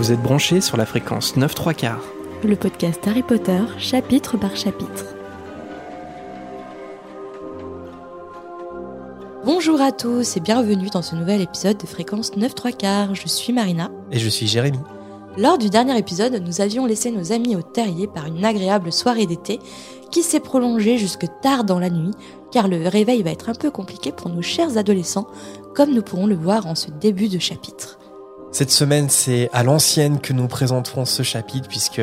[0.00, 2.02] Vous êtes branchés sur la fréquence 9 3 quarts.
[2.42, 5.04] Le podcast Harry Potter, chapitre par chapitre.
[9.44, 13.14] Bonjour à tous et bienvenue dans ce nouvel épisode de Fréquence 9 3 quarts.
[13.14, 13.90] Je suis Marina.
[14.10, 14.78] Et je suis Jérémy.
[15.36, 19.26] Lors du dernier épisode, nous avions laissé nos amis au terrier par une agréable soirée
[19.26, 19.58] d'été
[20.10, 22.14] qui s'est prolongée jusque tard dans la nuit,
[22.50, 25.26] car le réveil va être un peu compliqué pour nos chers adolescents,
[25.74, 27.98] comme nous pourrons le voir en ce début de chapitre.
[28.52, 32.02] Cette semaine, c'est à l'ancienne que nous présenterons ce chapitre, puisque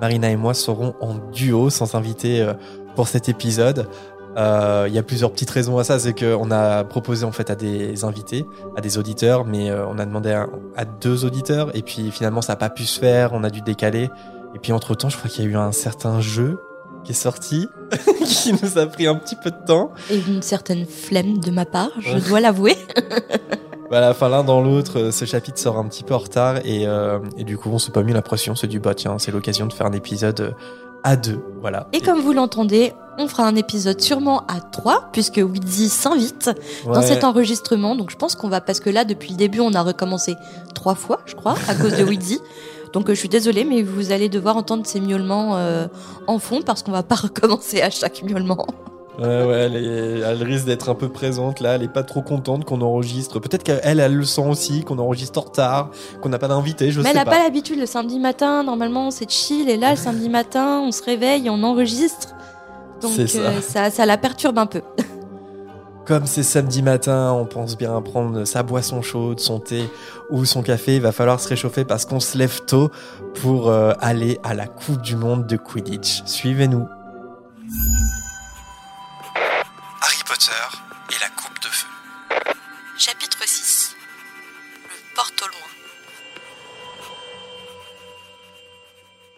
[0.00, 2.54] Marina et moi serons en duo sans invité euh,
[2.94, 3.88] pour cet épisode.
[4.36, 7.50] Euh, Il y a plusieurs petites raisons à ça, c'est qu'on a proposé en fait
[7.50, 11.74] à des invités, à des auditeurs, mais euh, on a demandé à, à deux auditeurs,
[11.76, 14.08] et puis finalement ça n'a pas pu se faire, on a dû décaler.
[14.54, 16.60] Et puis entre temps, je crois qu'il y a eu un certain jeu
[17.02, 17.66] qui est sorti,
[18.24, 19.90] qui nous a pris un petit peu de temps.
[20.10, 22.76] Et une certaine flemme de ma part, je dois l'avouer.
[23.90, 26.86] Voilà, enfin l'un dans l'autre, euh, ce chapitre sort un petit peu en retard et,
[26.86, 29.32] euh, et du coup on s'est pas mis la pression, c'est du bah tiens, c'est
[29.32, 30.50] l'occasion de faire un épisode euh,
[31.04, 31.88] à deux, voilà.
[31.92, 36.50] Et comme vous l'entendez, on fera un épisode sûrement à trois, puisque Wheezy s'invite
[36.86, 37.96] dans cet enregistrement.
[37.96, 40.36] Donc je pense qu'on va, parce que là, depuis le début, on a recommencé
[40.74, 42.40] trois fois, je crois, à cause de Wheezy.
[42.92, 45.88] Donc euh, je suis désolée, mais vous allez devoir entendre ces miaulements euh,
[46.26, 48.66] en fond, parce qu'on va pas recommencer à chaque miaulement.
[49.18, 52.22] Ouais, ouais, elle, est- elle risque d'être un peu présente là, elle est pas trop
[52.22, 53.40] contente qu'on enregistre.
[53.40, 55.90] Peut-être qu'elle, elle le sent aussi, qu'on enregistre en retard,
[56.22, 57.32] qu'on n'a pas d'invité, je mais sais elle n'a pas.
[57.32, 61.02] pas l'habitude, le samedi matin, normalement c'est chill, et là, le samedi matin, on se
[61.02, 62.28] réveille, et on enregistre.
[63.02, 63.38] Donc ça.
[63.38, 64.82] euh, ça, ça la perturbe un peu.
[66.06, 69.90] Comme c'est samedi matin, on pense bien prendre sa boisson chaude, son thé
[70.30, 70.96] ou son café.
[70.96, 72.90] Il va falloir se réchauffer parce qu'on se lève tôt
[73.42, 76.22] pour euh, aller à la Coupe du Monde de Quidditch.
[76.24, 76.86] Suivez-nous.
[80.38, 80.78] Potter
[81.10, 81.88] et la Coupe de Feu.
[82.96, 83.96] Chapitre 6
[84.84, 85.66] Le porte au loin.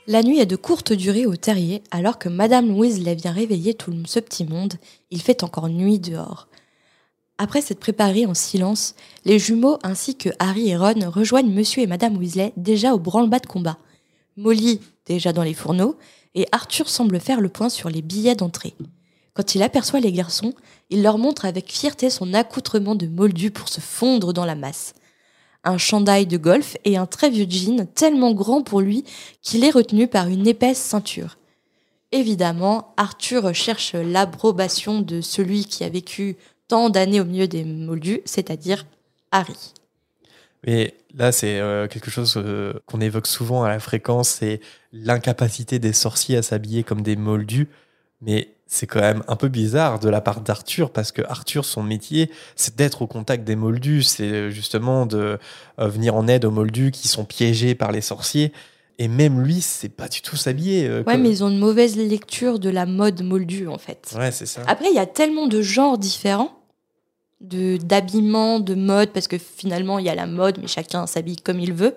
[0.07, 3.95] La nuit est de courte durée au terrier, alors que Madame Weasley vient réveiller tout
[4.05, 4.75] ce petit monde.
[5.11, 6.49] Il fait encore nuit dehors.
[7.39, 8.95] Après s'être préparés en silence,
[9.25, 13.39] les jumeaux ainsi que Harry et Ron rejoignent Monsieur et Madame Weasley déjà au branle-bas
[13.39, 13.79] de combat.
[14.37, 15.97] Molly déjà dans les fourneaux,
[16.35, 18.75] et Arthur semble faire le point sur les billets d'entrée.
[19.41, 20.53] Quand il aperçoit les garçons,
[20.91, 24.93] il leur montre avec fierté son accoutrement de moldu pour se fondre dans la masse.
[25.65, 29.03] Un chandail de golf et un très vieux jean tellement grand pour lui
[29.41, 31.39] qu'il est retenu par une épaisse ceinture.
[32.13, 36.37] Évidemment, Arthur cherche l'approbation de celui qui a vécu
[36.69, 38.85] tant d'années au milieu des moldus, c'est-à-dire
[39.31, 39.73] Harry.
[40.67, 44.61] Mais là, c'est euh, quelque chose euh, qu'on évoque souvent à la fréquence, c'est
[44.93, 47.71] l'incapacité des sorciers à s'habiller comme des moldus.
[48.23, 51.83] Mais c'est quand même un peu bizarre de la part d'Arthur, parce que Arthur, son
[51.83, 55.39] métier, c'est d'être au contact des moldus, c'est euh, justement de
[55.79, 58.53] euh, venir en aide aux moldus qui sont piégés par les sorciers.
[58.99, 60.87] Et même lui, c'est pas du tout s'habiller.
[60.87, 64.15] euh, Ouais, comme- mais ils ont une mauvaise lecture de la mode moldue, en fait.
[64.17, 64.63] Ouais, c'est ça.
[64.67, 66.53] Après, il y a tellement de genres différents
[67.41, 71.37] de d'habillement, de mode, parce que finalement, il y a la mode, mais chacun s'habille
[71.37, 71.95] comme il veut.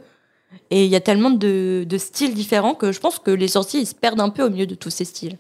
[0.70, 3.82] Et il y a tellement de, de styles différents que je pense que les sorciers,
[3.82, 5.38] ils se perdent un peu au milieu de tous ces styles.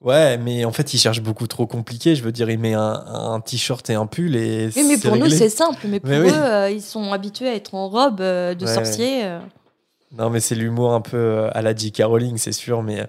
[0.00, 2.14] Ouais, mais en fait, il cherche beaucoup trop compliqué.
[2.16, 5.16] Je veux dire, il met un, un t-shirt et un pull et Oui, mais pour
[5.16, 5.80] nous, c'est simple.
[5.86, 6.30] Mais pour Mais eux, oui.
[6.32, 9.24] euh, ils sont habitués à être en robe euh, de Ouais, sorcier.
[9.24, 9.40] euh.
[10.16, 12.02] Non, mais c'est l'humour un peu à la J.K.
[12.04, 13.06] Rowling, c'est sûr, mais,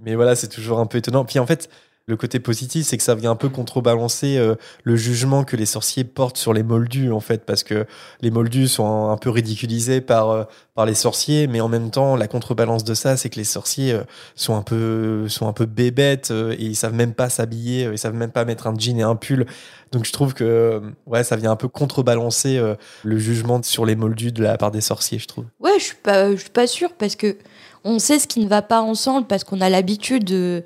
[0.00, 1.24] mais voilà, c'est toujours un peu étonnant.
[1.24, 1.70] Puis en fait,
[2.08, 5.66] le côté positif, c'est que ça vient un peu contrebalancer euh, le jugement que les
[5.66, 7.84] sorciers portent sur les moldus, en fait, parce que
[8.20, 10.44] les moldus sont un peu ridiculisés par, euh,
[10.76, 13.92] par les sorciers, mais en même temps, la contrebalance de ça, c'est que les sorciers
[13.92, 14.04] euh,
[14.36, 18.14] sont, un peu, sont un peu bébêtes et ils savent même pas s'habiller, ils savent
[18.14, 19.44] même pas mettre un jean et un pull.
[19.90, 20.80] Donc je trouve que
[21.22, 22.60] ça vient un peu contrebalancer
[23.04, 25.46] le jugement sur les moldus de la part des sorciers, je trouve.
[25.60, 27.36] Ouais, je suis pas, suis pas sûre parce que
[27.84, 30.64] on sait ce qui ne va pas ensemble parce qu'on a l'habitude de,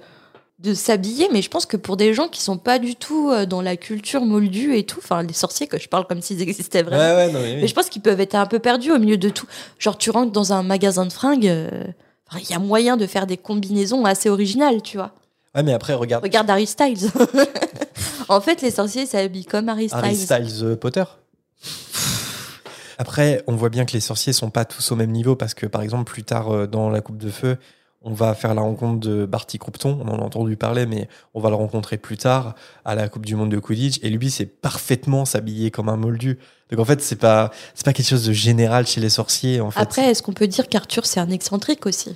[0.62, 3.46] de s'habiller, mais je pense que pour des gens qui sont pas du tout euh,
[3.46, 6.82] dans la culture moldue et tout, enfin les sorciers que je parle comme s'ils existaient
[6.82, 7.02] vraiment.
[7.02, 7.60] Ouais, ouais, non, mais oui.
[7.62, 9.46] Mais je pense qu'ils peuvent être un peu perdus au milieu de tout.
[9.78, 11.84] Genre, tu rentres dans un magasin de fringues, euh,
[12.38, 15.12] il y a moyen de faire des combinaisons assez originales, tu vois.
[15.54, 16.22] Ouais, mais après, regarde.
[16.22, 17.10] Regarde Harry Styles.
[18.28, 20.04] en fait, les sorciers s'habillent comme Harry Styles.
[20.04, 21.04] Harry Styles euh, Potter.
[22.98, 25.64] Après, on voit bien que les sorciers sont pas tous au même niveau parce que,
[25.64, 27.56] par exemple, plus tard dans la Coupe de Feu,
[28.02, 29.98] on va faire la rencontre de Barty Croupton.
[30.02, 32.54] On en a entendu parler, mais on va le rencontrer plus tard
[32.84, 33.98] à la Coupe du Monde de Quidditch.
[34.02, 36.38] Et lui, c'est parfaitement s'habiller comme un moldu.
[36.70, 39.60] Donc en fait, c'est pas c'est pas quelque chose de général chez les sorciers.
[39.60, 39.80] En fait.
[39.80, 42.14] Après, est-ce qu'on peut dire qu'Arthur, c'est un excentrique aussi?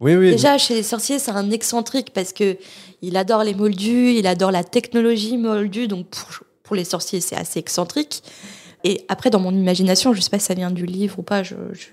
[0.00, 0.32] Oui, oui.
[0.32, 2.56] Déjà, chez les sorciers, c'est un excentrique parce que
[3.00, 6.28] il adore les moldus, il adore la technologie moldue, donc pour,
[6.64, 8.22] pour les sorciers, c'est assez excentrique.
[8.82, 11.42] Et après, dans mon imagination, je sais pas si ça vient du livre ou pas,
[11.42, 11.86] je, je-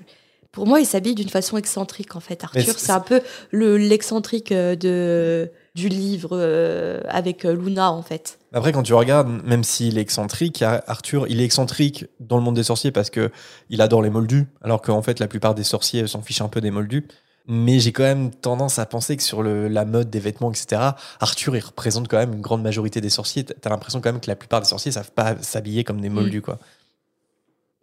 [0.51, 2.43] Pour moi, il s'habille d'une façon excentrique, en fait.
[2.43, 3.21] Arthur, c'est- un peu
[3.51, 8.37] le l'excentrique euh, de du livre euh, avec euh, Luna, en fait.
[8.51, 12.43] Après, quand tu regardes, même s'il est excentrique, Ar- Arthur, il est excentrique dans le
[12.43, 13.31] monde des sorciers parce que
[13.69, 16.59] il adore les moldus, alors qu'en fait, la plupart des sorciers s'en fichent un peu
[16.59, 17.07] des moldus.
[17.47, 20.81] Mais j'ai quand même tendance à penser que sur le- la mode des vêtements, etc.,
[21.21, 23.45] Arthur, il représente quand même une grande majorité des sorciers.
[23.45, 26.41] T'as l'impression quand même que la plupart des sorciers savent pas s'habiller comme des moldus,
[26.41, 26.59] quoi.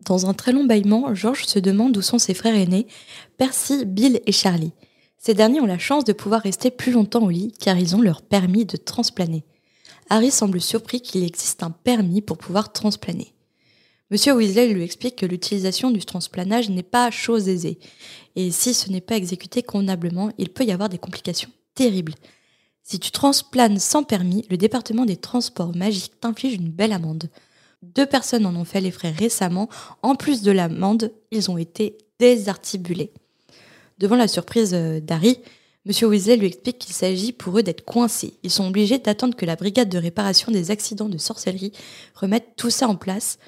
[0.05, 2.87] Dans un très long bâillement, George se demande où sont ses frères aînés,
[3.37, 4.73] Percy, Bill et Charlie.
[5.19, 8.01] Ces derniers ont la chance de pouvoir rester plus longtemps au lit car ils ont
[8.01, 9.45] leur permis de transplaner.
[10.11, 13.35] Harry semble surpris qu'il existe un permis pour pouvoir transplaner.
[14.11, 17.79] Monsieur Weasley lui explique que l'utilisation du transplanage n'est pas chose aisée,
[18.37, 22.15] et si ce n'est pas exécuté convenablement, il peut y avoir des complications terribles.
[22.83, 27.29] Si tu transplanes sans permis, le département des transports magiques t'inflige une belle amende.
[27.83, 29.69] Deux personnes en ont fait les frais récemment.
[30.03, 33.13] En plus de l'amende, ils ont été désarticulés.
[33.99, 35.39] Devant la surprise euh, d'Harry,
[35.89, 38.35] Monsieur Weasley lui explique qu'il s'agit pour eux d'être coincés.
[38.43, 41.73] Ils sont obligés d'attendre que la brigade de réparation des accidents de sorcellerie
[42.15, 43.39] remette tout ça en place,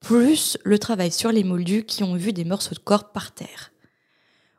[0.00, 3.72] plus le travail sur les moldus qui ont vu des morceaux de corps par terre.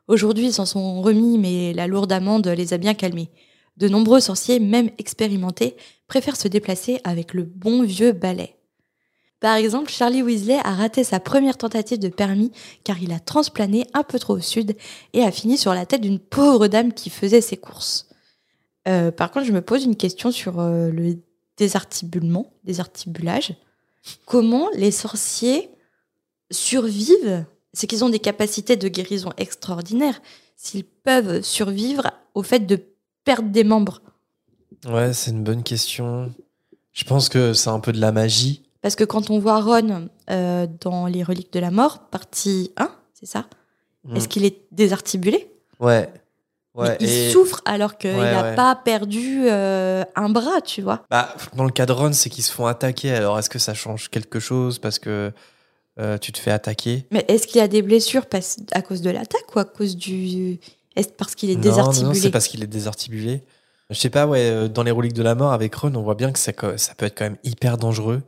[0.08, 3.30] Aujourd'hui, ils s'en sont remis, mais la lourde amende les a bien calmés.
[3.76, 5.76] De nombreux sorciers, même expérimentés,
[6.08, 8.57] préfèrent se déplacer avec le bon vieux balai.
[9.40, 12.50] Par exemple, Charlie Weasley a raté sa première tentative de permis
[12.82, 14.76] car il a transplané un peu trop au sud
[15.12, 18.08] et a fini sur la tête d'une pauvre dame qui faisait ses courses.
[18.88, 21.18] Euh, par contre, je me pose une question sur euh, le
[21.56, 23.54] désarticulement, désarticulage.
[24.24, 25.70] Comment les sorciers
[26.50, 27.44] survivent?
[27.74, 30.20] C'est qu'ils ont des capacités de guérison extraordinaires.
[30.56, 32.80] S'ils peuvent survivre au fait de
[33.24, 34.00] perdre des membres.
[34.86, 36.32] Ouais, c'est une bonne question.
[36.92, 38.67] Je pense que c'est un peu de la magie.
[38.82, 42.90] Parce que quand on voit Ron euh, dans Les Reliques de la Mort, partie 1,
[43.14, 43.46] c'est ça
[44.04, 44.16] Mm.
[44.16, 45.50] Est-ce qu'il est désarticulé?
[45.80, 46.08] Ouais.
[47.00, 48.54] Il et- souffre alors qu'il Ouais, n'a ouais.
[48.54, 51.02] pas perdu euh, un bras, tu vois.
[51.10, 53.12] Bah, dans le cas de Ron, c'est qu'ils se font attaquer.
[53.12, 55.32] Alors, est-ce que ça change quelque chose parce que
[55.98, 57.06] euh, tu te fais attaquer?
[57.10, 58.24] Mais est-ce qu'il a des blessures
[58.70, 60.60] à cause de l'attaque ou à cause du.
[60.94, 62.14] Est-ce parce qu'il est Non, non, non, désarticulé?
[62.20, 63.42] c'est parce qu'il est désarticulé.
[63.90, 66.30] Je sais pas, ouais, dans les reliques de la mort avec Ron, on voit bien
[66.30, 68.22] que ça peut être quand même hyper dangereux.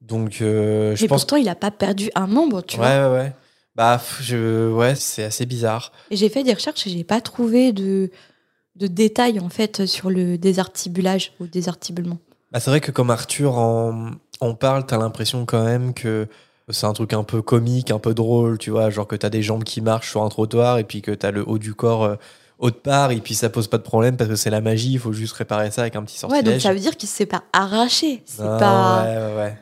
[0.00, 1.22] Donc, euh, je Mais pense.
[1.22, 2.86] pourtant, il n'a pas perdu un membre, tu vois.
[2.86, 3.32] ouais, ouais, ouais.
[3.74, 4.70] Bah, je...
[4.72, 5.92] ouais, c'est assez bizarre.
[6.10, 8.10] J'ai fait des recherches et j'ai pas trouvé de,
[8.76, 12.18] de détails en fait sur le désarticulage ou désarticulement.
[12.50, 14.10] Bah, c'est vrai que comme Arthur en,
[14.40, 16.26] en parle, t'as l'impression quand même que
[16.70, 19.42] c'est un truc un peu comique, un peu drôle, tu vois, genre que t'as des
[19.42, 22.16] jambes qui marchent sur un trottoir et puis que t'as le haut du corps euh,
[22.58, 24.92] haut de part et puis ça pose pas de problème parce que c'est la magie,
[24.92, 26.44] il faut juste réparer ça avec un petit Ouais, sortilège.
[26.44, 28.22] donc ça veut dire qu'il s'est pas arraché.
[28.26, 29.58] C'est Ah, pas Ouais, ouais, ouais.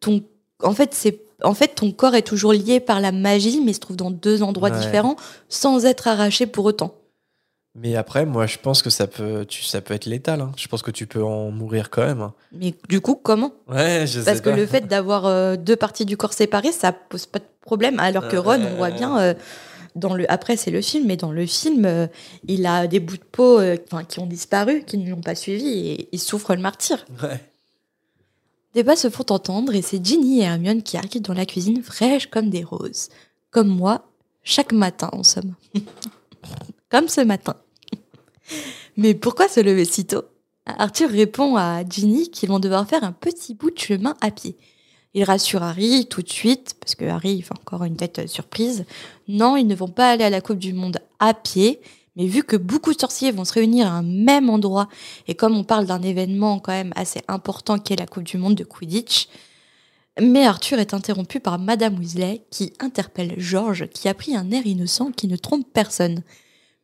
[0.00, 0.22] Ton.
[0.62, 3.74] En fait, c'est en fait ton corps est toujours lié par la magie, mais il
[3.74, 4.78] se trouve dans deux endroits Ouais.
[4.80, 5.16] différents,
[5.48, 6.94] sans être arraché pour autant.
[7.78, 10.40] Mais après, moi, je pense que ça peut, tu, ça peut être létal.
[10.40, 10.52] hein.
[10.56, 12.22] Je pense que tu peux en mourir quand même.
[12.22, 12.32] hein.
[12.52, 13.52] Mais du coup, comment?
[13.68, 14.56] Ouais, je Parce sais que pas.
[14.56, 18.00] le fait d'avoir euh, deux parties du corps séparées, ça pose pas de problème.
[18.00, 19.34] Alors que Ron, on voit bien euh,
[19.94, 20.24] dans le.
[20.32, 22.06] Après, c'est le film, mais dans le film, euh,
[22.48, 23.60] il a des bouts de peau,
[24.08, 27.04] qui ont disparu, qui ne l'ont pas suivi, et il souffre le martyr.
[27.22, 27.40] Ouais.
[28.76, 31.82] Des bas se font entendre, et c'est Ginny et Hermione qui arrivent dans la cuisine
[31.82, 33.08] fraîches comme des roses.
[33.50, 34.04] Comme moi,
[34.42, 35.54] chaque matin, en somme.
[36.90, 37.56] comme ce matin.
[38.98, 40.24] Mais pourquoi se lever si tôt?
[40.66, 44.58] Arthur répond à Ginny qu'ils vont devoir faire un petit bout de chemin à pied.
[45.14, 48.84] Il rassure Harry tout de suite, parce que Harry fait encore une tête euh, surprise.
[49.26, 51.80] Non, ils ne vont pas aller à la Coupe du Monde à pied,
[52.16, 54.88] mais vu que beaucoup de sorciers vont se réunir à un même endroit,
[55.28, 58.38] et comme on parle d'un événement quand même assez important qui est la Coupe du
[58.38, 59.28] Monde de Quidditch,
[60.20, 64.66] mais Arthur est interrompu par Madame Weasley qui interpelle George qui a pris un air
[64.66, 66.22] innocent qui ne trompe personne.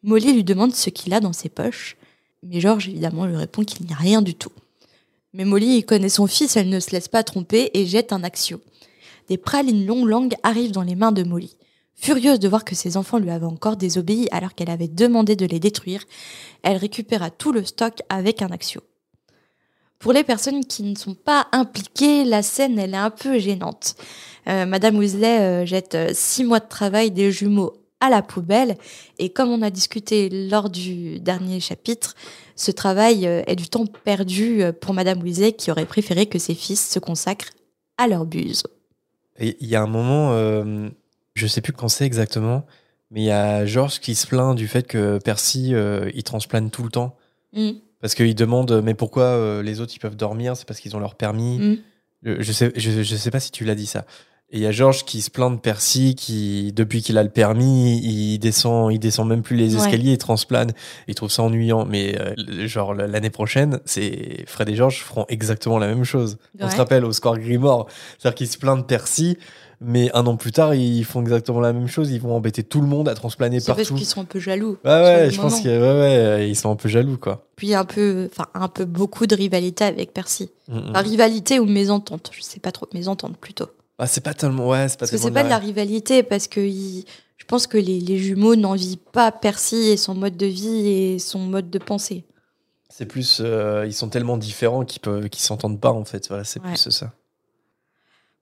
[0.03, 1.97] Molly lui demande ce qu'il a dans ses poches,
[2.43, 4.53] mais George évidemment lui répond qu'il n'y a rien du tout.
[5.33, 8.61] Mais Molly connaît son fils, elle ne se laisse pas tromper et jette un axio.
[9.29, 11.57] Des pralines longue langue arrivent dans les mains de Molly.
[12.03, 15.47] Furieuse de voir que ses enfants lui avaient encore désobéi alors qu'elle avait demandé de
[15.47, 16.03] les détruire,
[16.65, 18.81] elle récupéra tout le stock avec un axio.
[20.01, 23.95] Pour les personnes qui ne sont pas impliquées, la scène elle est un peu gênante.
[24.49, 28.77] Euh, Madame Weasley euh, jette euh, six mois de travail des jumeaux à la poubelle
[29.21, 32.17] et comme on a discuté lors du dernier chapitre,
[32.57, 36.85] ce travail est du temps perdu pour Madame Weasley qui aurait préféré que ses fils
[36.85, 37.53] se consacrent
[37.97, 38.65] à leur buse.
[39.39, 40.33] Il y a un moment,
[41.35, 42.65] je sais plus quand c'est exactement,
[43.11, 46.71] mais il y a Georges qui se plaint du fait que Percy, euh, il transplane
[46.71, 47.17] tout le temps.
[47.55, 47.71] Mm,
[48.01, 50.57] Parce qu'il demande, mais pourquoi euh, les autres, ils peuvent dormir?
[50.57, 51.59] C'est parce qu'ils ont leur permis.
[51.59, 51.77] mm.
[52.25, 54.05] Je, je sais, je, je sais pas si tu l'as dit ça.
[54.55, 57.31] Et il y a Georges qui se plaint de Percy, qui, depuis qu'il a le
[57.31, 59.81] permis, il descend, il descend même plus les Ouais.
[59.83, 60.73] escaliers, il transplane.
[61.09, 61.87] Il trouve ça ennuyant.
[61.87, 66.37] Mais, euh, genre, l'année prochaine, c'est, Fred et Georges feront exactement la même chose.
[66.61, 66.79] On se Ouais.
[66.79, 67.87] rappelle au score Grimoire.
[68.19, 69.39] C'est-à-dire qu'ils se plaignent de Percy,
[69.85, 72.11] mais un an plus tard, ils font exactement la même chose.
[72.11, 73.95] Ils vont embêter tout le monde à transplaner C'est parce partout.
[73.95, 74.79] qu'ils sont un peu jaloux.
[74.85, 77.47] Ouais, sur ouais, je pense qu'ils ouais, ouais, ils sont un peu jaloux, quoi.
[77.57, 80.51] Puis il y a un peu, enfin, un peu beaucoup de rivalité avec Percy.
[80.69, 80.85] Mm, mm.
[80.91, 83.67] Enfin, rivalité ou mésentente, je sais pas trop, mésentente plutôt.
[83.99, 86.49] Ah, c'est pas tellement, ouais, c'est pas Parce que c'est pas de la rivalité, parce
[86.49, 90.89] que je pense que les, les jumeaux n'envient pas Percy et son mode de vie
[90.89, 92.25] et son mode de pensée.
[92.89, 96.29] C'est plus, euh, ils sont tellement différents qu'ils peuvent, qu'ils s'entendent pas en fait.
[96.29, 96.69] Voilà, c'est Ouais.
[96.69, 97.13] plus ça.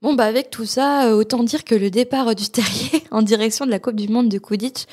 [0.02, 3.66] Bon, bah avec tout ça, euh, autant dire que le départ du terrier en direction
[3.66, 4.86] de la Coupe du Monde de Quidditch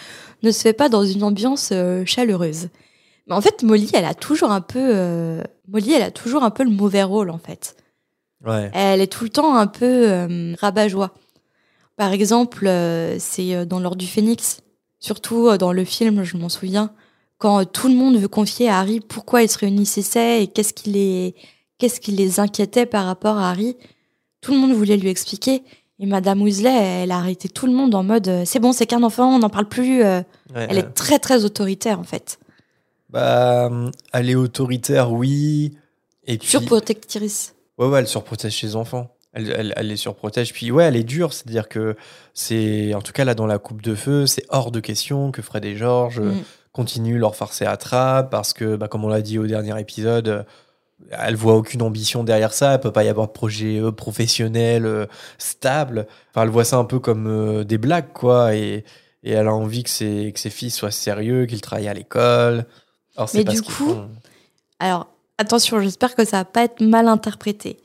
[0.43, 2.69] ne se fait pas dans une ambiance euh, chaleureuse.
[3.27, 6.49] Mais en fait, Molly, elle a toujours un peu, euh, Molly, elle a toujours un
[6.49, 7.75] peu le mauvais rôle en fait.
[8.45, 8.71] Ouais.
[8.73, 11.13] Elle est tout le temps un peu euh, rabat-joie.
[11.97, 14.61] Par exemple, euh, c'est dans l'Ordre du Phénix,
[14.99, 16.93] surtout dans le film, je m'en souviens,
[17.37, 20.91] quand tout le monde veut confier à Harry pourquoi ils se réunissaient et qu'est-ce qui
[20.91, 21.35] les,
[21.79, 23.75] qu'est-ce qui les inquiétait par rapport à Harry.
[24.47, 25.61] Tout le monde voulait lui expliquer.
[25.99, 26.69] Et Madame Weasley,
[27.03, 29.39] elle a arrêté tout le monde en mode euh, c'est bon, c'est qu'un enfant, on
[29.39, 30.03] n'en parle plus.
[30.05, 30.19] euh.
[30.55, 30.77] Ouais, Elle ouais.
[30.83, 32.39] est très très autoritaire en fait.
[33.09, 33.69] Bah,
[34.13, 35.75] elle est autoritaire, oui.
[36.25, 37.55] Et puis, Surprotectrice.
[37.77, 39.11] ouais, ouais, elle surprotège ses enfants.
[39.33, 40.53] Elle, elle, elle les surprotège.
[40.53, 41.33] Puis, ouais, elle est dure.
[41.33, 41.95] C'est-à-dire que
[42.33, 45.41] c'est, en tout cas, là, dans la coupe de feu, c'est hors de question que
[45.41, 46.43] Fred et Georges euh, Mm.
[46.71, 50.27] continuent leur farce et attrape parce que, bah, comme on l'a dit au dernier épisode,
[50.27, 50.43] euh,
[51.11, 52.73] elle voit aucune ambition derrière ça.
[52.73, 55.05] Il peut pas y avoir de projet euh, professionnel euh,
[55.37, 56.07] stable.
[56.29, 58.55] Enfin, elle voit ça un peu comme euh, des blagues, quoi.
[58.55, 58.83] Et,
[59.23, 62.65] et elle a envie que ses, que ses fils soient sérieux, qu'ils travaillent à l'école.
[63.15, 64.09] Alors, c'est Mais pas du ce coup, font.
[64.79, 67.77] Alors, attention, j'espère que ça va pas être mal interprété.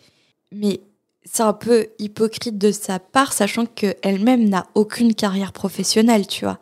[0.50, 0.80] Mais
[1.24, 6.58] c'est un peu hypocrite de sa part, sachant qu'elle-même n'a aucune carrière professionnelle, tu vois.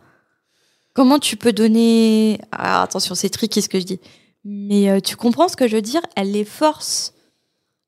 [0.92, 2.40] Comment tu peux donner...
[2.52, 4.00] Ah, attention, c'est tricky ce que je dis.
[4.44, 6.02] Mais euh, tu comprends ce que je veux dire?
[6.16, 7.14] Elle les force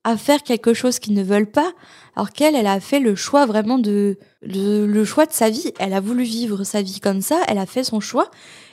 [0.05, 1.73] à faire quelque chose qu'ils ne veulent pas,
[2.17, 4.19] alors qu'elle, elle a fait le choix vraiment de...
[4.43, 5.73] Le, choix de sa vie.
[5.79, 8.29] Elle a voulu vivre sa vie comme ça, elle a fait son choix,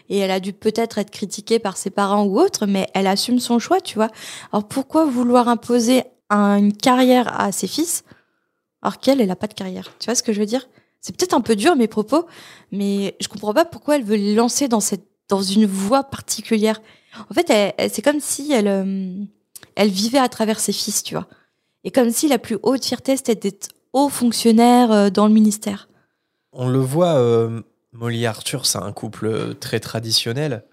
[0.10, 3.40] et elle a dû peut-être être critiquée par ses parents ou autres, mais elle assume
[3.40, 4.10] son choix, tu vois.
[4.52, 8.04] Alors pourquoi vouloir imposer un- une carrière à ses fils
[8.82, 9.94] alors qu'elle, elle n'a pas de carrière?
[10.00, 10.68] Tu vois ce que je veux dire?
[11.00, 12.26] C'est peut-être un peu dur mes propos,
[12.72, 16.82] mais je comprends pas pourquoi elle veut les lancer dans, cette, dans une voie particulière.
[17.30, 19.24] En fait, c'est comme si elle, euh,
[19.75, 21.28] elle vivait à travers ses fils, tu vois.
[21.84, 25.89] Et comme si la plus haute fierté, c'était d'être haut fonctionnaire euh, dans le ministère.
[26.51, 27.62] On le voit, euh,
[27.94, 30.63] Molly et Arthur, c'est un couple très traditionnel.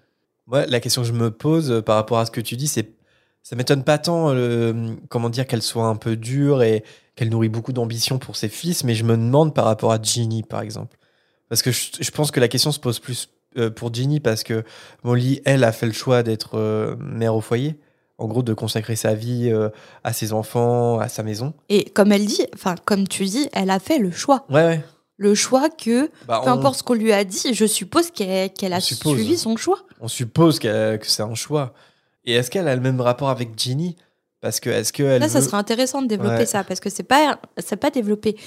[0.47, 2.95] Moi, la question que je me pose par rapport à ce que tu dis, c'est
[3.43, 4.35] ça m'étonne pas tant,
[5.07, 6.83] comment dire, qu'elle soit un peu dure et
[7.15, 10.43] qu'elle nourrit beaucoup d'ambition pour ses fils, mais je me demande par rapport à Ginny,
[10.43, 10.97] par exemple.
[11.47, 14.63] Parce que je pense que la question se pose plus euh, pour Ginny, parce que
[15.03, 17.75] Molly, elle, a fait le choix d'être euh, mère au foyer,
[18.17, 19.69] en gros, de consacrer sa vie euh,
[20.03, 21.53] à ses enfants, à sa maison.
[21.69, 24.45] Et comme elle dit, enfin, comme tu dis, elle a fait le choix.
[24.49, 24.83] Ouais, ouais.
[25.19, 28.51] Le choix que, Bah, peu on- importe ce qu'on lui a dit, je suppose qu'elle
[28.53, 29.15] qu'elle a suppose.
[29.17, 29.79] suivi son choix.
[29.99, 31.73] on suppose qu'elle- que c'est un choix.
[32.25, 33.95] Et est-ce qu'elle a le même rapport avec Ginny
[34.41, 36.45] Parce que est-ce qu'elle Là, ça veut- serait intéressant de développer Ouais.
[36.45, 38.37] ça, parce que c'est pas, c'est pas développé.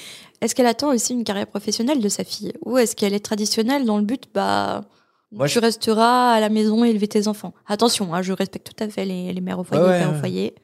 [0.41, 2.53] Est-ce qu'elle attend aussi une carrière professionnelle de sa fille?
[2.65, 4.83] Ou est-ce qu'elle est traditionnelle dans le but, bah,
[5.33, 8.73] Moi, tu je- resteras à la maison et élever tes enfants Attention, hein, je respecte
[8.75, 10.55] tout à fait les, les mères au foyer, Ouais, les ouais, au foyer.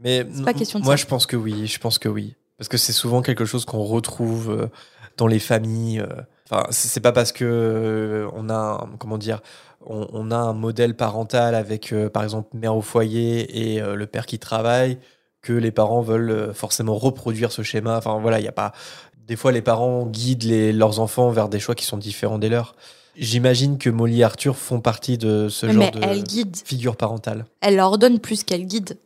[0.00, 1.02] Mais C'est pas question de moi, ça.
[1.02, 1.66] je pense que oui.
[1.66, 2.36] Je pense que oui.
[2.56, 4.66] Parce que c'est souvent quelque chose qu'on retrouve euh,
[5.16, 6.00] dans les familles.
[6.00, 6.06] euh.
[6.50, 9.40] Enfin, c'est pas parce que euh, on a, un- comment dire,
[9.84, 14.26] on, on a un modèle parental avec, par exemple, mère au foyer et le père
[14.26, 14.98] qui travaille
[15.42, 17.96] que les parents veulent forcément reproduire ce schéma.
[17.96, 18.72] Enfin, voilà, il y a pas.
[19.26, 22.48] Des fois, les parents guident les- leurs enfants vers des choix qui sont différents des
[22.48, 22.74] leurs.
[23.18, 26.56] J'imagine que Molly et Arthur font partie de ce genre de elle guide.
[26.64, 27.46] figure parentale.
[27.60, 28.96] Elle leur donne plus qu'elle guide.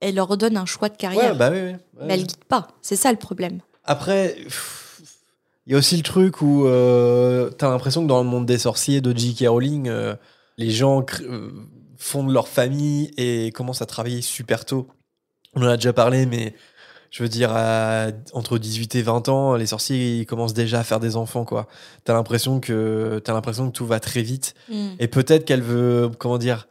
[0.00, 1.32] Elle leur donne un choix de carrière.
[1.32, 1.70] Ouais, bah oui, oui.
[1.70, 2.06] Ouais.
[2.06, 2.68] Mais elle guide pas.
[2.82, 3.60] C'est ça le problème.
[3.84, 4.36] Après,
[5.66, 8.58] il y a aussi le truc où euh, t'as l'impression que dans le monde des
[8.58, 9.48] sorciers de J.K.
[9.48, 10.14] Rowling, euh,
[10.56, 11.50] les gens euh,
[11.96, 14.88] fondent leur famille et commencent à travailler super tôt.
[15.54, 16.54] On en a déjà parlé, mais
[17.10, 20.84] je veux dire, à- entre 18 et 20 ans, les sorciers ils commencent déjà à
[20.84, 21.66] faire des enfants, quoi.
[22.04, 24.54] T'as l'impression que t'as l'impression que tout va très vite.
[24.98, 26.68] Et peut-être qu'elle veut, comment dire,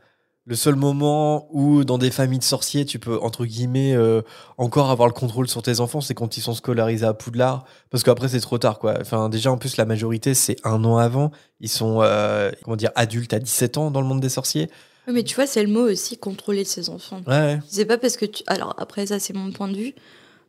[0.49, 4.21] le seul moment où dans des familles de sorciers, tu peux, entre guillemets, euh,
[4.57, 7.65] encore avoir le contrôle sur tes enfants, c'est quand ils sont scolarisés à Poudlard.
[7.89, 8.95] Parce qu'après, c'est trop tard, quoi.
[9.01, 11.31] Enfin, déjà, en plus, la majorité, c'est un an avant.
[11.59, 14.69] Ils sont, euh, comment dire, adultes à 17 ans dans le monde des sorciers.
[15.09, 17.19] Oui, Mais tu vois, c'est le mot aussi, contrôler ses enfants.
[17.27, 17.59] Ouais.
[17.67, 18.43] C'est pas parce que tu.
[18.47, 19.95] Alors, après, ça, c'est mon point de vue.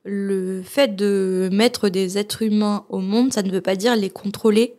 [0.09, 4.11] Le fait de mettre des êtres humains au monde, ça ne veut pas dire les
[4.11, 4.75] contrôler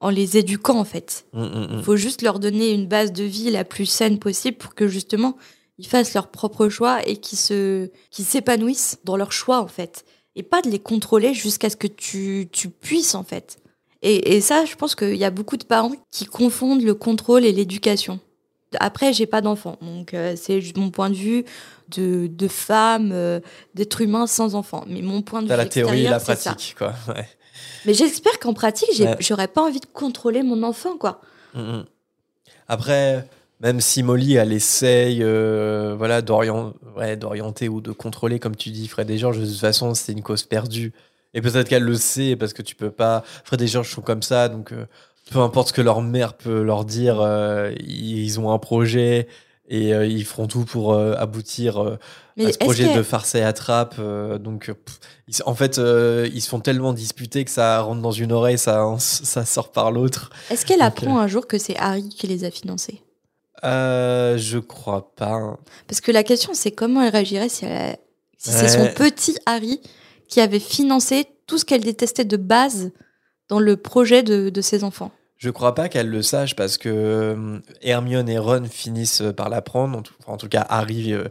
[0.00, 1.26] en les éduquant en fait.
[1.32, 1.82] Mm, mm, Il mm.
[1.82, 5.36] faut juste leur donner une base de vie la plus saine possible pour que justement
[5.78, 10.04] ils fassent leur propre choix et qu'ils se qu'ils s'épanouissent dans leur choix en fait
[10.36, 13.58] et pas de les contrôler jusqu'à ce que tu, tu puisses en fait.
[14.02, 17.44] Et, et ça, je pense qu'il y a beaucoup de parents qui confondent le contrôle
[17.44, 18.20] et l'éducation.
[18.80, 21.44] Après, j'ai pas d'enfant, donc euh, c'est juste mon point de vue
[21.96, 23.40] de, de femme, euh,
[23.74, 24.84] d'être humain sans enfant.
[24.88, 26.34] Mais mon point de vue la théorie et la ça.
[26.36, 26.94] pratique, quoi.
[27.08, 27.28] Ouais.
[27.86, 29.16] Mais j'espère qu'en pratique, Ouais.
[29.20, 31.20] j'aurais pas envie de contrôler mon enfant, quoi.
[31.54, 31.84] Mm, mm.
[32.68, 33.26] Après,
[33.60, 36.20] même si Molly, elle essaye euh, voilà,
[36.96, 40.12] ouais, d'orienter ou de contrôler, comme tu dis, Fred et Georges, de toute façon, c'est
[40.12, 40.92] une cause perdue.
[41.34, 43.24] Et peut-être qu'elle le sait, parce que tu peux pas.
[43.44, 44.86] Fred et Georges sont comme ça, donc euh,
[45.30, 49.26] peu importe ce que leur mère peut leur dire, euh, ils ont un projet
[49.68, 51.98] et euh, ils feront tout pour euh, aboutir euh,
[52.38, 53.96] à ce projet que- de farce et attrape.
[54.40, 58.32] donc, pff, ils- en fait, ils se font tellement disputer que ça rentre dans une
[58.32, 60.30] oreille, ça, ça sort par l'autre.
[60.50, 63.02] Est-ce qu'elle apprend un jour que c'est Harry qui les a financés?
[63.64, 65.56] Euh, je crois pas.
[65.88, 67.96] Parce que la question, c'est comment elle réagirait si, elle-
[68.36, 69.80] si c'est son petit Harry
[70.28, 72.90] qui avait financé tout ce qu'elle détestait de base
[73.48, 75.12] dans le projet de, de ses enfants?
[75.44, 80.02] Je crois pas qu'elle le sache parce que euh, Hermione et Ron finissent par l'apprendre.
[80.26, 81.24] En, tout- cas, Harry euh,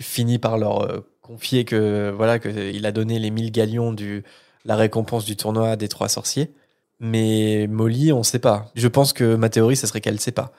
[0.00, 4.22] finit par leur euh, confier que voilà que il a donné les 1000 galions du
[4.64, 6.50] la récompense du tournoi des trois sorciers.
[6.98, 8.70] Mais Molly, on sait pas.
[8.74, 10.52] Je pense que ma théorie, ce serait qu'elle sait pas.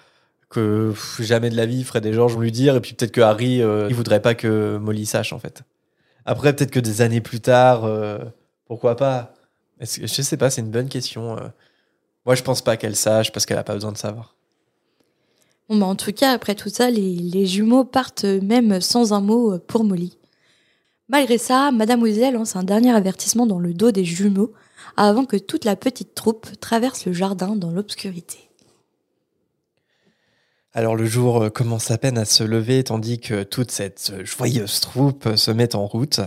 [0.49, 2.75] Que jamais de la vie, Fred et Georges vont lui dire.
[2.75, 5.63] Et puis peut-être que Harry, euh, il voudrait pas que Molly sache en fait.
[6.25, 7.89] Après, peut-être que des années plus tard,
[8.67, 9.33] pourquoi pas
[9.79, 11.37] que- Je sais pas, c'est une bonne question.
[12.25, 14.35] Moi, je pense pas qu'elle sache parce qu'elle a pas besoin de savoir.
[15.69, 19.21] Bon, bah, en tout cas, après tout ça, les, les jumeaux partent même sans un
[19.21, 20.17] mot pour Molly.
[21.09, 24.53] Malgré ça, Madame Weasley lance un dernier avertissement dans le dos des jumeaux
[24.97, 28.49] avant que toute la petite troupe traverse le jardin dans l'obscurité.
[30.73, 34.25] Alors le jour euh, commence à peine à se lever tandis que toute cette euh,
[34.25, 36.19] joyeuse troupe se met en route.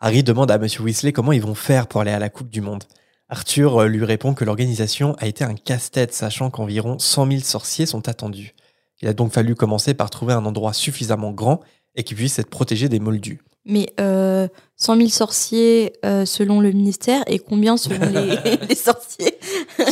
[0.00, 2.60] Harry demande à Monsieur Weasley comment ils vont faire pour aller à la Coupe du
[2.60, 2.84] Monde.
[3.28, 7.86] Arthur euh, lui répond que l'organisation a été un casse-tête sachant qu'environ 100 000 sorciers
[7.86, 8.54] sont attendus.
[9.02, 11.60] Il a donc fallu commencer par trouver un endroit suffisamment grand
[11.94, 13.40] et qui puisse être protégé des moldus.
[13.64, 19.38] Mais euh, 100 000 sorciers euh, selon le ministère et combien selon les, les sorciers?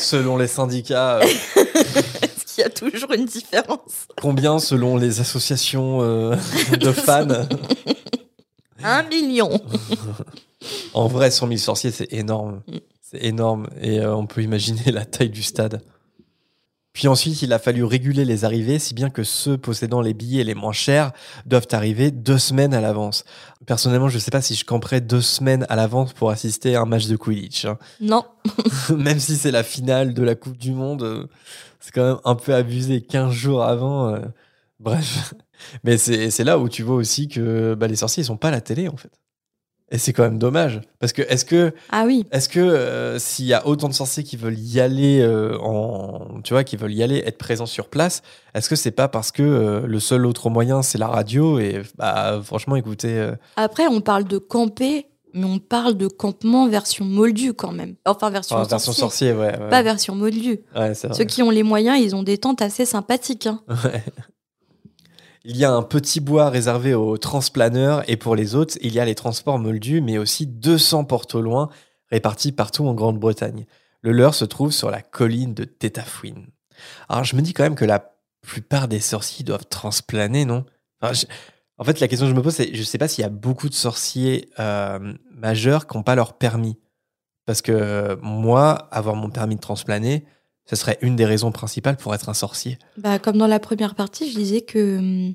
[0.00, 6.00] Selon les syndicats, euh, Est-ce qu'il y a toujours une différence combien selon les associations
[6.00, 6.36] euh,
[6.80, 7.46] de fans?
[8.82, 9.60] Un million
[10.94, 12.62] En vrai, 100 000 sorciers, c'est énorme.
[13.08, 13.68] C'est énorme.
[13.80, 15.82] Et euh, on peut imaginer la taille du stade.
[16.92, 20.44] Puis ensuite, il a fallu réguler les arrivées, si bien que ceux possédant les billets
[20.44, 21.12] les moins chers
[21.44, 23.24] doivent arriver deux semaines à l'avance.
[23.66, 26.80] Personnellement, je ne sais pas si je camperais deux semaines à l'avance pour assister à
[26.80, 27.66] un match de Quidditch.
[27.66, 27.78] hein.
[28.00, 28.24] Non.
[28.96, 31.26] Même si c'est la finale de la Coupe du Monde, euh,
[31.80, 33.02] c'est quand même un peu abusé.
[33.02, 34.14] 15 jours avant.
[34.14, 34.20] euh,
[34.80, 35.34] Bref.
[35.84, 38.48] Mais c'est c'est là où tu vois aussi que bah, les sorciers, ils sont pas
[38.48, 39.10] à la télé, en fait.
[39.92, 40.80] Et c'est quand même dommage.
[40.98, 42.24] Parce que est-ce que Ah oui.
[42.32, 46.40] est-ce que euh, s'il y a autant de sorciers qui veulent y aller euh, en
[46.42, 48.22] tu vois qui veulent y aller être présents sur place,
[48.54, 51.82] est-ce que c'est pas parce que euh, le seul autre moyen c'est la radio et
[51.98, 57.52] bah franchement écoutez Après, on parle de camper, mais on parle de campement version moldu
[57.54, 57.94] quand même.
[58.06, 59.68] Enfin, version, sorcier, sorcier ouais, ouais.
[59.70, 60.58] Pas version moldu.
[60.74, 60.94] Ouais.
[60.94, 63.46] Ceux qui ont les moyens, ils ont des tentes assez sympathiques.
[63.46, 63.60] hein.
[63.84, 64.02] Ouais.
[65.48, 68.98] Il y a un petit bois réservé aux transplaneurs et pour les autres, il y
[68.98, 71.68] a les transports moldus, mais aussi 200 portes au loin
[72.10, 73.64] répartis partout en Grande-Bretagne.
[74.00, 76.48] Le leur se trouve sur la colline de Tétafouine.
[77.08, 80.64] Alors je me dis quand même que la plupart des sorciers doivent transplaner, non?
[81.00, 83.30] En fait, la question que je me pose, c'est je sais pas s'il y a
[83.30, 86.76] beaucoup de sorciers euh, majeurs qui n'ont pas leur permis.
[87.44, 90.24] Parce que moi, avoir mon permis de transplaner,
[90.66, 92.78] ce serait une des raisons principales pour être un sorcier.
[92.98, 95.30] Bah, comme dans la première partie, je disais que,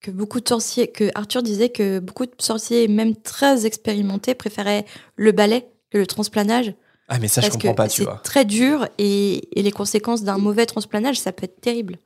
[0.00, 4.84] que beaucoup de sorciers, que Arthur disait que beaucoup de sorciers, même très expérimentés, préféraient
[5.16, 6.74] le balai que le transplanage.
[7.08, 8.20] Ah, mais ça, je parce comprends que pas, tu c'est vois.
[8.22, 11.96] très dur et, et les conséquences d'un mauvais transplanage, ça peut être terrible.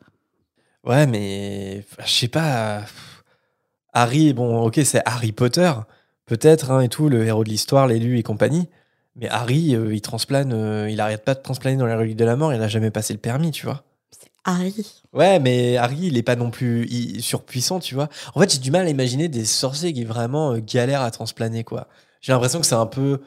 [0.84, 2.82] Ouais, mais je sais pas.
[3.92, 5.72] Harry, bon, ok, c'est Harry Potter,
[6.26, 8.68] peut-être, hein, et tout, le héros de l'histoire, l'élu et compagnie.
[9.16, 12.24] Mais Harry, euh, il transplane, euh, il arrête pas de transplaner dans les reliques de
[12.24, 13.84] la mort, il a jamais passé le permis, tu vois.
[14.44, 15.02] Harry.
[15.12, 18.08] Ouais, mais Harry, il est pas non plus il- surpuissant, tu vois.
[18.34, 21.62] En fait, j'ai du mal à imaginer des sorciers qui vraiment euh, galèrent à transplaner,
[21.62, 21.86] quoi.
[22.22, 23.20] J'ai l'impression que c'est un peu.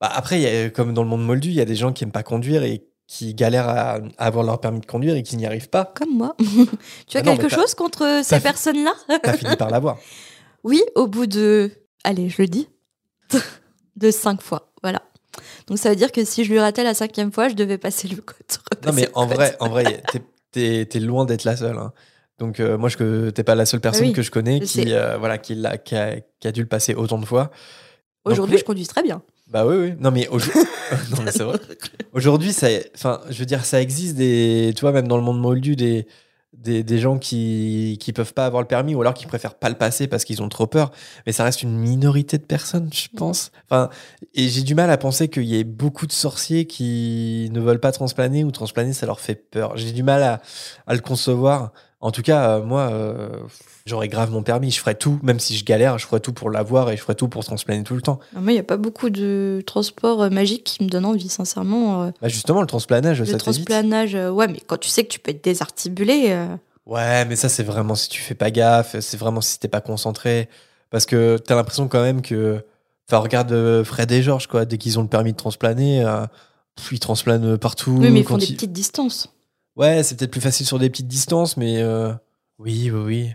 [0.00, 1.92] Bah, après, il y a- comme dans le monde moldu, il y a des gens
[1.92, 5.22] qui aiment pas conduire et qui galèrent à, à avoir leur permis de conduire et
[5.22, 5.84] qui n'y arrivent pas.
[5.94, 6.36] Comme moi.
[7.06, 8.92] tu as Ah non, quelque chose contre ces personnes-là?
[9.22, 9.98] T'as fini par l'avoir.
[10.62, 11.70] Oui, au bout de...
[12.04, 12.68] Allez, je le dis.
[13.96, 15.00] De cinq fois, voilà.
[15.66, 18.08] Donc ça veut dire que si je lui ratais la cinquième fois, je devais passer
[18.08, 18.36] le code.
[18.86, 20.02] Non, mais en vrai, en vrai
[20.52, 21.76] t'es- loin d'être la seule.
[21.76, 21.92] hein.
[22.38, 24.92] Donc, euh, moi, je t'es pas la seule personne Oui, que je connais je qui,
[24.94, 27.50] euh, voilà, qui, a, qui a dû le passer autant de fois.
[28.24, 29.20] Aujourd'hui, je conduis très bien.
[29.48, 29.94] Bah oui, oui.
[29.98, 30.54] Non, mais, aujourd-
[31.16, 31.58] non, mais c'est vrai.
[32.14, 35.38] Aujourd'hui, ça, enfin, je veux dire, ça existe des, tu vois, même dans le monde
[35.40, 36.06] moldu, des,
[36.52, 39.68] des, des gens qui, qui peuvent pas avoir le permis ou alors qui préfèrent pas
[39.68, 40.90] le passer parce qu'ils ont trop peur.
[41.26, 43.52] Mais ça reste une minorité de personnes, je pense.
[43.64, 43.88] Enfin,
[44.34, 47.80] et j'ai du mal à penser qu'il y ait beaucoup de sorciers qui ne veulent
[47.80, 49.76] pas transplaner ou transplaner, ça leur fait peur.
[49.76, 50.42] J'ai du mal à,
[50.86, 51.72] à le concevoir.
[52.02, 53.28] En tout cas, euh, moi, euh,
[53.84, 54.70] j'aurais grave mon permis.
[54.70, 57.14] Je ferais tout, même si je galère, je ferais tout pour l'avoir et je ferais
[57.14, 58.20] tout pour transplaner tout le temps.
[58.34, 61.28] Non, Moi, il n'y a pas beaucoup de transports euh, magiques qui me donnent envie,
[61.28, 62.10] sincèrement.
[62.22, 63.66] Bah justement, le transplanage, le ça t'évite.
[63.66, 66.34] transplanage, ouais, mais quand tu sais que tu peux être désarticulé,
[66.86, 69.80] Ouais, mais ça, c'est vraiment si tu fais pas gaffe, c'est vraiment si t'es pas
[69.80, 70.48] concentré.
[70.88, 72.64] Parce que t'as l'impression quand même que.
[73.08, 74.64] Enfin, regarde Fred et Georges, quoi.
[74.64, 76.26] Dès qu'ils ont le permis de transplaner, euh,
[76.90, 77.96] ils transplanent partout.
[78.00, 79.32] oui, mais ils font des petites distances.
[79.76, 81.78] Ouais, c'est peut-être plus facile sur des petites distances, mais.
[81.82, 82.12] euh,
[82.58, 83.30] Oui, oui, oui.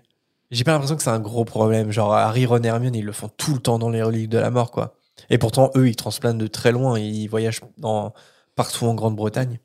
[0.52, 1.91] J'ai pas l'impression que c'est un gros problème.
[1.91, 4.38] Genre, Harry, Ron et Hermione, ils le font tout le temps dans les reliques de
[4.38, 4.95] la mort, quoi.
[5.30, 7.00] Et pourtant, eux, ils transplantent de très loin.
[7.00, 7.62] Ils voyagent
[8.56, 9.60] partout en Grande-Bretagne.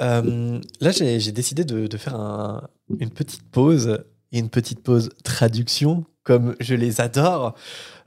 [0.00, 2.68] Euh, là, j'ai décidé de, faire un-
[2.98, 7.54] une petite pause une petite pause traduction, comme je les adore,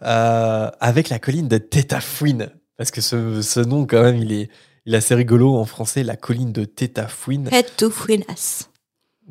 [0.01, 2.49] euh, avec la colline de Tétafouine.
[2.77, 4.49] Parce que ce nom, quand même, il est,
[4.85, 7.49] il est assez rigolo en français, la colline de Tétafouine.
[7.89, 8.69] Fuenas.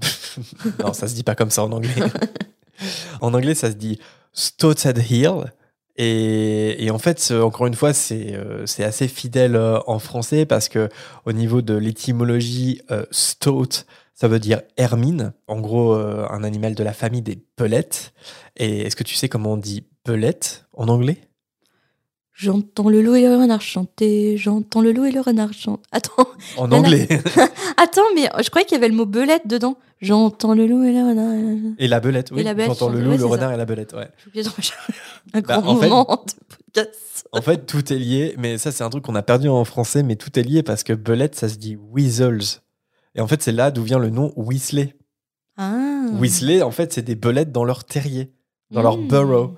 [0.81, 1.95] non, ça se dit pas comme ça en anglais.
[3.21, 3.99] en anglais, ça se dit
[4.33, 5.53] Stouted Hill.
[5.97, 10.69] Et, et en fait, encore une fois, c'est euh, assez fidèle euh, en français parce
[10.69, 10.89] que
[11.25, 15.33] au niveau de l'étymologie, euh, stout, ça veut dire hermine.
[15.49, 18.15] En gros, euh, un animal de la famille des pelettes.
[18.57, 21.19] Et est-ce que tu sais comment on dit belette en anglais?
[22.37, 25.85] J'entends le loup et le renard chanter, j'entends le loup et le renard chanter.
[25.93, 26.77] Attends, En Là, là.
[26.79, 27.09] anglais.
[27.77, 29.77] attends, mais je croyais qu'il y avait le mot belette dedans.
[30.01, 31.75] J'entends le loup et le renard.
[31.79, 32.45] et la belette, oui.
[32.67, 33.27] J'entends le loup, le ça.
[33.27, 34.09] renard et la belette, ouais.
[35.33, 36.33] Un Bah, grand en fait- moment de
[36.73, 37.29] podcast.
[37.31, 40.03] En fait, tout est lié, mais ça, c'est un truc qu'on a perdu en français,
[40.03, 42.61] mais tout est lié parce que belette, ça se dit weasels.
[43.15, 44.97] Et en fait, c'est là d'où vient le nom Weasley.
[45.57, 46.07] Ah.
[46.19, 48.33] Weasley, en fait, c'est des belettes dans leur terrier,
[48.73, 49.07] dans leur Mmh.
[49.09, 49.55] burrow.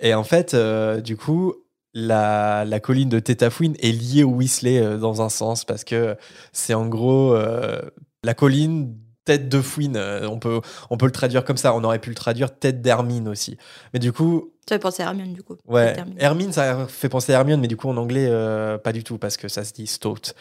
[0.00, 1.54] Et en fait, euh, du coup,
[1.98, 6.14] la, la colline de Tétafouine est liée au Weasley euh, dans un sens parce que
[6.52, 7.80] c'est en gros euh,
[8.22, 9.96] la colline tête de fouine.
[9.96, 11.74] Euh, on, peut, on peut le traduire comme ça.
[11.74, 13.56] On aurait pu le traduire tête d'Hermine aussi.
[13.94, 15.56] Mais du coup, Tu avais pensé à Hermione, du coup.
[15.66, 15.96] Ouais.
[16.18, 19.16] Hermine, ça fait penser à Hermione, mais du coup en anglais, euh, pas du tout,
[19.16, 20.32] parce que ça se dit stout.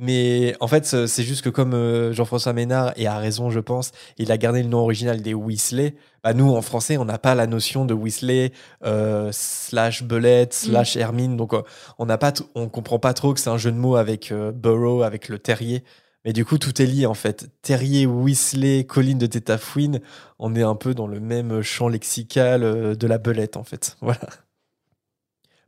[0.00, 3.90] Mais en fait, c'est juste que comme euh, Jean-François Ménard, et a raison, je pense,
[4.16, 7.34] il a gardé le nom original des Weasley, bah nous, en français, on n'a pas
[7.34, 8.52] la notion de Weasley
[8.84, 11.62] euh, slash Belette slash Hermine, donc euh,
[11.98, 14.52] on n'a pas, on comprend pas trop que c'est un jeu de mots avec euh,
[14.52, 15.82] Burrow, avec le terrier.
[16.24, 17.48] Mais du coup, tout est lié en fait.
[17.62, 20.00] Terrier, Weasley, colline de Tétafouine,
[20.38, 23.96] on est un peu dans le même champ lexical de la belette en fait.
[24.02, 24.20] Voilà.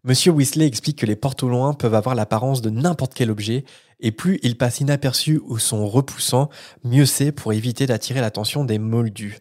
[0.03, 3.65] Monsieur Weasley explique que les portes au loin peuvent avoir l'apparence de n'importe quel objet,
[4.01, 6.49] et plus ils passent inaperçus ou sont repoussants,
[6.85, 9.39] mieux c'est pour éviter d'attirer l'attention des moldus.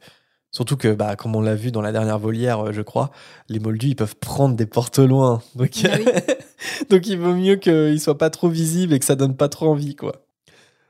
[0.52, 3.12] Surtout que, bah, comme on l'a vu dans la dernière volière, euh, je crois,
[3.50, 5.44] les moldus, ils peuvent prendre des portes loin.
[5.56, 6.06] Donc, Ah oui.
[6.90, 9.70] donc il vaut mieux qu'ils soient pas trop visibles et que ça donne pas trop
[9.70, 10.26] envie, quoi.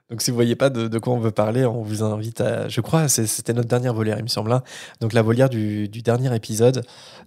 [0.10, 2.67] Donc si vous voyez pas de, de quoi on veut parler, on vous invite à...
[2.67, 4.51] Je crois c'était notre dernière volière, il me semble.
[4.51, 4.63] hein.
[5.01, 6.84] Donc la volière du, du dernier épisode.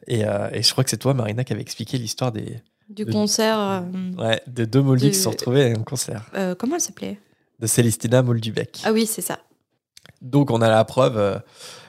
[0.09, 2.57] Et, euh, et je crois que c'est toi, Marina, qui avait expliqué l'histoire des,
[2.89, 3.59] Du de- concert.
[3.59, 3.81] euh,
[4.19, 6.31] ouais, des deux moldus qui se sont retrouvés à un concert.
[6.35, 7.19] euh, comment elle s'appelait?
[7.61, 8.81] De Célestina Moldubec.
[8.85, 9.39] Ah oui, c'est ça.
[10.21, 11.39] Donc on a la preuve, euh,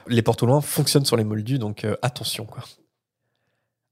[0.06, 2.62] les portes au loin fonctionnent sur les moldus, donc attention quoi.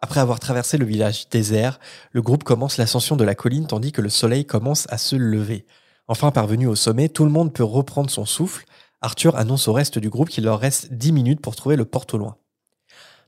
[0.01, 1.79] Après avoir traversé le village désert,
[2.11, 5.65] le groupe commence l'ascension de la colline tandis que le soleil commence à se lever.
[6.09, 8.65] Enfin parvenu au sommet, tout le monde peut reprendre son souffle.
[9.01, 12.15] Arthur annonce au reste du groupe qu'il leur reste 10 minutes pour trouver le porte
[12.15, 12.37] au loin.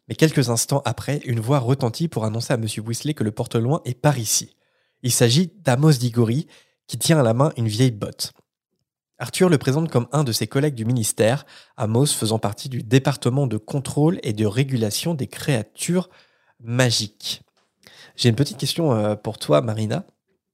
[0.09, 3.55] Mais quelques instants après, une voix retentit pour annoncer à Monsieur Weasley que le porte
[3.55, 4.57] au loin est par ici.
[5.03, 6.47] Il s'agit d'Amos Diggory,
[6.87, 8.33] qui tient à la main une vieille botte.
[9.19, 13.47] Arthur le présente comme un de ses collègues du ministère, Amos faisant partie du département
[13.47, 16.11] de contrôle et de régulation des créatures
[16.61, 17.43] magiques.
[18.17, 20.05] J'ai une petite question euh, pour toi, Marina.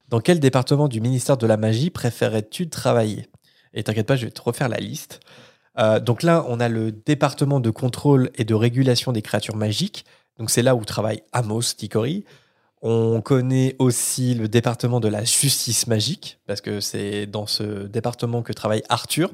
[0.09, 3.27] Dans quel département du ministère de la magie préférerais-tu travailler?
[3.73, 5.21] Et t'inquiète pas, je vais te refaire la liste.
[5.77, 10.05] Euh, donc là, on a le département de contrôle et de régulation des créatures magiques.
[10.37, 12.25] Donc c'est là où travaille Amos Ticori.
[12.81, 18.41] On connaît aussi le département de la justice magique, parce que c'est dans ce département
[18.41, 19.29] que travaille Arthur.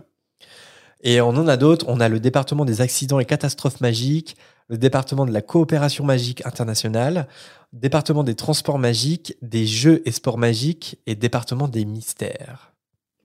[1.02, 1.86] Et on en a d'autres.
[1.88, 4.36] On a le département des accidents et catastrophes magiques,
[4.68, 7.28] le département de la coopération magique internationale.
[7.74, 12.74] département des transports magiques, des jeux et sports magiques et département des mystères.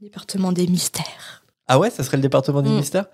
[0.01, 1.42] Département des mystères.
[1.69, 2.77] Ah ouais, ça serait le département des Mm.
[2.77, 3.07] mystères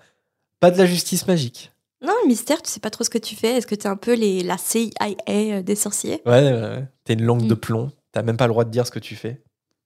[0.59, 1.71] Pas de la justice magique.
[2.01, 3.57] Non, mystère, tu sais pas trop ce que tu fais.
[3.57, 4.89] Est-ce que t'es un peu les, la CIA
[5.29, 6.21] euh, des sorciers?
[6.25, 6.87] Ouais, ouais, ouais.
[7.03, 7.59] T'es une langue de Mm.
[7.59, 7.91] plomb.
[8.11, 9.41] T'as même pas le droit de dire ce que tu fais.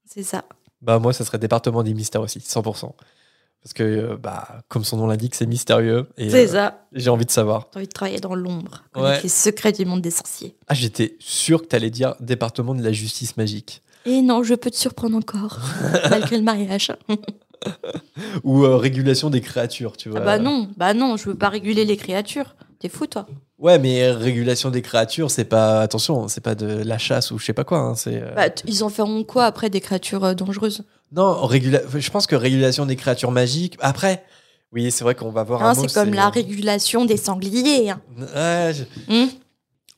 [0.06, 0.46] C'est ça.
[0.82, 2.94] Bah moi, ça serait département des mystères aussi, 100%.
[3.64, 6.08] Parce que, euh, bah, comme son nom l'indique, c'est mystérieux.
[6.18, 6.86] C'est euh, ça.
[6.92, 7.70] j'ai envie de savoir.
[7.70, 9.24] T'as envie de travailler dans l'ombre, connaître Ouais.
[9.24, 10.56] les secrets du monde des sorciers.
[10.68, 13.82] Ah, j'étais sûr que t'allais dire département de la justice magique.
[14.06, 15.60] Et non, je peux te surprendre encore,
[16.10, 16.92] malgré le mariage.
[18.44, 20.20] Ou euh, régulation des créatures, tu vois.
[20.22, 22.56] Ah bah non, bah non, je veux pas réguler les créatures.
[22.80, 23.26] T'es fou, toi
[23.60, 25.82] Ouais, mais régulation des créatures, c'est pas.
[25.82, 27.78] Attention, c'est pas de la chasse ou je sais pas quoi.
[27.80, 28.22] hein, c'est.
[28.22, 30.84] euh, bah, Ils en feront quoi après des créatures euh, dangereuses?
[31.12, 31.80] Non, régula...
[31.96, 33.78] je pense que régulation des créatures magiques.
[33.80, 34.24] Après,
[34.74, 37.92] oui, c'est vrai qu'on va voir un Hein, C'est comme la régulation des sangliers.
[37.92, 38.02] hein.
[38.18, 39.30] Ouais, je- Hum,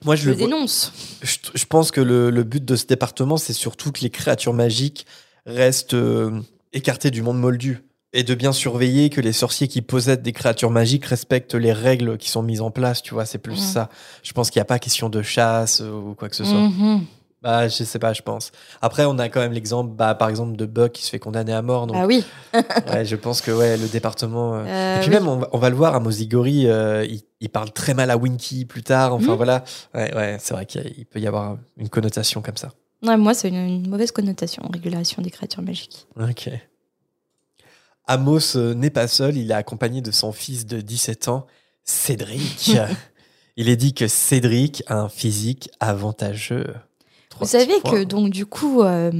[0.04, 0.92] Moi, je, je le dénonce.
[1.24, 4.54] je, je pense que le, le but de ce département, c'est surtout que les créatures
[4.54, 5.08] magiques
[5.48, 6.40] restent euh,
[6.76, 7.84] écartées du monde moldu.
[8.14, 12.18] Et de bien surveiller que les sorciers qui possèdent des créatures magiques respectent les règles
[12.18, 13.90] qui sont mises en place, tu vois, c'est plus ça.
[14.24, 16.60] Je pense qu'il n'y a pas question de chasse euh, ou quoi que ce soit.
[16.62, 17.02] Mhm.
[17.42, 18.52] Bah, je sais pas, je pense.
[18.82, 21.52] Après, on a quand même l'exemple, bah, par exemple, de Buck qui se fait condamner
[21.54, 21.86] à mort.
[21.88, 22.24] Donc, Ah oui.
[22.90, 24.56] ouais, je pense que ouais, le département.
[24.56, 25.16] euh, Euh, Et puis oui.
[25.16, 28.10] même, on va, on va le voir à Mosigori, euh, il, il parle très mal
[28.12, 29.14] à Winky plus tard.
[29.14, 29.36] Enfin Mhm.
[29.36, 29.64] voilà.
[29.94, 32.72] Ouais, ouais, c'est vrai qu'il peut y avoir une connotation comme ça.
[33.06, 36.08] Ouais, moi, c'est une, une mauvaise connotation, régulation des créatures magiques.
[36.20, 36.50] Ok.
[38.08, 41.48] Amos euh, n'est pas seul, il est accompagné de son fils de 17 ans,
[41.84, 42.72] Cédric.
[43.58, 46.68] il est dit que Cédric a un physique avantageux.
[47.30, 49.12] Trois Vous savez que, donc, du coup, euh,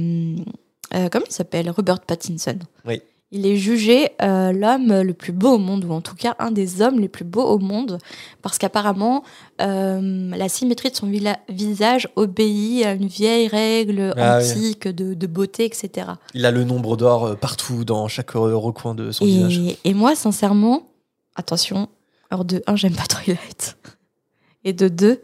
[0.94, 1.70] euh, comment il s'appelle?
[1.70, 2.58] Robert Pattinson.
[2.84, 3.02] Oui.
[3.32, 6.52] Il est jugé euh, l'homme le plus beau au monde, ou en tout cas un
[6.52, 7.98] des hommes les plus beaux au monde,
[8.40, 9.24] parce qu'apparemment,
[9.60, 11.10] euh, la symétrie de son
[11.48, 14.48] visage obéit à une vieille règle Ah oui.
[14.50, 16.08] antique de, de beauté, etc.
[16.34, 19.60] Il a le nombre d'or euh, partout, dans chaque recoin de son visage.
[19.84, 20.86] Et, moi, sincèrement,
[21.34, 21.88] attention,
[22.30, 23.76] alors de un, j'aime pas Twilight.
[24.62, 25.20] Et de deux,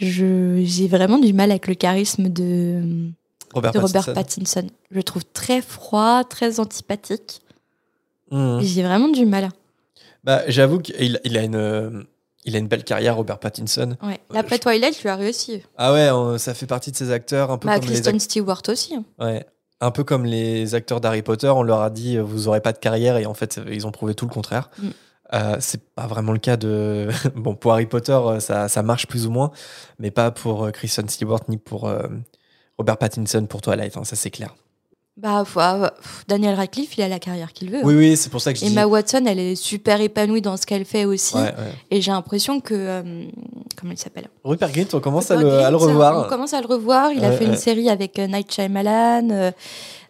[0.00, 2.82] je- j'ai vraiment du mal avec le charisme de,
[3.54, 4.14] Robert de Robert Pattinson.
[4.62, 4.66] Pattinson.
[4.90, 7.40] Je le trouve très froid, très antipathique.
[8.30, 8.60] Mhm.
[8.62, 9.50] J'ai vraiment du mal.
[10.24, 12.02] Bah, j'avoue qu'il il a une, euh,
[12.44, 13.96] il a une belle carrière, Robert Pattinson.
[14.02, 14.20] Ouais.
[14.32, 15.62] Euh, Après Twilight, tu as réussi.
[15.76, 18.16] Ah ouais, on- ça fait partie de ces acteurs un peu Bah, comme les Kristen
[18.16, 18.94] ac- Stewart aussi.
[18.94, 19.04] hein.
[19.18, 19.44] ouais,
[19.80, 21.48] un peu comme les acteurs d'Harry Potter.
[21.48, 23.90] On leur a dit euh, vous aurez pas de carrière et en fait ils ont
[23.92, 24.70] prouvé tout le contraire.
[24.78, 24.88] Mm.
[25.34, 29.26] Euh, c'est pas vraiment le cas de bon pour Harry Potter ça, ça marche plus
[29.26, 29.50] ou moins,
[29.98, 32.06] mais pas pour Kristen Stewart ni pour euh,
[32.78, 33.96] Robert Pattinson pour Twilight.
[33.96, 34.54] hein, ça c'est clair.
[35.18, 37.78] Bah, ah, pff, Daniel Radcliffe, il a la carrière qu'il veut.
[37.80, 37.84] hein.
[37.84, 38.72] Oui oui, c'est pour ça que je dis.
[38.72, 41.34] Emma Watson, elle est super épanouie dans ce qu'elle fait aussi.
[41.36, 41.72] Ouais, ouais.
[41.90, 42.72] Et j'ai l'impression que.
[42.74, 43.26] euh,
[43.78, 44.28] comment il s'appelle?
[44.42, 46.28] Rupert Grint, on commence à le, à le Grint, On revoir.
[46.28, 47.12] commence à le revoir.
[47.12, 49.28] Il a fait une série avec euh, Night Shyamalan.
[49.30, 49.50] euh, Euh,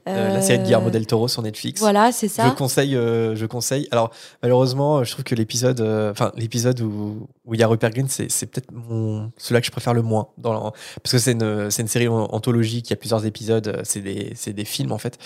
[0.07, 1.81] la série de Guillermo del Toro sur Netflix.
[1.81, 2.51] Voilà, c'est Je ça.
[2.57, 3.87] conseille, euh, je conseille.
[3.91, 4.11] Alors
[4.43, 8.07] malheureusement, je trouve que l'épisode, euh, enfin l'épisode où où il y a Rupert Grint,
[8.09, 10.61] c'est c'est peut-être mon celui que je préfère le moins dans la-
[11.03, 13.81] parce que c'est une c'est une série an- anthologique, il y a plusieurs épisodes, euh,
[13.85, 15.19] c'est des c'est des films en fait,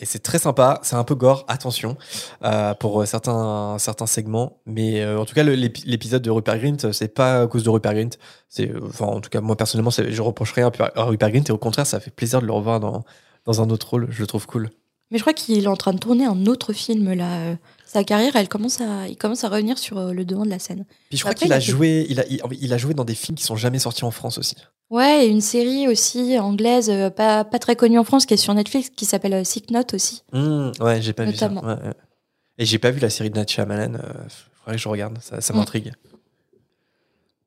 [0.00, 0.80] et c'est très sympa.
[0.82, 1.96] C'est un peu gore, attention
[2.44, 6.92] euh, pour certains certains segments, mais euh, en tout cas l'épisode de Rupert Grint, euh,
[6.92, 8.10] c'est pas à cause de Rupert Grint.
[8.48, 11.52] C'est euh, enfin en tout cas moi personnellement, je reproche rien à Rupert Grint et
[11.52, 13.02] au contraire, ça fait plaisir de le revoir dans
[13.46, 14.06] dans un autre rôle.
[14.10, 14.70] Je le trouve cool.
[15.10, 17.56] Mais je crois qu'il est en train de tourner un autre film là.
[17.86, 20.58] Sa carrière, elle commence à, il commence à revenir sur euh, le devant de la
[20.58, 20.86] scène.
[21.10, 23.04] Puis je crois qu'il il a fait- joué, il a, il, il a joué dans
[23.04, 24.56] des films qui sont jamais sortis en France aussi.
[24.88, 28.38] Ouais, et une série aussi anglaise, euh, pas, pas très connue en France, qui est
[28.38, 30.22] sur Netflix, qui s'appelle euh, Sick Note aussi.
[30.32, 31.60] Mmh, ouais, j'ai pas Notamment.
[31.60, 31.74] vu ça.
[31.74, 31.94] Ouais, ouais.
[32.58, 33.94] Et j'ai pas vu la série de Nat Shyamalan.
[33.94, 33.98] Euh,
[34.60, 35.92] faudrait que je regarde, ça, ça m'intrigue.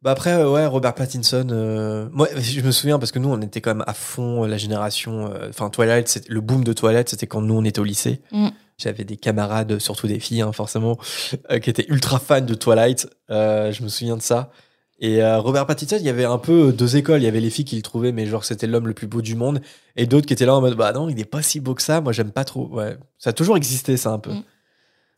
[0.05, 1.47] Bah après, euh, ouais, Robert Pattinson.
[1.49, 4.47] euh, moi, je me souviens parce que nous, on était quand même à fond euh,
[4.47, 5.31] la génération.
[5.33, 8.21] euh, Enfin, Twilight, le boom de Twilight, c'était quand nous on était au lycée.
[8.31, 8.49] Mm.
[8.77, 10.99] J'avais des camarades, surtout des filles, hein, forcément,
[11.51, 13.07] euh, qui étaient ultra fans de Twilight.
[13.29, 14.51] Je me souviens de ça.
[14.99, 17.21] Et Robert Pattinson, il y avait un peu deux écoles.
[17.21, 19.21] Il y avait les filles qui le trouvaient, mais genre c'était l'homme le plus beau
[19.23, 19.59] du monde,
[19.97, 21.81] et d'autres qui étaient là en mode bah non, il est pas si beau que
[21.81, 21.99] ça.
[21.99, 22.67] Moi, j'aime pas trop.
[22.67, 24.31] Ouais, ça a toujours existé ça un peu.
[24.31, 24.43] Mm.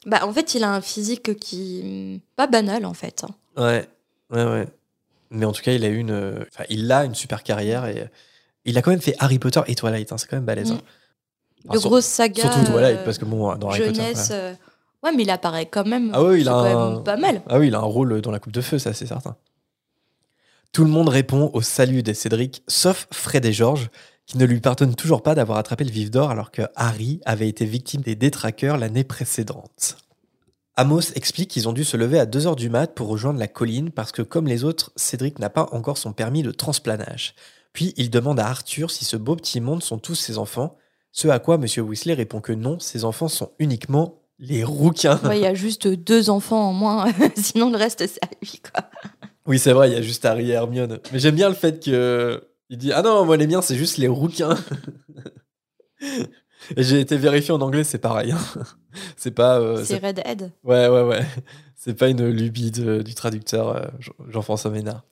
[0.05, 2.21] Bah, en fait, il a un physique qui.
[2.37, 3.25] pas banal en fait.
[3.25, 3.35] hein.
[3.61, 3.85] Ouais,
[4.31, 4.67] ouais, ouais.
[5.29, 8.01] Mais en tout cas, il a une, euh, enfin, il a une super carrière et
[8.01, 8.05] euh,
[8.65, 10.11] il a quand même fait Harry Potter et Twilight.
[10.11, 10.71] hein, c'est quand même balèze.
[10.71, 10.79] Hein.
[11.65, 12.41] De Enfin, grosses sagas.
[12.43, 13.93] Surtout Twilight, euh, parce que bon, dans Harry Potter.
[13.95, 14.27] jeunesse.
[14.29, 14.43] voilà.
[14.43, 14.53] euh,
[15.03, 16.09] Ouais, mais il apparaît quand même.
[16.13, 17.41] Ah oui, il a quand un- même pas mal.
[17.47, 19.35] Ah oui, il a un rôle dans la Coupe de Feu, ça c'est certain.
[20.71, 23.89] Tout le monde répond au salut de Cédric, sauf Fred et George,
[24.25, 27.47] qui ne lui pardonnent toujours pas d'avoir attrapé le vif d'or alors que Harry avait
[27.47, 29.97] été victime des détraqueurs l'année précédente.
[30.79, 33.89] Amos explique qu'ils ont dû se lever à 2h du mat pour rejoindre la colline
[33.89, 37.33] parce que, comme les autres, Cédric n'a pas encore son permis de transplanage.
[37.73, 40.77] Puis il demande à Arthur si ce beau petit monde sont tous ses enfants,
[41.11, 45.19] ce à quoi Monsieur Weasley répond que non, ses enfants sont uniquement les rouquins.
[45.23, 48.61] Ouais, Il y a juste deux enfants en moins, sinon le reste c'est à lui.
[48.71, 48.83] Quoi.
[49.47, 50.99] Oui, c'est vrai, il y a juste Harry et Hermione.
[51.11, 53.97] Mais j'aime bien le fait que il dit ah non, moi les miens c'est juste
[53.97, 54.55] les rouquins.
[56.75, 58.31] J'ai été vérifié en anglais, c'est pareil.
[58.31, 58.39] hein.
[59.15, 59.59] C'est pas.
[59.59, 60.51] euh, c'est Redhead.
[60.63, 61.25] Ouais, ouais, ouais.
[61.75, 65.03] C'est pas une lubie de- du traducteur euh, Jean- Jean-François Ménard.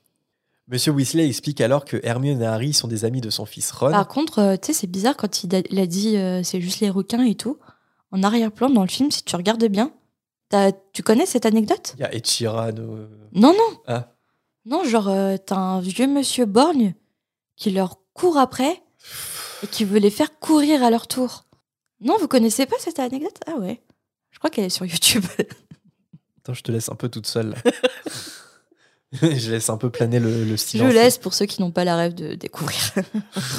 [0.67, 3.91] Monsieur Weasley explique alors que Hermione et Harry sont des amis de son fils Ron.
[3.91, 6.59] Par contre, euh, tu sais, c'est bizarre quand il a, il a dit euh, c'est
[6.59, 7.59] juste les requins et tout.
[8.11, 9.91] En arrière-plan, dans le film, si tu regardes bien,
[10.93, 11.93] tu connais cette anecdote?
[11.97, 12.69] Il y a Ed Sheeran.
[12.79, 13.77] euh, Non, non.
[13.87, 14.13] Ah.
[14.65, 16.95] Non, genre, euh, t'as un vieux monsieur borgne
[17.55, 18.81] qui leur court après
[19.63, 21.44] et qui veut les faire courir à leur tour.
[22.01, 23.37] Non, vous connaissez pas cette anecdote?
[23.47, 23.81] Ah ouais.
[24.31, 25.23] Je crois qu'elle est sur YouTube.
[26.39, 27.55] Attends, je te laisse un peu toute seule.
[29.13, 30.93] je laisse un peu planer le, le Je silence.
[30.93, 32.77] laisse pour ceux qui n'ont pas la rêve de découvrir.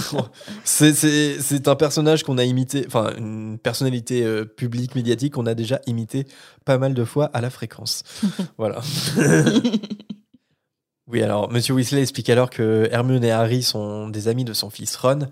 [0.65, 5.81] C'est un personnage qu'on a imité, enfin une personnalité euh, publique, médiatique qu'on a déjà
[5.87, 6.27] imité
[6.65, 8.03] pas mal de fois à la fréquence.
[8.59, 8.81] voilà.
[11.09, 14.71] oui, alors Monsieur Weasley explique alors que Hermione et Harry sont des amis de son
[14.71, 15.29] fils Ron.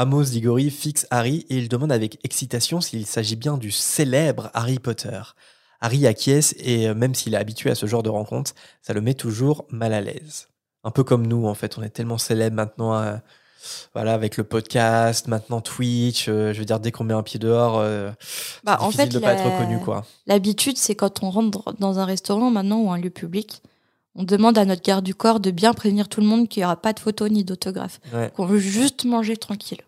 [0.00, 4.78] Amos Diggory fixe Harry et il demande avec excitation s'il s'agit bien du célèbre Harry
[4.78, 5.20] Potter.
[5.80, 9.00] Harry acquiesce et euh, même s'il est habitué à ce genre de rencontre, ça le
[9.00, 10.46] met toujours mal à l'aise.
[10.84, 13.16] Un peu comme nous en fait, on est tellement célèbre maintenant euh,
[13.92, 17.40] voilà, avec le podcast, maintenant Twitch, euh, je veux dire, dès qu'on met un pied
[17.40, 18.12] dehors, euh,
[18.62, 20.06] Bah, c'est en difficile fait, de pas la- être reconnu, quoi.
[20.28, 23.62] L'habitude, c'est quand on rentre dans un restaurant maintenant ou un lieu public,
[24.14, 26.64] on demande à notre garde du corps de bien prévenir tout le monde qu'il n'y
[26.66, 28.00] aura pas de photos ni d'autographes.
[28.14, 28.30] Ouais.
[28.36, 29.80] Qu'on veut juste manger tranquille.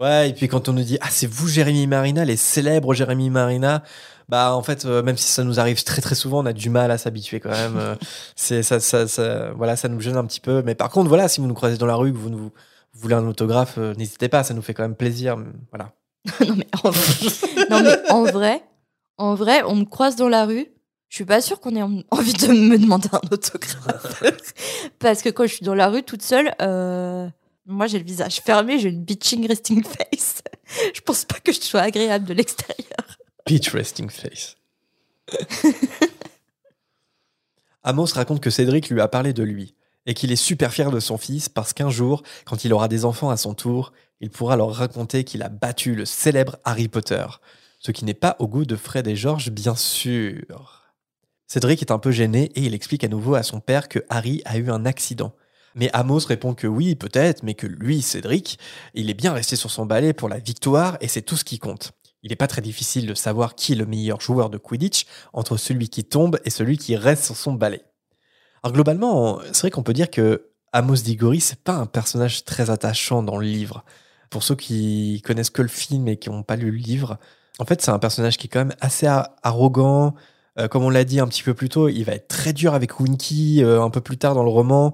[0.00, 3.28] Ouais, et puis quand on nous dit, ah, c'est vous, Jérémy Marina, les célèbres Jérémy
[3.28, 3.82] Marina,
[4.30, 6.70] bah, en fait, euh, même si ça nous arrive très très souvent, on a du
[6.70, 7.76] mal à s'habituer quand même.
[7.76, 7.94] Euh,
[8.36, 10.62] c'est, ça, ça, ça- voilà, ça nous gêne un petit peu.
[10.64, 12.50] Mais par contre, voilà, si vous nous croisez dans la rue, que vous, nous, vous
[12.94, 15.36] voulez un autographe, euh, n'hésitez pas, ça nous fait quand même plaisir.
[15.70, 15.92] Voilà.
[16.46, 18.62] non, mais en vrai, non, mais en vrai,
[19.18, 20.66] en vrai, on me croise dans la rue.
[21.10, 24.22] Je suis pas sûre qu'on ait en- envie de me demander un autographe.
[24.98, 27.28] Parce que quand je suis dans la rue toute seule, euh,
[27.70, 30.42] moi j'ai le visage fermé, j'ai une bitching resting face.
[30.94, 33.18] Je pense pas que je sois agréable de l'extérieur.
[33.44, 34.56] Peach resting face.
[37.82, 39.74] Amos raconte que Cédric lui a parlé de lui
[40.06, 43.04] et qu'il est super fier de son fils parce qu'un jour, quand il aura des
[43.04, 47.26] enfants à son tour, il pourra leur raconter qu'il a battu le célèbre Harry Potter.
[47.78, 50.92] Ce qui n'est pas au goût de Fred et George, bien sûr.
[51.46, 54.42] Cédric est un peu gêné et il explique à nouveau à son père que Harry
[54.44, 55.34] a eu un accident.
[55.74, 58.58] Mais Amos répond que oui, peut-être, mais que lui, Cédric,
[58.94, 61.58] il est bien resté sur son balai pour la victoire et c'est tout ce qui
[61.58, 61.92] compte.
[62.22, 65.56] Il n'est pas très difficile de savoir qui est le meilleur joueur de Quidditch entre
[65.56, 67.82] celui qui tombe et celui qui reste sur son balai.
[68.62, 72.68] Alors globalement, c'est vrai qu'on peut dire que Amos Diggory, c'est pas un personnage très
[72.70, 73.84] attachant dans le livre.
[74.28, 77.18] Pour ceux qui connaissent que le film et qui n'ont pas lu le livre,
[77.58, 79.06] en fait, c'est un personnage qui est quand même assez
[79.42, 80.14] arrogant.
[80.58, 82.74] Euh, comme on l'a dit un petit peu plus tôt, il va être très dur
[82.74, 84.92] avec Winky euh, un peu plus tard dans le roman.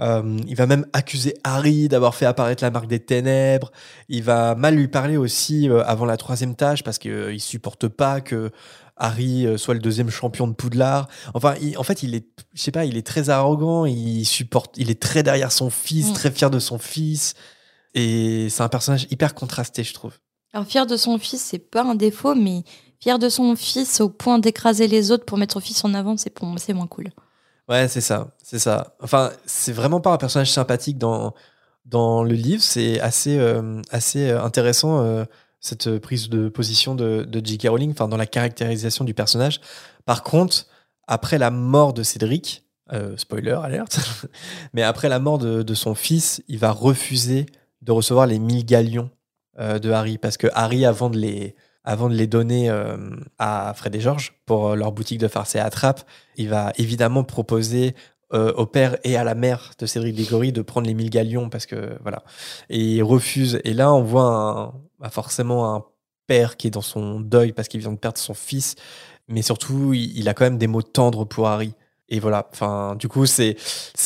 [0.00, 3.70] Euh, il va même accuser Harry d'avoir fait apparaître la marque des ténèbres.
[4.08, 8.20] Il va mal lui parler aussi avant la troisième tâche parce qu'il ne supporte pas
[8.20, 8.50] que
[8.96, 11.08] Harry soit le deuxième champion de Poudlard.
[11.34, 13.84] Enfin, il- en fait, il est, je sais pas, il est très arrogant.
[13.86, 16.12] Il supporte, il est très derrière son fils, Mm.
[16.14, 17.34] très fier de son fils.
[17.94, 20.12] Et c'est un personnage hyper contrasté, je trouve.
[20.52, 22.62] Alors, fier de son fils, c'est pas un défaut, mais
[23.14, 26.30] de son fils au point d'écraser les autres pour mettre son fils en avant, c'est
[26.30, 27.10] pour c'est moins cool.
[27.68, 28.94] Ouais, c'est ça, c'est ça.
[29.02, 31.34] Enfin, c'est vraiment pas un personnage sympathique dans,
[31.84, 32.62] dans le livre.
[32.62, 35.24] C'est assez, euh, assez euh, intéressant, euh,
[35.60, 37.68] cette prise de position de, de J.K.
[37.68, 39.60] Rowling, enfin, dans la caractérisation du personnage.
[40.04, 40.66] Par contre,
[41.08, 42.62] après la mort de Cédric,
[43.16, 43.98] spoiler alerte,
[44.72, 47.46] mais après la mort de, de son fils, il va refuser
[47.82, 49.10] de recevoir les 1000 galions
[49.58, 52.96] de Harry, parce que Harry, avant de les, avant de les donner euh,
[53.38, 56.02] à Fred et George pour euh, leur boutique de farce et attrape,
[56.36, 57.94] il va évidemment proposer
[58.34, 61.48] euh, au père et à la mère de Cédric Diggory de prendre les 1000 galions
[61.48, 62.24] parce que voilà.
[62.68, 63.60] Et il refuse.
[63.62, 65.84] Et là, on voit bah, forcément un
[66.26, 68.74] père qui est dans son deuil parce qu'il vient de perdre son fils,
[69.28, 71.72] mais surtout, il, il a quand même des mots tendres pour Harry.
[72.08, 72.48] Et voilà.
[72.52, 73.56] Enfin, du coup, c'est.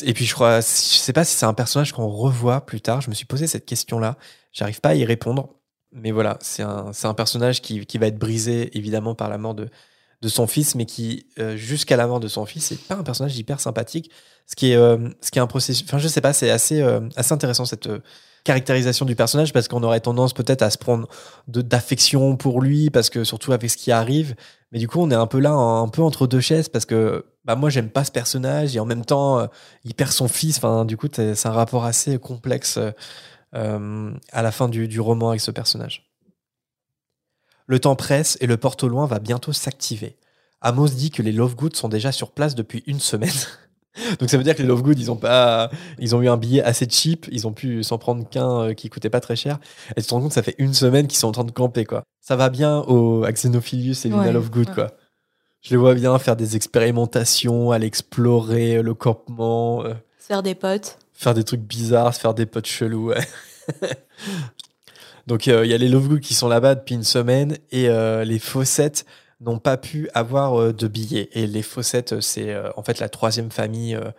[0.02, 3.00] Et puis, je crois, je sais pas si c'est un personnage qu'on revoit plus tard.
[3.00, 4.16] Je me suis posé cette question-là.
[4.52, 5.59] J'arrive pas à y répondre.
[5.92, 9.68] Mais voilà, c'est un, personnage qui, va être brisé évidemment par la mort de,
[10.28, 13.36] son fils, mais qui, euh, jusqu'à la mort de son fils, c'est pas un personnage
[13.36, 14.10] hyper sympathique.
[14.46, 15.84] Ce qui est, euh, ce qui est un processus.
[15.86, 17.88] Enfin, je sais pas, c'est assez, euh, intéressant cette
[18.44, 21.08] caractérisation du personnage parce qu'on aurait tendance peut-être à se prendre
[21.46, 24.34] d'affection pour lui, parce que surtout avec ce qui arrive.
[24.72, 27.24] Mais du coup, on est un peu là, un peu entre deux chaises parce que
[27.44, 29.46] bah moi j'aime pas ce personnage et en même temps
[29.84, 30.58] il perd son fils.
[30.58, 32.78] Enfin, du coup, c'est un rapport assez complexe
[33.54, 36.10] euh, à la fin du, du roman avec ce personnage.
[37.66, 40.16] Le temps presse et le porte au loin va bientôt s'activer.
[40.60, 43.30] Amos dit que les Lovegood sont déjà sur place depuis une semaine.
[44.20, 46.62] Donc ça veut dire que les Lovegood, ils ont pas, ils ont eu un billet
[46.62, 49.58] assez cheap, ils ont pu s'en prendre qu'un euh, qui coûtait pas très cher.
[49.96, 51.84] Et tu te rends compte, ça fait une semaine qu'ils sont en train de camper
[51.84, 52.04] quoi.
[52.20, 54.74] Ça va bien au à Xenophilius et Luna Ouais, Lovegood ouais.
[54.74, 54.90] quoi.
[55.62, 60.54] Je les vois bien faire des expérimentations, aller explorer le campement, euh, Se faire des
[60.54, 60.98] potes.
[61.20, 63.12] Faire des trucs bizarres, faire des potes chelous.
[65.26, 68.24] Donc euh, il y a les Lovegood qui sont là-bas depuis une semaine et euh,
[68.24, 69.04] les Fawcett
[69.42, 71.28] n'ont pas pu avoir euh, de billets.
[71.32, 74.10] Et les Fawcett, euh, c'est euh, en fait la troisième famille, euh,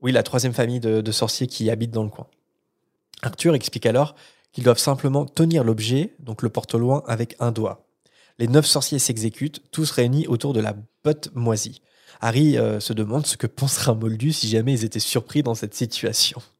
[0.00, 2.26] oui la troisième famille de, de sorciers qui habitent dans le coin.
[3.22, 4.14] Arthur explique alors
[4.52, 7.86] qu'ils doivent simplement tenir l'objet, donc le porte-loin, avec un doigt.
[8.38, 11.82] Les neuf sorciers s'exécutent, tous réunis autour de la botte moisie.
[12.20, 15.54] Harry euh, se demande ce que penserait un moldu si jamais ils étaient surpris dans
[15.54, 16.40] cette situation.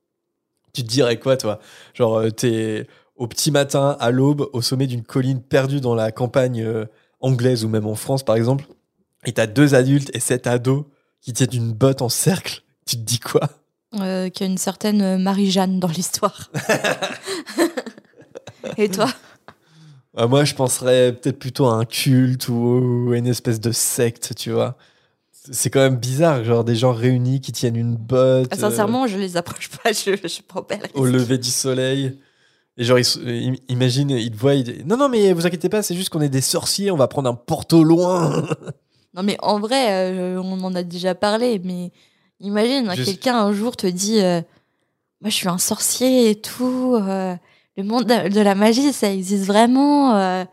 [0.73, 1.59] Tu te dirais quoi, toi?
[1.95, 6.13] Genre, euh, t'es au petit matin, à l'aube, au sommet d'une colline perdue dans la
[6.13, 6.85] campagne euh,
[7.21, 8.67] anglaise ou même en France, par exemple,
[9.25, 10.85] et t'as deux adultes et sept ados
[11.23, 12.63] qui tiennent une botte en cercle.
[12.87, 13.49] Tu te dis quoi?
[13.95, 16.51] Euh, qu'il y a une certaine Marie-Jeanne dans l'histoire.
[18.77, 19.09] Et toi?
[20.15, 24.51] Moi, je penserais peut-être plutôt à un culte ou à une espèce de secte, tu
[24.51, 24.77] vois.
[25.53, 28.49] C'est quand même bizarre, genre des gens réunis qui tiennent une botte.
[28.51, 32.18] Ah, euh, Sincèrement, je les approche pas, je, je prends pas au lever du soleil.
[32.78, 33.07] Et genre, ils
[33.51, 36.11] im- imagine, ils te voient, ils disent, Non, non, mais vous inquiétez pas, c'est juste
[36.11, 38.44] qu'on est des sorciers, on va prendre un porte au loin.
[39.14, 41.90] Non, mais en vrai, euh, on en a déjà parlé, mais
[42.38, 44.42] imagine, Je- quelqu'un un jour te dit euh,
[45.22, 47.34] Moi, je suis un sorcier et tout, euh,
[47.78, 50.14] le monde de la magie, ça existe vraiment.
[50.16, 50.44] euh,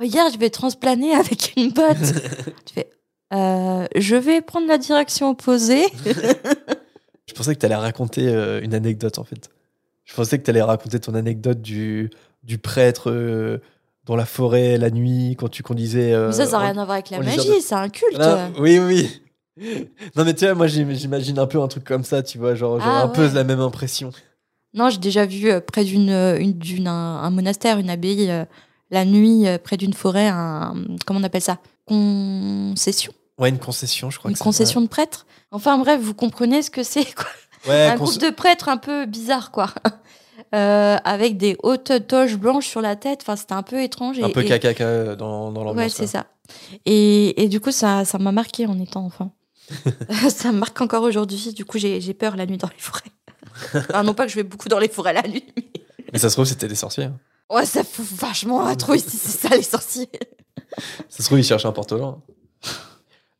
[0.00, 1.98] regarde, je vais transplaner avec une botte.
[2.64, 2.88] tu fais
[3.34, 5.84] Euh, Je vais prendre la direction opposée.
[7.26, 9.50] Je pensais que tu allais raconter euh, une anecdote, en fait.
[10.04, 12.08] Je pensais que tu allais raconter ton anecdote du,
[12.42, 13.58] du prêtre euh,
[14.06, 16.14] dans la forêt, la nuit, quand tu conduisais.
[16.16, 18.18] mais ça, ça n'a en- rien à voir avec la magie, de- c'est un culte.
[18.58, 19.20] Oui, oui.
[20.16, 22.54] Non, mais tu vois, moi, j'im- j'imagine un peu un truc comme ça, tu vois,
[22.54, 24.10] genre, genre Ah, un peu la même impression.
[24.72, 28.30] Non, j'ai déjà vu près d'une, une, d'une un, un monastère, une abbaye,
[28.90, 30.74] la nuit, près d'une forêt, un,
[31.04, 31.58] comment on appelle ça?
[31.86, 33.12] Concession?
[33.38, 34.30] Ouais, une concession, je crois.
[34.30, 37.26] Une que concession de prêtre Enfin bref, vous comprenez ce que c'est, quoi.
[37.66, 39.70] Ouais, un groupe de prêtres un peu bizarre, quoi.
[40.54, 43.20] Euh, avec des hautes toches blanches sur la tête.
[43.22, 44.18] Enfin, c'était un peu étrange.
[44.20, 45.76] un peu et- caca dans, dans l'ambiance.
[45.84, 46.26] Ouais, c'est ça.
[46.86, 49.34] Et, et du coup, ça ça m'a marqué en étant enfant.
[50.30, 51.52] ça me marque encore aujourd'hui.
[51.52, 53.10] Du coup, j'ai peur la nuit dans les forêts.
[53.74, 55.64] Enfin, non pas que je vais beaucoup dans les forêts la nuit, mais...
[56.12, 57.04] Mais ça se trouve, c'était des sorciers.
[57.04, 57.18] hein.
[57.50, 60.08] Ouais, ça fout vachement à trop ici, c'est ça les sorciers.
[61.08, 61.92] Ça se trouve, ils cherchent un porte.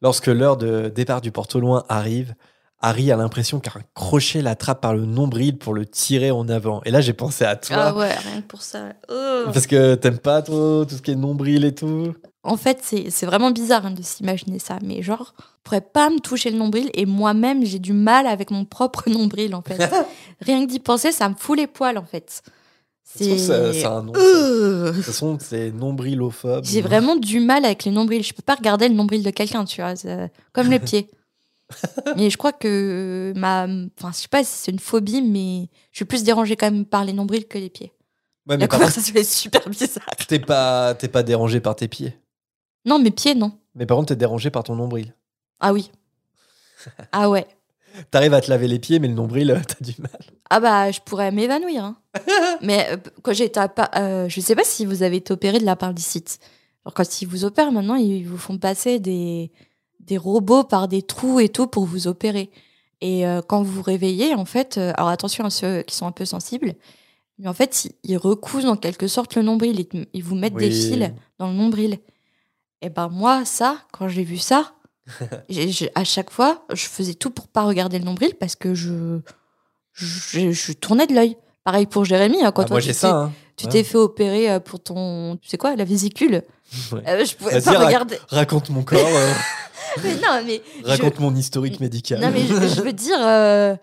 [0.00, 2.34] Lorsque l'heure de départ du porte loin arrive,
[2.80, 6.80] Harry a l'impression qu'un crochet l'attrape par le nombril pour le tirer en avant.
[6.84, 7.76] Et là, j'ai pensé à toi.
[7.78, 8.92] Ah ouais, rien que pour ça.
[9.08, 9.44] Oh.
[9.52, 12.14] Parce que t'aimes pas trop tout ce qui est nombril et tout.
[12.44, 16.08] En fait, c'est c'est vraiment bizarre hein, de s'imaginer ça, mais genre, je pourrais pas
[16.08, 19.90] me toucher le nombril et moi-même, j'ai du mal avec mon propre nombril en fait.
[20.40, 22.42] rien que d'y penser, ça me fout les poils en fait.
[23.16, 24.12] Ça, a un nom.
[24.16, 24.90] Euh.
[24.90, 26.64] De toute façon, c'est nombrilophobe.
[26.64, 28.22] J'ai vraiment du mal avec les nombrils.
[28.22, 31.08] Je peux pas regarder le nombril de quelqu'un, tu vois, c'est comme les pieds.
[32.16, 35.98] mais je crois que ma, enfin, je sais pas si c'est une phobie, mais je
[35.98, 37.92] suis plus dérangée quand même par les nombrils que les pieds.
[38.46, 40.06] Ouais, mais La contre, conversation est super bizarre.
[40.26, 42.14] t'es pas, pas dérangé par tes pieds.
[42.84, 43.52] Non, mes pieds, non.
[43.74, 45.14] Mais par contre, t'es dérangé par ton nombril.
[45.60, 45.90] Ah oui.
[47.12, 47.46] Ah ouais.
[48.10, 50.18] T'arrives à te laver les pieds, mais le nombril, euh, t'as du mal.
[50.50, 51.84] Ah bah, je pourrais m'évanouir.
[51.84, 51.96] hein.
[52.62, 55.58] Mais euh, quand j'étais à Pa- euh, je sais pas si vous avez été opéré
[55.58, 56.38] de l'appendicite.
[56.84, 59.52] Alors quand ils vous opèrent maintenant, ils vous font passer des,
[60.00, 62.50] des robots par des trous et tout pour vous opérer.
[63.00, 66.06] Et euh, quand vous vous réveillez, en fait, euh, alors attention à ceux qui sont
[66.06, 66.74] un peu sensibles,
[67.38, 69.78] mais en fait, ils, ils recousent en quelque sorte le nombril.
[69.78, 70.72] Ils, te- ils vous mettent des Oui.
[70.72, 71.98] fils dans le nombril.
[72.80, 74.72] Et ben moi, ça, quand j'ai vu ça,
[75.94, 79.20] à chaque fois, je faisais tout pour pas regarder le nombril parce que je,
[79.92, 81.36] je, je tournais de l'œil.
[81.64, 83.10] Pareil pour Jérémy, hein, quand Ah, toi moi, j'ai ça.
[83.14, 83.32] hein.
[83.56, 83.72] tu Ouais.
[83.72, 86.42] t'es fait opérer euh, pour ton, tu sais quoi, la vésicule.
[86.92, 87.02] Ouais.
[87.08, 88.18] Euh, je pouvais pas rac- regarder.
[88.28, 89.32] Raconte mon corps, euh,
[90.04, 92.20] Mais non, mais raconte mon historique médical.
[92.20, 93.74] non, mais je, veux dire, euh,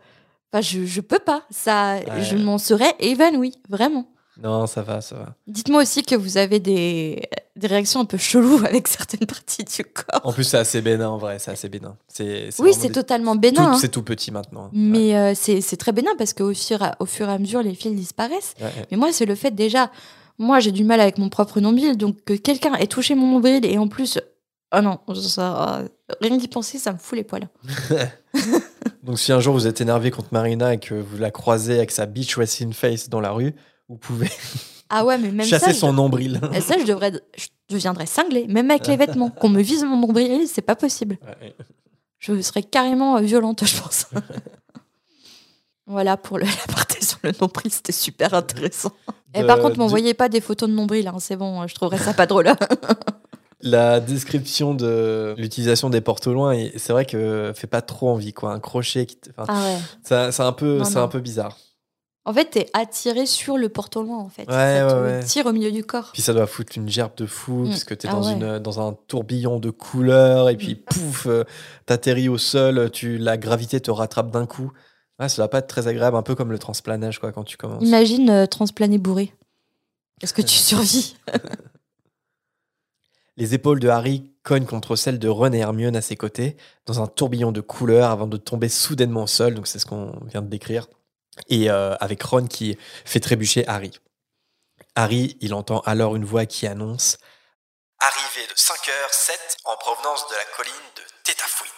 [0.53, 1.43] enfin, je, je peux pas.
[1.49, 2.21] Ça, Ouais.
[2.23, 4.07] je m'en serais évanouie, vraiment.
[4.41, 5.35] Non, ça va, ça va.
[5.47, 7.23] Dites-moi aussi que vous avez des,
[7.55, 10.21] des réactions un peu cheloues avec certaines parties du corps.
[10.25, 11.95] En plus, c'est assez bénin, en vrai, c'est assez bénin.
[12.07, 13.71] C'est, oui, c'est des- totalement bénin.
[13.73, 13.77] hein.
[13.79, 14.69] C'est tout petit maintenant.
[14.73, 17.75] Mais euh, c'est très bénin parce qu'au fur, à- au fur et à mesure, les
[17.75, 18.53] fils disparaissent.
[18.59, 18.85] Ouais, ouais.
[18.91, 19.89] Mais moi, c'est le fait déjà,
[20.37, 23.65] moi, j'ai du mal avec mon propre nombril, donc que quelqu'un ait touché mon nombril
[23.65, 24.19] et en plus
[24.75, 25.83] Oh non, ça,
[26.19, 27.47] rien d'y penser, ça me fout les poils.
[29.03, 31.91] Donc si un jour vous êtes énervé contre Marina et que vous la croisez avec
[31.91, 33.53] sa beach wrestling face dans la rue,
[33.89, 34.29] vous pouvez
[34.89, 36.41] Ah ouais, mais même chasser ça, son je, nombril.
[36.53, 39.29] et ça, je devrais, je deviendrais cinglée, même avec les vêtements.
[39.29, 41.17] Qu'on me vise mon nombril, c'est pas possible.
[41.41, 41.55] Ouais.
[42.19, 44.07] Je serais carrément euh, violente, je pense.
[45.87, 48.91] voilà pour le, la partie sur le nombril, c'était super intéressant.
[49.33, 51.75] Et De- par contre, de- m'envoyez pas des photos de nombril, hein, c'est bon, je
[51.75, 52.49] trouverais ça pas drôle.
[53.61, 58.31] La description de l'utilisation des portes au loin, c'est vrai que fait pas trop envie
[58.33, 58.51] quoi.
[58.51, 59.77] Un crochet, qui enfin, ah ouais.
[60.03, 61.57] ça- c'est un peu, c'est un peu bizarre.
[62.27, 64.47] En fait, t'es attiré sur le porte au loin, en fait.
[64.47, 65.23] Ouais, ça te ouais, ouais.
[65.23, 66.09] tire au milieu du corps.
[66.13, 67.69] Puis ça doit foutre une gerbe de fou Mm.
[67.69, 70.77] parce que t'es Ah dans une dans un tourbillon de couleurs et puis Mm.
[70.85, 71.43] pouf, euh,
[71.85, 74.71] t'atterris au sol, tu la gravité te rattrape d'un coup.
[75.19, 77.57] Ouais, ça va pas être très agréable, un peu comme le transplanage quoi quand tu
[77.57, 77.83] commences.
[77.83, 79.31] Imagine euh, transplaner bourré.
[80.21, 81.15] Est-ce que tu survis?
[83.37, 86.55] Les épaules de Harry cognent contre celles de Ron et Hermione à ses côtés,
[86.85, 89.53] dans un tourbillon de couleurs avant de tomber soudainement au sol.
[89.55, 90.87] Donc c'est ce qu'on vient de décrire.
[91.49, 93.91] Et euh, avec Ron qui fait trébucher Harry.
[94.95, 97.17] Harry, il entend alors une voix qui annonce
[97.99, 99.31] Arrivée de 5h07
[99.65, 101.71] en provenance de la colline de Tétafouine.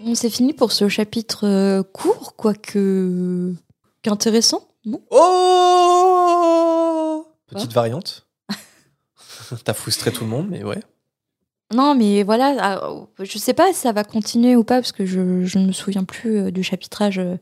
[0.00, 3.54] Bon, c'est fini pour ce chapitre euh, court, quoique
[4.02, 5.00] qu'intéressant, non?
[5.10, 7.13] Oh
[7.46, 8.26] Petite variante.
[9.64, 10.80] T'as frustré tout le monde, mais ouais.
[11.72, 15.06] Non, mais voilà, ah, je sais pas si ça va continuer ou pas, parce que
[15.06, 17.36] je, je ne me souviens plus euh, du chapitrage euh,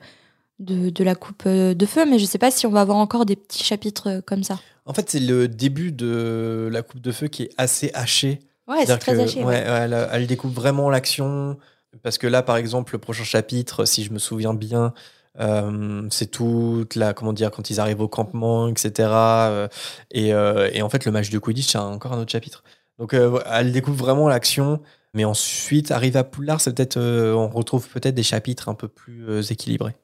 [0.58, 2.98] de, de la coupe euh, de feu, mais je sais pas si on va avoir
[2.98, 4.58] encore des petits chapitres comme ça.
[4.86, 8.40] En fait, c'est le début de la coupe de feu qui est assez haché.
[8.68, 9.40] Ouais, c'est très que, haché.
[9.40, 9.52] ouais, ouais.
[9.52, 11.58] ouais, elle, elle découpe vraiment l'action.
[12.02, 14.94] Parce que là, par exemple, le prochain chapitre, si je me souviens bien,
[15.40, 19.08] euh, c'est toute la, comment dire, quand ils arrivent au campement, etc.
[19.08, 19.68] euh,
[20.10, 22.62] et, euh, et en fait, le match de Quidditch, c'est encore un autre chapitre.
[22.98, 24.80] Donc, euh, elle découvre vraiment l'action.
[25.14, 28.88] Mais ensuite, arrive à Poudlard, c'est peut-être, euh, on retrouve peut-être des chapitres un peu
[28.88, 29.94] plus euh, équilibrés.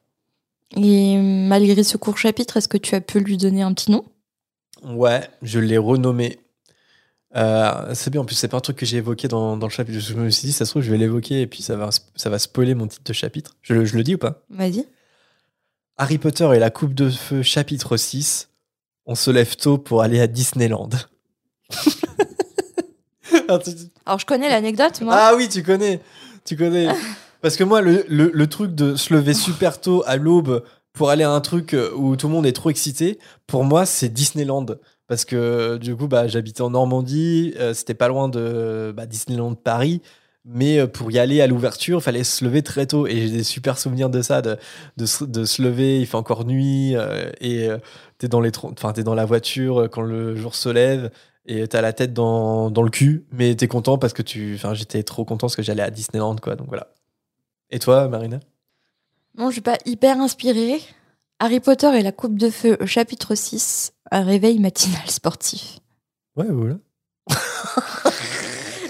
[0.76, 4.04] Et malgré ce court chapitre, est-ce que tu as pu lui donner un petit nom?
[4.84, 6.38] Ouais, je l'ai renommé.
[7.36, 9.72] Euh, c'est bien, en plus, c'est pas un truc que j'ai évoqué dans, dans le
[9.72, 9.98] chapitre.
[9.98, 12.28] Je me suis dit, ça se trouve, je vais l'évoquer et puis ça va, ça
[12.28, 13.56] va spoiler mon titre de chapitre.
[13.62, 14.42] Je le dis ou pas?
[14.50, 14.86] Vas-y.
[15.98, 18.48] Harry Potter et la Coupe de Feu, chapitre 6.
[19.06, 20.90] On se lève tôt pour aller à Disneyland.
[23.50, 23.58] Ah,
[24.06, 25.14] Alors, je connais l'anecdote, moi.
[25.16, 26.00] ah oui, tu connais.
[26.44, 26.88] Tu connais.
[27.42, 31.08] Parce que moi, le, le- le truc de se lever super tôt à l'aube pour
[31.10, 34.66] aller à un truc où tout le monde est trop excité, pour moi, c'est Disneyland.
[35.06, 39.54] Parce que du coup, bah, j'habitais en Normandie, euh, c'était pas loin de bah, Disneyland
[39.54, 40.02] Paris.
[40.50, 43.06] Mais euh, pour y aller à l'ouverture, il fallait se lever très tôt.
[43.06, 44.56] Et j'ai des super souvenirs de ça, de,
[44.96, 47.76] de, se, de se lever, il fait encore nuit, euh, et euh,
[48.16, 51.10] t'es dans, les t'es dans la voiture euh, quand le jour se lève,
[51.44, 54.54] et t'as la tête dans, dans le cul, mais t'es content parce que tu.
[54.54, 56.56] Enfin, j'étais trop content parce que j'allais à Disneyland, quoi.
[56.56, 56.88] Donc voilà.
[57.70, 58.40] Et toi, Marina?
[59.36, 60.80] Non, je suis pas hyper inspirée.
[61.40, 65.78] Harry Potter et la coupe de feu, chapitre 6, un réveil matinal sportif.
[66.36, 66.76] Ouais, voilà.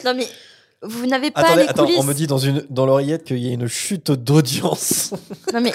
[0.04, 0.26] Non, mais
[0.82, 1.98] vous n'avez pas Attendez, les attends, coulisses.
[2.00, 5.12] on me dit dans, une, dans l'oreillette qu'il y a une chute d'audience.
[5.52, 5.72] Non, mais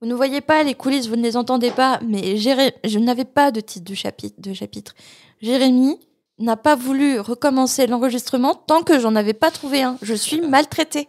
[0.00, 3.24] vous ne voyez pas les coulisses, vous ne les entendez pas, mais Jéré- je n'avais
[3.24, 4.34] pas de titre de chapitre.
[4.38, 4.94] De chapitre.
[5.40, 5.98] Jérémy
[6.38, 9.96] n'a pas voulu recommencer l'enregistrement tant que j'en avais pas trouvé un.
[10.02, 11.08] Je suis maltraitée.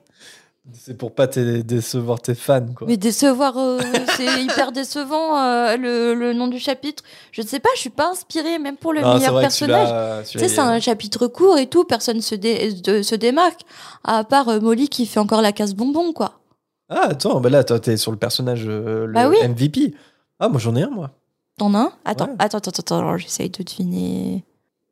[0.73, 2.87] C'est pour pas décevoir tes fans, quoi.
[2.87, 3.79] Mais décevoir, euh,
[4.17, 7.03] c'est hyper décevant euh, le, le nom du chapitre.
[7.31, 9.89] Je ne sais pas, je suis pas inspirée, même pour le Non, meilleur personnage.
[9.91, 13.61] euh, Tu sais, c'est un chapitre court et tout, personne se, dé- de- se démarque,
[14.03, 16.39] à part euh, Molly qui fait encore la casse bonbon, quoi.
[16.89, 19.37] Ah, attends, bah là, toi, t'es sur le personnage, le Bah oui.
[19.47, 19.93] MVP.
[20.39, 21.11] Ah, moi, j'en ai un, moi.
[21.57, 21.91] T'en as un?
[22.05, 22.35] Attends, Ouais.
[22.39, 24.43] attends, attends, attends, alors j'essaye de deviner.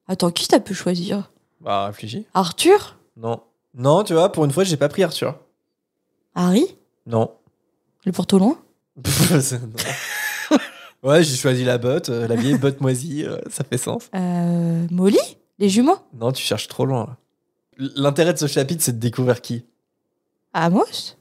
[0.08, 1.32] Attends, qui t'as pu choisir?
[1.62, 2.26] Bah, réfléchis.
[2.36, 2.96] Arthur?
[3.18, 3.42] Non.
[3.76, 5.36] Non, tu vois, pour une fois, j'ai pas pris Arthur.
[6.36, 6.66] Harry
[7.06, 7.32] Non.
[8.06, 8.58] Le porte au loin
[11.04, 14.04] ouais, j'ai choisi la botte, euh, la vieille botte moisie, euh, ça fait sens.
[14.16, 15.18] euh, Molly
[15.60, 17.06] Les jumeaux Non, tu cherches trop loin.
[17.08, 17.18] là.
[17.96, 19.66] L'intérêt de ce chapitre, c'est de découvrir qui?
[20.54, 21.16] Amos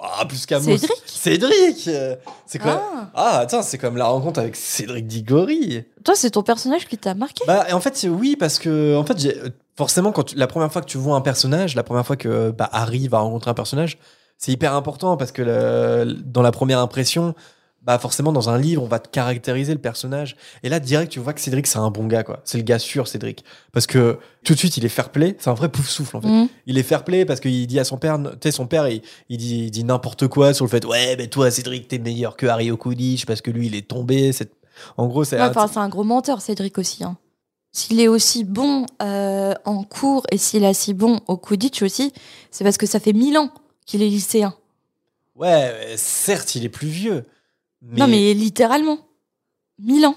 [0.00, 0.64] Ah, plus qu'Amos.
[0.64, 2.16] Cédric Cédric euh,
[2.46, 2.82] C'est quoi?
[2.92, 5.84] Ah, Ah, attends, c'est comme la rencontre avec Cédric Diggory.
[6.04, 7.44] Toi, c'est ton personnage qui t'a marqué?
[7.46, 9.40] Bah, en fait, oui, parce que en fait, j'ai-
[9.76, 12.50] forcément, quand tu- la première fois que tu vois un personnage, la première fois que
[12.50, 13.98] bah, Harry va rencontrer un personnage,
[14.38, 17.34] c'est hyper important parce que le- dans la première impression,
[17.82, 21.20] bah forcément dans un livre on va te caractériser le personnage et là direct tu
[21.20, 24.18] vois que Cédric c'est un bon gars quoi c'est le gars sûr Cédric parce que
[24.44, 26.48] tout de suite il est fair play c'est un vrai pouf souffle en fait Mhm.
[26.66, 29.02] il est fair play parce qu'il dit à son père tu sais son père il,
[29.28, 32.36] il dit, il dit n'importe quoi sur le fait ouais mais toi Cédric t'es meilleur
[32.36, 34.50] que Harry Quidditch parce que lui il est tombé c'est
[34.96, 37.04] en gros c'est Ouais, Enfin, c'est un gros menteur, Cédric aussi.
[37.04, 37.16] hein.
[37.70, 42.12] S'il est aussi bon euh, en cours et s'il est si bon au Quidditch aussi,
[42.50, 43.50] c'est parce que ça fait mille ans
[43.86, 44.54] qu'il est lycéen.
[45.36, 47.24] ouais certes il est plus vieux
[47.82, 48.00] mais...
[48.00, 48.98] Non, mais littéralement.
[49.78, 50.16] Mille ans.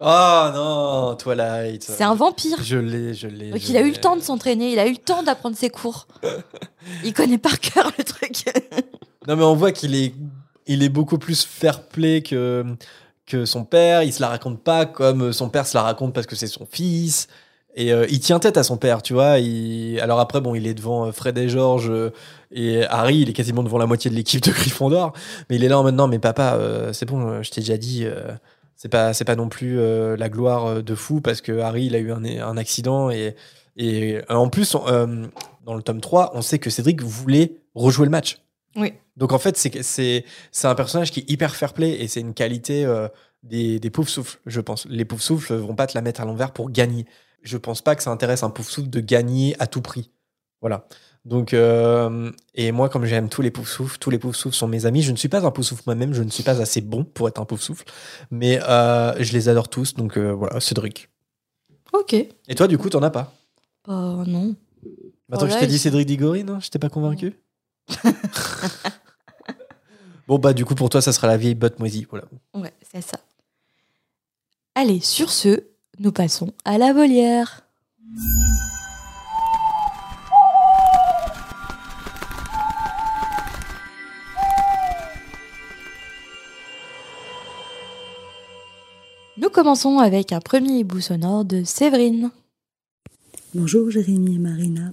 [0.00, 2.58] oh non Twilight C'est un vampire.
[2.62, 4.86] je l'ai je l'ai Donc je il a eu le temps de s'entraîner, il a
[4.86, 6.06] eu le temps d'apprendre ses cours.
[7.04, 8.44] il connaît par cœur le truc.
[9.26, 10.12] Non, mais on voit qu'il est,
[10.66, 12.62] il est beaucoup plus fair play que,
[13.24, 14.02] que son père.
[14.02, 16.66] Il se la raconte pas comme son père se la raconte parce que c'est son
[16.70, 17.28] fils.
[17.74, 19.38] Et euh, il tient tête à son père, tu vois.
[19.38, 19.98] Il...
[20.00, 22.12] Alors après, bon, il est devant euh, Fred et George euh,
[22.54, 23.18] et Harry.
[23.20, 25.12] Il est quasiment devant la moitié de l'équipe de Gryffondor.
[25.50, 27.60] Mais il est là en mode non, mais papa, euh, c'est bon, euh, je t'ai
[27.60, 28.04] déjà dit.
[28.06, 28.32] euh,
[28.76, 31.94] c'est pas, c'est pas non plus euh, la gloire de fou parce que Harry, il
[31.94, 33.10] a eu un, un accident.
[33.10, 33.36] Et,
[33.76, 35.28] et en plus, on-
[35.64, 38.38] dans le tome 3, on sait que Cédric voulait rejouer le match.
[38.76, 38.92] Oui.
[39.16, 42.20] Donc en fait, c'est c'est c'est un personnage qui est hyper fair play et c'est
[42.20, 42.84] une qualité
[43.44, 44.86] des des poufs souffles, je pense.
[44.90, 47.06] Les poufs souffles vont pas te la mettre à l'envers pour gagner.
[47.42, 50.10] Je pense pas que ça intéresse un pouf souffle de gagner à tout prix.
[50.60, 50.86] Voilà.
[51.24, 54.68] Donc euh, et moi comme j'aime tous les poufs souffles, tous les poufs souffles sont
[54.68, 55.00] mes amis.
[55.02, 57.28] Je ne suis pas un pouf souffle moi-même, je ne suis pas assez bon pour
[57.28, 57.84] être un pouf souffle,
[58.30, 59.94] mais euh, je les adore tous.
[59.94, 61.08] Donc euh, voilà, Cédric.
[61.92, 62.12] ok.
[62.12, 63.32] Et toi du coup, t'en as pas?
[63.86, 64.54] Bah non.
[65.32, 66.60] Attends, Oh je t'ai dit Cédric Diggory, non?
[66.60, 67.32] Je t'ai pas convaincu?
[70.26, 72.24] Bon bah du coup pour toi ça sera la vieille botte moisie, voilà.
[72.54, 73.18] Ouais, c'est ça.
[74.74, 75.64] Allez, sur ce,
[75.98, 77.66] nous passons à la volière.
[89.54, 92.32] Commençons avec un premier hibou sonore de Séverine.
[93.54, 94.92] Bonjour Jérémy et Marina.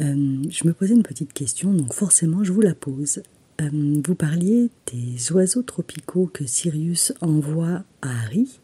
[0.00, 3.22] Euh, je me posais une petite question, donc forcément je vous la pose.
[3.60, 8.58] Euh, vous parliez des oiseaux tropicaux que Sirius envoie à Harry,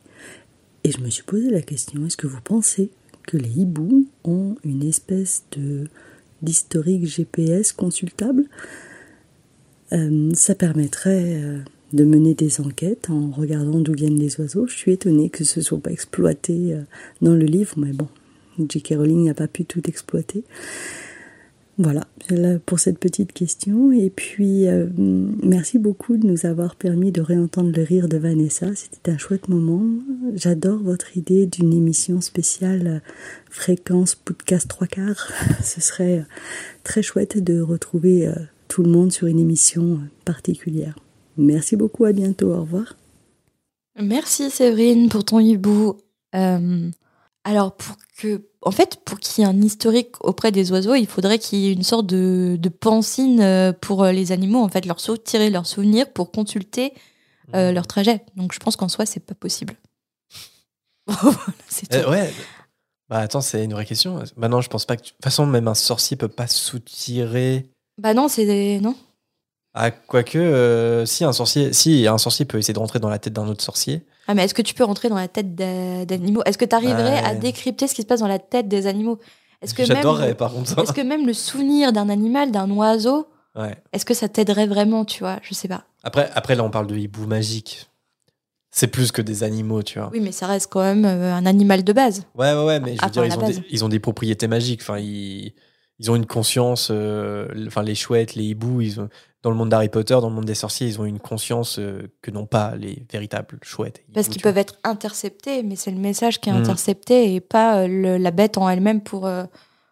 [0.82, 2.90] et je me suis posé la question, est-ce que vous pensez
[3.28, 5.84] que les hiboux ont une espèce de
[6.42, 8.44] d'historique GPS consultable?
[9.92, 14.66] Euh, Ça permettrait de mener des enquêtes en regardant d'où viennent les oiseaux.
[14.66, 16.82] Je suis étonnée que ce ne soit pas exploité euh,
[17.22, 18.08] dans le livre, mais bon,
[18.58, 18.94] J.K.
[18.96, 20.44] Rowling n'a pas pu tout exploiter.
[21.78, 23.92] Voilà, là pour cette petite question.
[23.92, 28.74] Et puis, euh, merci beaucoup de nous avoir permis de réentendre le rire de Vanessa.
[28.74, 29.84] C'était un chouette moment.
[30.34, 32.98] J'adore votre idée d'une émission spéciale euh,
[33.50, 35.30] fréquence podcast trois quarts.
[35.62, 36.24] Ce serait
[36.82, 38.30] très chouette de retrouver
[38.68, 40.96] tout le monde sur une émission particulière.
[41.36, 42.94] Merci beaucoup, à bientôt, au revoir.
[44.00, 45.96] Merci Séverine pour ton hibou.
[46.34, 46.90] Euh,
[47.44, 51.06] alors pour que, en fait, pour qu'il y ait un historique auprès des oiseaux, il
[51.06, 54.68] faudrait qu'il y ait une sorte de, de pancine euh, pour euh, les animaux, en
[54.68, 56.92] fait, leur sou- tirer leurs souvenirs pour consulter
[57.54, 58.24] euh, leur trajet.
[58.36, 59.74] Donc je pense qu'en soi, c'est pas possible.
[61.68, 61.96] C'est tout.
[61.96, 62.32] Euh, ouais.
[63.08, 64.20] Bah attends, c'est une vraie question.
[64.36, 65.02] Bah non, je pense pas que.
[65.02, 67.70] tu- De toute façon, même un sorcier peut pas soutirer.
[67.98, 68.80] Bah non, c'est des...
[68.80, 68.96] non.
[69.78, 73.18] Ah, quoique, euh, si un sorcier, si un sorcier peut essayer de rentrer dans la
[73.18, 74.06] tête d'un autre sorcier.
[74.26, 76.42] Ah mais est-ce que tu peux rentrer dans la tête d'a- d'animaux?
[76.46, 79.18] Est-ce que tu arriverais à décrypter ce qui se passe dans la tête des animaux?
[79.60, 80.70] Est-ce que J'adorerais, même, par contre.
[80.70, 80.82] ça.
[80.82, 83.76] est-ce que même le souvenir d'un animal, d'un oiseau, Ouais.
[83.92, 85.38] est-ce que ça t'aiderait vraiment, tu vois?
[85.42, 85.84] Je sais pas.
[86.02, 87.88] Après, après, là, on parle de hibou magique.
[88.70, 90.10] C'est plus que des animaux, tu vois.
[90.12, 92.24] Oui, mais ça reste quand même euh, un animal de base.
[92.34, 94.80] Ouais, ouais, ouais, mais je veux dire, ils ont, des, ils ont des propriétés magiques.
[94.82, 95.54] Enfin, ils,
[95.98, 96.88] ils ont une conscience.
[96.90, 99.08] euh, Enfin, les chouettes, les hiboux, ils ont,
[99.46, 102.10] dans le monde d'Harry Potter, dans le monde des sorciers, ils ont une conscience euh,
[102.20, 103.98] que n'ont pas les véritables chouettes.
[104.00, 104.50] et Parce qu'ils vois.
[104.50, 106.56] peuvent être interceptés, mais c'est le message qui est Mm.
[106.56, 109.44] intercepté et pas euh, le- la bête en elle-même pour euh,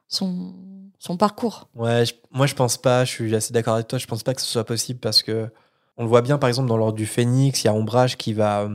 [0.08, 0.52] son,
[0.98, 1.68] son parcours.
[1.76, 3.04] Ouais, je- moi, je pense pas.
[3.04, 3.96] Je suis assez d'accord avec toi.
[4.00, 5.48] Je pense pas que ce soit possible parce que
[5.96, 8.32] on le voit bien, par exemple, dans l'ordre du Phénix, il y a Ombrage qui
[8.32, 8.68] va,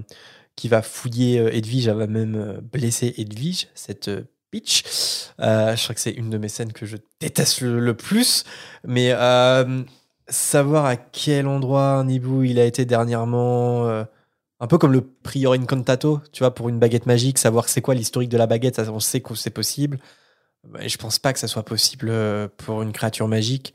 [0.56, 1.90] qui va fouiller Edwige.
[1.90, 4.10] Elle va même blesser Edwige, cette
[4.54, 4.84] bitch.
[5.42, 8.46] Euh, je crois que c'est une de mes scènes que je déteste le, le plus.
[8.88, 9.84] Mais euh,
[10.30, 13.86] savoir à quel endroit un hibou il a été dernièrement.
[13.88, 14.04] euh,
[14.60, 17.96] un peu comme le prior incantato, tu vois, pour une baguette magique, savoir c'est quoi
[17.96, 20.00] l'historique de la baguette, ça, on sait que c'est possible.
[20.68, 23.74] Bah, je pense pas que ça soit possible euh, pour une créature magique.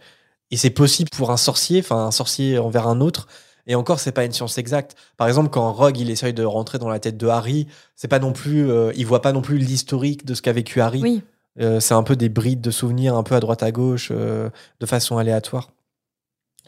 [0.51, 3.29] Et c'est possible pour un sorcier, enfin un sorcier envers un autre.
[3.67, 4.95] Et encore, c'est pas une science exacte.
[5.17, 8.19] Par exemple, quand Rogue il essaye de rentrer dans la tête de Harry, c'est pas
[8.19, 11.01] non plus, euh, il voit pas non plus l'historique de ce qu'a vécu Harry.
[11.01, 11.23] Oui.
[11.61, 14.51] Euh, c'est un peu des brides de souvenirs, un peu à droite à gauche, euh,
[14.81, 15.71] de façon aléatoire.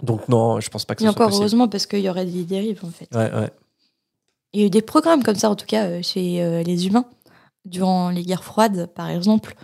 [0.03, 1.41] Donc non, je pense pas que ce encore soit possible.
[1.43, 3.09] heureusement parce qu'il y aurait des dérives en fait.
[3.15, 3.51] Ouais, ouais.
[4.53, 6.87] Il y a eu des programmes comme ça, en tout cas, euh, chez euh, les
[6.87, 7.05] humains,
[7.65, 9.55] durant les guerres froides, par exemple,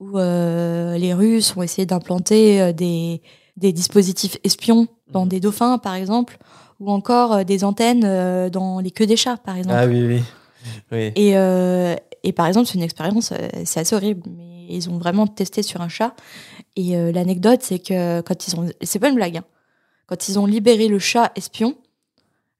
[0.00, 3.20] où euh, les Russes ont essayé d'implanter des,
[3.56, 5.28] des dispositifs espions dans Mhm.
[5.28, 6.38] des dauphins, par exemple,
[6.80, 9.76] ou encore des antennes dans les queues des chats, par exemple.
[9.78, 10.22] Ah oui, oui.
[10.92, 11.12] oui.
[11.16, 13.32] Et, euh, et par exemple, c'est une expérience,
[13.64, 16.14] c'est assez horrible, mais ils ont vraiment testé sur un chat.
[16.76, 18.68] Et euh, l'anecdote, c'est que quand ils ont.
[18.82, 19.44] C'est pas une blague, hein.
[20.08, 21.76] Quand ils ont libéré le chat espion,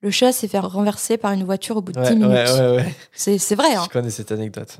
[0.02, 2.30] le chat s'est fait renverser par une voiture au bout de Ouais, 10 minutes.
[2.30, 2.94] ouais, ouais, ouais.
[3.38, 3.74] C'est vrai.
[3.74, 3.82] Hein.
[3.84, 4.78] Je connais cette anecdote.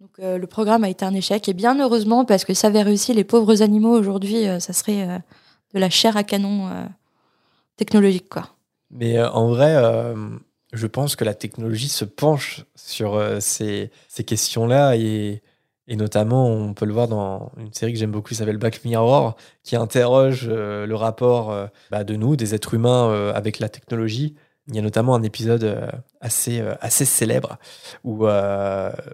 [0.00, 2.82] Donc euh, le programme a été un échec, et bien heureusement, parce que ça avait
[2.82, 5.18] réussi, les pauvres animaux aujourd'hui, euh, ça serait euh,
[5.74, 6.68] de la chair à canon
[7.76, 8.48] technologique, quoi.
[8.90, 9.76] Mais en vrai,
[10.72, 15.42] je pense que la technologie se penche sur ces, ces questions-là et,
[15.90, 18.82] et notamment, on peut le voir dans une série que j'aime beaucoup qui s'appelle Black
[18.84, 23.58] Mirror, qui interroge euh, le rapport euh, bah, de nous, des êtres humains, euh, avec
[23.58, 24.34] la technologie.
[24.68, 27.58] Il y a notamment un épisode assez, assez célèbre
[28.04, 28.24] où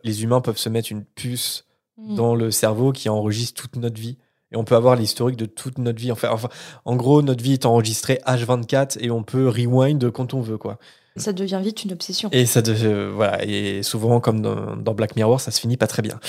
[0.04, 1.66] les humains peuvent se mettre une puce
[1.98, 2.14] Mm.
[2.14, 4.18] dans le cerveau qui enregistre toute notre vie.
[4.52, 6.12] Et on peut avoir l'historique de toute notre vie.
[6.12, 6.48] Enfin, enfin,
[6.84, 10.78] en gros, notre vie est enregistrée H24 et on peut rewind quand on veut, quoi.
[11.16, 12.28] Ça devient vite une obsession.
[12.32, 13.44] Et ça, euh, voilà.
[13.44, 16.20] Et souvent, comme dans, dans Black Mirror, ça se finit pas très bien.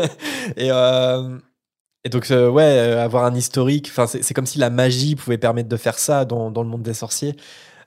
[0.56, 1.38] et, euh,
[2.04, 3.88] et donc, euh, ouais, euh, avoir un historique.
[3.90, 6.68] Enfin, c'est c'est comme si la magie pouvait permettre de faire ça dans, dans le
[6.68, 7.36] monde des sorciers.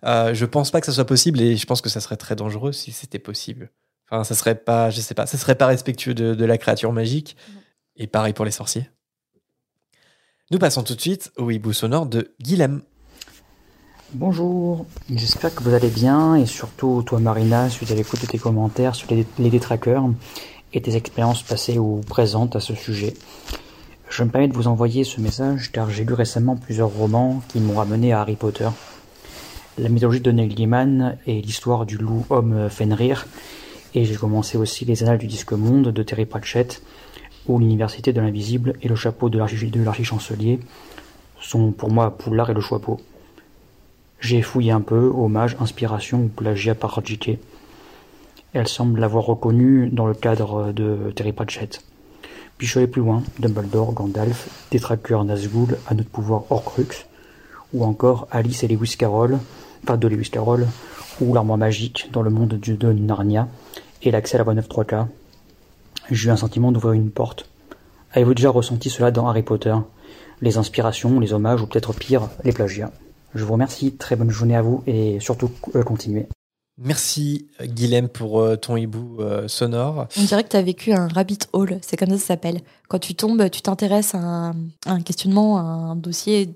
[0.06, 2.36] Euh, je pense pas que ça soit possible et je pense que ça serait très
[2.36, 3.72] dangereux si c'était possible.
[4.10, 6.92] Enfin, ça serait pas, je sais pas, ça serait pas respectueux de, de la créature
[6.92, 7.36] magique.
[7.54, 7.62] Non.
[7.98, 8.90] Et pareil pour les sorciers.
[10.52, 12.84] Nous passons tout de suite au hibou sonore de Guilhem.
[14.18, 18.38] Bonjour, j'espère que vous allez bien et surtout toi Marina, suite à l'écoute de tes
[18.38, 20.06] commentaires sur les, détraqueurs
[20.72, 23.14] et tes expériences passées ou présentes à ce sujet.
[24.10, 27.60] Je me permets de vous envoyer ce message car j'ai lu récemment plusieurs romans qui
[27.60, 28.70] m'ont ramené à Harry Potter.
[29.78, 33.28] La mythologie de Neil Gaiman et l'histoire du loup homme Fenrir
[33.96, 36.82] et j'ai commencé aussi les annales du disque monde de Terry Pratchett
[37.48, 40.62] où l'université de l'invisible et le chapeau de l'archi- de l'archichancelier
[41.42, 43.02] sont pour moi Poulard et le chapeau.
[44.20, 47.38] J'ai fouillé un peu, hommage, inspiration ou plagiat par JK.
[48.54, 51.82] Elle semble l'avoir reconnu dans le cadre de Terry Pratchett.
[52.58, 57.06] Puis je suis plus loin, Dumbledore, Gandalf, Détraqueur Nazgûl, à notre pouvoir Horcrux,
[57.74, 59.38] ou encore Alice et Lewis Carroll,
[59.84, 60.66] enfin de Lewis Carroll,
[61.20, 63.50] ou l'armoire magique dans le monde du- de Narnia,
[64.04, 65.08] et l'accès à la voie 9 3K.
[66.10, 67.50] J'ai eu un sentiment d'ouvrir une porte.
[68.14, 69.76] Avez-vous déjà ressenti cela dans Harry Potter?
[70.42, 72.92] Les inspirations, les hommages, ou peut-être pire, les plagiats?
[73.36, 76.28] Je vous remercie, très bonne journée à vous et surtout euh, continuez.
[76.78, 80.08] Merci Guilhem pour euh, ton hibou euh, sonore.
[80.20, 82.62] On dirait que tu as vécu un rabbit hole, c'est comme ça que ça s'appelle.
[82.90, 84.52] Quand tu tombes, tu t'intéresses à, un-
[84.86, 86.50] à un questionnement, à un dossier,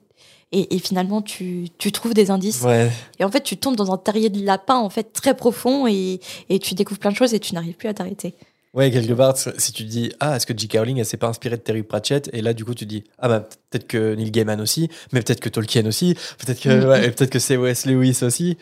[0.51, 2.63] et, et finalement tu, tu trouves des indices.
[2.63, 5.87] Ouais, Et en fait, tu tombes dans un terrier de lapin en fait très profond,
[5.87, 6.19] et,
[6.49, 8.35] et tu découvres plein de choses et tu n'arrives plus à t'arrêter.
[8.73, 10.77] Ouais, quelque part, si tu dis ah est-ce que J.K.
[10.77, 12.29] Rowling elle s'est pas inspirée de Terry Pratchett?
[12.33, 13.39] Et là du coup tu dis ah bah
[13.69, 17.31] peut-être que Neil Gaiman aussi, mais peut-être que Tolkien aussi, peut-être que ouais, et peut-être
[17.31, 18.57] que c'est Wes Lewis aussi.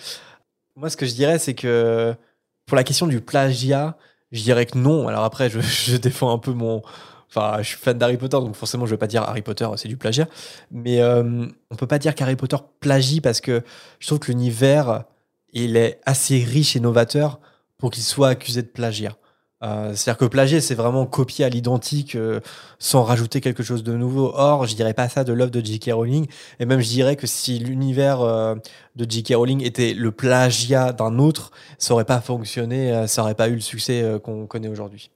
[0.76, 2.16] Moi ce que je dirais c'est que
[2.66, 3.98] pour la question du plagiat,
[4.32, 5.08] je dirais que non.
[5.08, 6.82] Alors après je, je défends un peu mon
[7.30, 9.90] Enfin, je suis fan d'Harry Potter, donc forcément, je vais pas dire Harry Potter, c'est
[9.90, 10.28] du plagiat.
[10.72, 13.64] Mais euh, on peut pas dire qu'Harry Potter plagie parce que
[14.00, 15.04] je trouve que l'univers,
[15.52, 17.40] il est assez riche et novateur
[17.78, 19.18] pour qu'il soit accusé de plagiat.
[19.64, 22.40] Euh, C'est-à-dire que plagier, c'est vraiment copier à l'identique euh,
[22.78, 24.32] sans rajouter quelque chose de nouveau.
[24.36, 25.92] Or, je dirais pas ça de l'œuvre de J.K.
[25.94, 26.28] Rowling.
[26.60, 28.56] Et même, je dirais que si l'univers euh,
[28.96, 29.34] de J.K.
[29.36, 33.62] Rowling était le plagiat d'un autre, ça aurait pas fonctionné, ça aurait pas eu le
[33.62, 35.12] succès qu'on connaît aujourd'hui.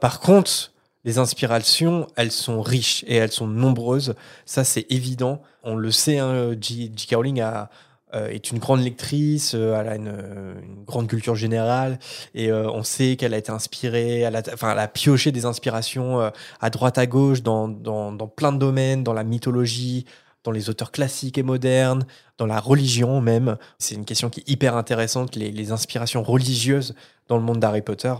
[0.00, 0.72] Par contre,
[1.04, 4.14] les inspirations, elles sont riches et elles sont nombreuses.
[4.46, 5.42] Ça, c'est évident.
[5.64, 7.14] On le sait, hein, J.K.
[7.14, 7.70] Rowling a,
[8.12, 11.98] est une grande lectrice, euh, elle a une, euh, une grande culture générale
[12.34, 15.44] et euh, on sait qu'elle a été inspirée, elle a, enfin, elle a pioché des
[15.44, 20.04] inspirations euh, à droite à gauche dans, dans, plein de domaines, dans la mythologie,
[20.44, 22.04] dans les auteurs classiques et modernes,
[22.38, 23.56] dans la religion même.
[23.78, 26.94] C'est une question qui est hyper intéressante, les, les inspirations religieuses
[27.28, 28.14] dans le monde d'Harry Potter.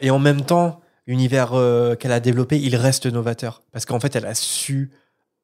[0.00, 3.62] Et en même temps, l'univers euh, qu'elle a développé, il reste novateur.
[3.72, 4.90] Parce qu'en fait, elle a su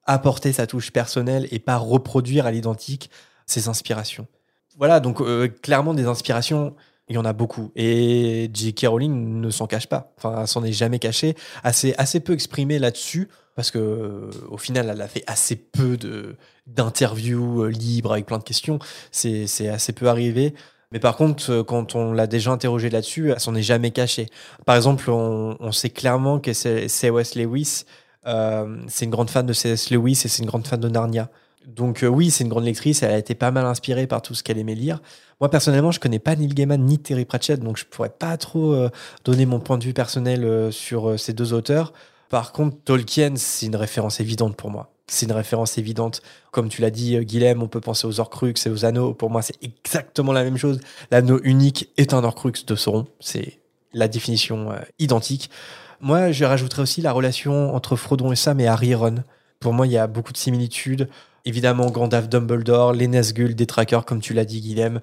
[0.05, 3.11] apporter sa touche personnelle et pas reproduire à l'identique
[3.49, 4.29] ses inspirations.
[4.77, 6.77] Voilà, donc euh, clairement, des inspirations,
[7.09, 7.73] il y en a beaucoup.
[7.75, 8.87] Et J.K.
[8.87, 10.13] Rowling ne s'en cache pas.
[10.17, 11.35] Enfin, s'en est jamais cachée.
[11.65, 13.29] Assez, assez peu exprimé là-dessus.
[13.57, 16.37] Parce que euh, au final, elle a fait assez peu de
[16.69, 18.79] d'interviews euh, libres avec plein de questions.
[19.11, 20.55] C'est assez peu arrivé.
[20.93, 24.27] Mais par contre, quand on l'a déjà interrogée là-dessus, elle s'en est jamais cachée.
[24.65, 27.35] Par exemple, on, sait clairement que C.S.
[27.35, 27.85] Lewis,
[28.25, 29.91] c'est une grande fan de C.S.
[29.91, 31.29] Lewis et c'est une grande fan de Narnia.
[31.69, 34.43] Donc oui, c'est une grande lectrice, elle a été pas mal inspirée par tout ce
[34.43, 35.01] qu'elle aimait lire.
[35.41, 38.89] Moi, personnellement, je connais pas Neil Gaiman ni Terry Pratchett, donc je pourrais pas trop
[39.25, 41.93] donner mon point de vue personnel sur ces deux auteurs.
[42.29, 44.91] Par contre, Tolkien, c'est une référence évidente pour moi.
[45.07, 46.21] C'est une référence évidente.
[46.51, 49.15] Comme tu l'as dit, euh, Guilhem, on peut penser aux Horcrux et aux anneaux.
[49.15, 50.81] Pour moi, c'est exactement la même chose.
[51.11, 53.07] L'anneau unique est un Horcrux de Sauron.
[53.19, 53.59] C'est
[53.95, 55.49] la définition euh, identique.
[56.01, 59.25] Moi, je rajouterais aussi la relation entre Frodon et Sam et Harry et Ron.
[59.61, 61.09] Pour moi, il y a beaucoup de similitudes.
[61.45, 65.01] Évidemment, Gandalf, Dumbledore, les Nazgûl, des trackers, comme tu l'as dit, Guilhem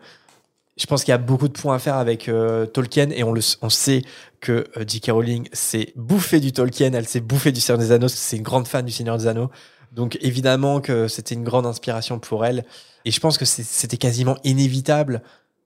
[0.78, 3.32] je pense qu'il y a beaucoup de points à faire avec euh, Tolkien et on,
[3.32, 4.02] le, sait
[4.42, 5.12] que euh, J.K.
[5.12, 8.68] Rowling s'est bouffée du Tolkien, elle s'est bouffée du Seigneur des Anneaux, c'est une grande
[8.68, 9.50] fan du Seigneur des Anneaux.
[9.94, 12.66] Donc évidemment que c'était une grande inspiration pour elle.
[13.06, 15.22] Et je pense que c'était quasiment inévitable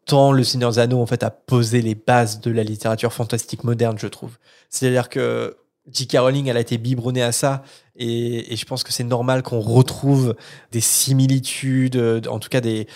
[0.05, 4.07] tant le Seigneur des Anneaux a posé les bases de la littérature fantastique moderne, je
[4.07, 4.37] trouve.
[4.69, 5.57] C'est-à-dire que
[5.91, 6.17] J.K.
[6.19, 7.63] Rowling, elle a été biberonnée à ça,
[7.99, 10.35] et, je pense que c'est normal qu'on retrouve
[10.71, 12.87] des similitudes, euh, en tout cas des,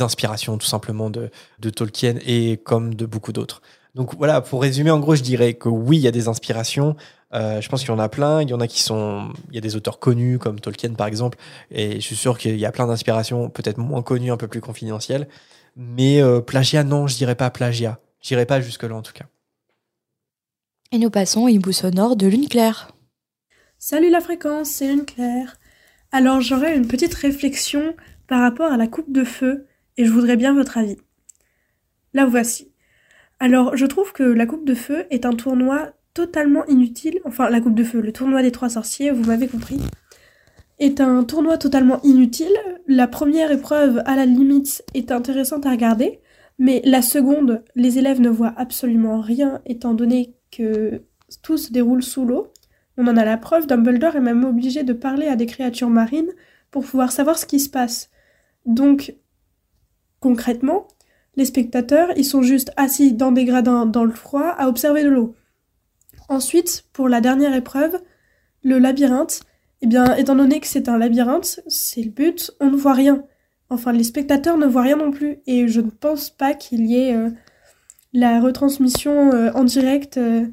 [0.00, 1.30] inspirations tout simplement de,
[1.70, 3.60] Tolkien et comme de beaucoup d'autres.
[3.94, 6.94] Donc voilà, pour résumer, en gros, je dirais que oui, il y a des inspirations.
[7.34, 8.42] Euh, je pense qu'il y en a plein.
[8.42, 9.32] Il y en a qui sont.
[9.48, 11.36] Il y a des auteurs connus comme Tolkien par exemple,
[11.70, 14.60] et je suis sûr qu'il y a plein d'inspirations, peut-être moins connues, un peu plus
[14.60, 15.28] confidentielles.
[15.76, 17.98] Mais euh, plagiat, non, je dirais pas plagiat.
[18.22, 19.26] Je dirais pas jusque là en tout cas.
[20.92, 22.92] Et nous passons au hibou sonore de Lune Claire.
[23.80, 25.56] Salut la fréquence, c'est Lune Claire.
[26.10, 27.94] Alors j'aurais une petite réflexion
[28.26, 29.66] par rapport à la coupe de feu
[29.96, 30.96] et je voudrais bien votre avis.
[32.12, 32.72] La voici.
[33.38, 37.20] Alors, je trouve que la Coupe de Feu est un tournoi totalement inutile.
[37.24, 39.78] Enfin, la Coupe de Feu, le tournoi des trois sorciers, vous m'avez compris.
[40.80, 42.56] Est un tournoi totalement inutile.
[42.88, 46.18] La première épreuve, à la limite, est intéressante à regarder.
[46.58, 51.02] Mais la seconde, les élèves ne voient absolument rien étant donné que
[51.42, 52.52] tout se déroule sous l'eau.
[52.98, 56.32] On en a la preuve, Dumbledore est même obligé de parler à des créatures marines
[56.70, 58.10] pour pouvoir savoir ce qui se passe.
[58.66, 59.14] Donc,
[60.20, 60.88] Concrètement,
[61.36, 65.10] les spectateurs, ils sont juste assis dans des gradins dans le froid à observer de
[65.10, 65.36] l'eau.
[66.28, 68.00] Ensuite, pour la dernière épreuve,
[68.62, 69.40] le labyrinthe,
[69.80, 73.24] eh bien, étant donné que c'est un labyrinthe, c'est le but, on ne voit rien.
[73.70, 76.96] Enfin, les spectateurs ne voient rien non plus, et je ne pense pas qu'il y
[76.96, 77.30] ait euh,
[78.12, 80.46] la retransmission euh, en direct euh,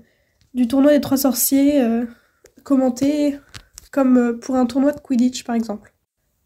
[0.54, 1.84] du tournoi des trois sorciers
[2.66, 3.40] commentée
[3.94, 5.96] comme pour un tournoi de Quidditch, par exemple.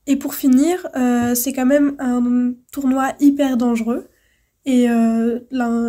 [0.09, 4.07] Et pour finir, euh, c'est quand même un tournoi hyper dangereux.
[4.65, 5.39] Et euh,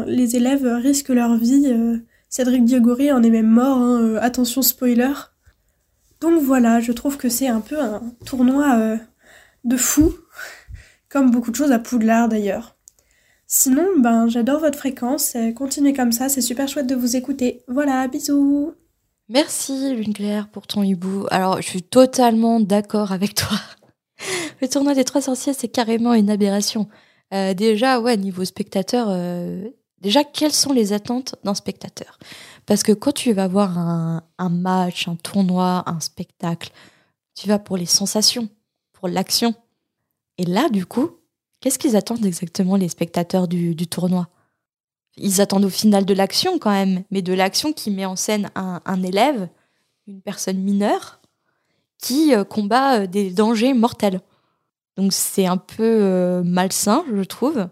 [0.07, 1.67] les élèves risquent leur vie.
[1.69, 5.13] Euh, Cédric Diogori en est même mort, hein, attention spoiler.
[6.21, 8.99] Donc voilà, je trouve que c'est un peu un tournoi
[9.65, 10.13] de fou,
[11.09, 12.77] comme beaucoup de choses à Poudlard d'ailleurs.
[13.47, 17.65] Sinon, ben j'adore votre fréquence, continuez comme ça, c'est super chouette de vous écouter.
[17.69, 18.75] Voilà, bisous
[19.31, 20.13] Merci Lune
[20.53, 21.27] pour ton hibou.
[21.31, 23.57] Alors je suis totalement d'accord avec toi
[24.61, 26.89] le tournoi des trois sorciers, c'est carrément une aberration.
[27.33, 29.69] Euh, déjà, ouais, niveau spectateur, euh,
[30.01, 32.19] déjà, quelles sont les attentes d'un spectateur?
[32.67, 36.71] Parce que quand tu vas voir un, match, un tournoi, un spectacle,
[37.35, 38.49] tu vas pour les sensations,
[38.93, 39.55] pour l'action.
[40.39, 41.11] Et là, du coup,
[41.61, 44.29] qu'est-ce qu'ils attendent exactement les spectateurs du, tournoi?
[45.21, 48.51] Ils attendent au final de l'action quand même, mais de l'action qui met en scène
[48.55, 49.49] un élève,
[50.07, 51.21] une personne mineure,
[51.99, 54.21] qui euh, combat des dangers mortels.
[54.97, 57.69] Donc c'est un peu euh, malsain, je trouve.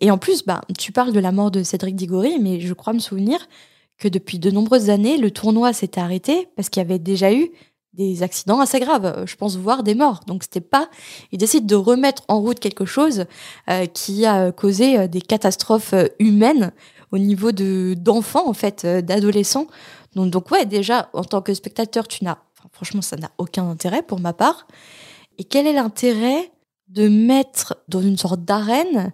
[0.00, 2.92] Et en plus, bah, tu parles de la mort de Cédric Diggory, mais je crois
[2.92, 3.48] me souvenir
[3.98, 7.50] que depuis de nombreuses années, le tournoi s'était arrêté parce qu'il y avait déjà eu
[7.94, 10.20] des accidents assez graves, euh, je pense voir des morts.
[10.26, 10.88] Donc c'était pas,
[11.32, 13.26] il décide de remettre en route quelque chose
[13.70, 16.72] euh, qui a causé des catastrophes humaines
[17.12, 19.66] au niveau de d'enfants en fait, d'adolescents.
[20.14, 22.38] Donc, donc ouais, déjà en tant que spectateur, tu n'as,
[22.72, 24.66] franchement, ça n'a aucun intérêt pour ma part.
[25.38, 26.50] Et quel est l'intérêt
[26.88, 29.12] de mettre dans une sorte d'arène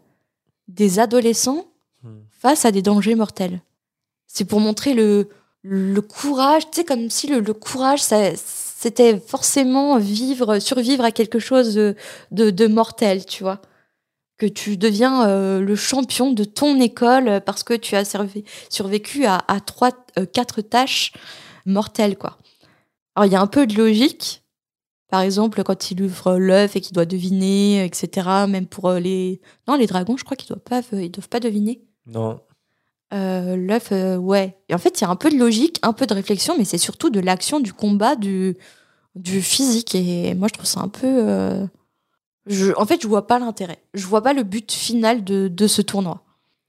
[0.69, 1.67] des adolescents
[2.03, 2.21] hmm.
[2.31, 3.63] face à des dangers mortels?
[4.27, 5.29] C'est pour montrer le,
[5.63, 8.03] le courage, tu sais, comme si le, courage,
[8.81, 11.95] c'était forcément vivre, survivre à quelque chose de,
[12.31, 13.61] de, mortel, tu vois.
[14.39, 18.11] Que tu deviens euh, le champion de ton école parce que tu as
[18.71, 21.13] survécu à, trois, euh, quatre tâches
[21.67, 22.39] mortelles, quoi.
[23.15, 24.45] Alors, il y a un peu de logique,
[25.11, 28.47] par exemple, quand il ouvre l'œuf et qu'il doit deviner, etc.
[28.49, 29.43] Même pour euh, les.
[29.69, 31.83] Non, les dragons, je crois qu'ils doivent pas, ils doivent pas deviner.
[32.07, 32.41] Non.
[33.13, 34.57] Euh, l'œuf, euh, ouais.
[34.69, 36.65] Et en fait, il y a un peu de logique, un peu de réflexion, mais
[36.65, 38.57] c'est surtout de l'action, du combat, du,
[39.17, 39.95] du physique.
[39.95, 41.67] Et moi, je trouve ça un peu.
[42.47, 42.73] Je...
[42.77, 43.79] En fait, je vois pas l'intérêt.
[43.95, 46.23] Je vois pas le but final de, de ce tournoi.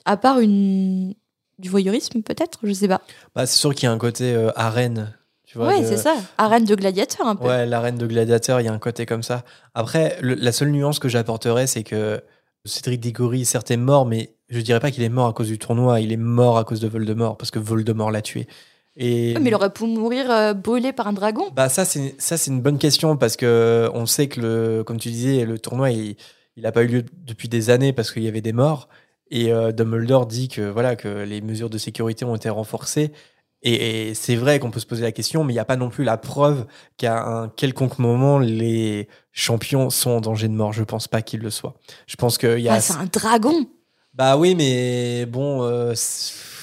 [0.05, 1.13] À part une...
[1.59, 3.01] du voyeurisme, peut-être, je sais pas.
[3.35, 5.13] Bah, c'est sûr qu'il y a un côté arène
[5.45, 6.15] Tu vois, Ouais, de- c'est ça.
[6.37, 7.47] Arène de gladiateur un peu.
[7.47, 9.43] Ouais, l'arène de gladiateur, il y a un côté comme ça.
[9.75, 12.21] Après, le- la seule nuance que j'apporterais, c'est que
[12.65, 15.57] Cédric Diggory, certes, est mort, mais je dirais pas qu'il est mort à cause du
[15.57, 15.99] tournoi.
[16.01, 18.47] Il est mort à cause de Voldemort, parce que Voldemort l'a tué.
[18.97, 21.45] Et Mais il aurait pu mourir euh, brûlé par un dragon.
[21.55, 24.97] bah ça c'est ça c'est une bonne question parce que on sait que le comme
[24.99, 26.17] tu disais le tournoi il
[26.57, 28.89] il a pas eu lieu depuis des années parce qu'il y avait des morts
[29.29, 33.13] et euh, Dumbledore dit que voilà que les mesures de sécurité ont été renforcées
[33.63, 35.77] et, et c'est vrai qu'on peut se poser la question mais il n'y a pas
[35.77, 36.65] non plus la preuve
[36.97, 41.39] qu'à un quelconque moment les champions sont en danger de mort je pense pas qu'ils
[41.39, 41.75] le soient
[42.07, 43.67] je pense qu'il y a Ah, c'est un dragon.
[44.13, 45.93] Bah oui mais bon euh,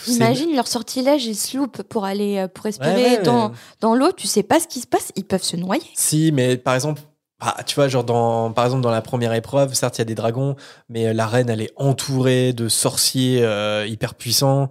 [0.07, 3.95] Imagine leur sortilège, ils se loupent pour aller euh, pour respirer ouais, dans, mais- dans
[3.95, 4.13] l'eau.
[4.13, 5.83] Tu sais pas ce qui se passe, ils peuvent se noyer.
[5.95, 7.03] Si, mais par exemple,
[7.41, 10.07] ah, tu vois, genre dans, par exemple dans la première épreuve, certes il y a
[10.07, 10.57] des dragons,
[10.89, 14.71] mais euh, la reine elle est entourée de sorciers euh, hyper puissants.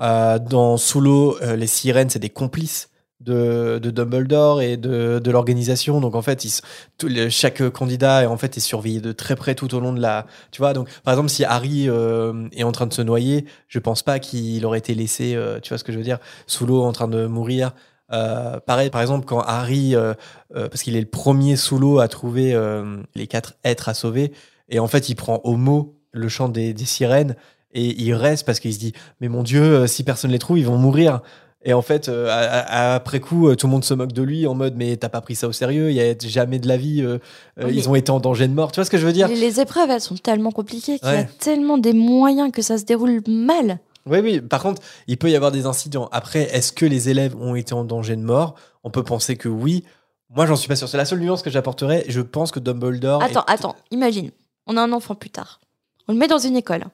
[0.00, 2.88] Euh, dans sous l'eau, euh, les sirènes c'est des complices
[3.20, 6.00] de, de Dumbledore et de, de l'organisation.
[6.00, 6.52] Donc en fait, ils,
[6.98, 9.92] tout le- chaque candidat est en fait est surveillé de très près tout au long
[9.92, 10.26] de la.
[10.50, 13.78] Tu vois, donc par exemple si Harry euh, est en train de se noyer, je
[13.78, 15.34] pense pas qu'il aurait été laissé.
[15.34, 17.72] euh, tu vois ce que je veux dire, sous l'eau en train de mourir.
[18.10, 20.14] Euh, pareil, par exemple, quand Harry, euh,
[20.56, 23.94] euh, parce qu'il est le premier sous l'eau à trouver euh, les quatre êtres à
[23.94, 24.32] sauver,
[24.70, 27.36] et en fait, il prend au mot le chant des, des sirènes,
[27.72, 30.64] et il reste parce qu'il se dit, mais mon Dieu, si personne les trouve, ils
[30.64, 31.20] vont mourir.
[31.64, 34.22] Et en fait, euh, à- à- après coup, euh, tout le monde se moque de
[34.22, 36.68] lui en mode, mais t'as pas pris ça au sérieux, il y a jamais de
[36.68, 37.18] la vie, euh,
[37.60, 38.70] Oui, ils ont été en danger de mort.
[38.70, 39.26] Tu vois ce que je veux dire?
[39.26, 42.78] Les, les épreuves, elles sont tellement compliquées qu'il y a tellement des moyens que ça
[42.78, 43.80] se déroule mal.
[44.06, 44.40] Oui, oui.
[44.40, 46.08] Par contre, il peut y avoir des incidents.
[46.12, 48.54] Après, est-ce que les élèves ont été en danger de mort?
[48.84, 49.84] On peut penser que oui.
[50.30, 50.88] Moi, j'en suis pas sûr.
[50.88, 52.04] C'est la seule nuance que j'apporterais.
[52.08, 53.20] Je pense que Dumbledore.
[53.22, 54.30] Attends, est- attends, imagine,
[54.66, 55.58] on a un enfant plus tard.
[56.06, 56.84] On le met dans une école.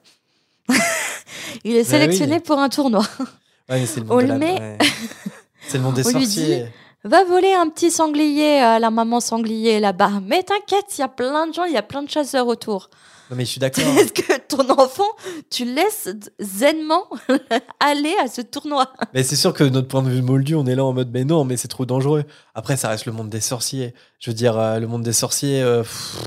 [1.63, 2.39] Il est sélectionné oui.
[2.41, 3.03] pour un tournoi.
[3.69, 4.77] Ouais, mais c'est le On monde de le met- ouais.
[5.67, 6.67] C'est le monde des On lui sorciers.
[7.03, 10.11] Va voler un petit sanglier à la maman sanglier là-bas.
[10.25, 12.89] Mais t'inquiète, il y a plein de gens, il y a plein de chasseurs autour.
[13.29, 13.83] Non, mais je suis d'accord.
[13.97, 15.07] Est-ce que ton enfant,
[15.51, 16.09] tu laisses
[16.39, 17.03] zenement
[17.79, 18.91] aller à ce tournoi?
[19.15, 21.09] Mais c'est sûr que de notre point de vue moldu, on est là en mode,
[21.11, 22.23] mais non, mais c'est trop dangereux.
[22.55, 23.93] Après, ça reste le monde des sorciers.
[24.19, 25.61] Je veux dire, euh, le monde des sorciers.
[25.61, 26.17] euh, pff,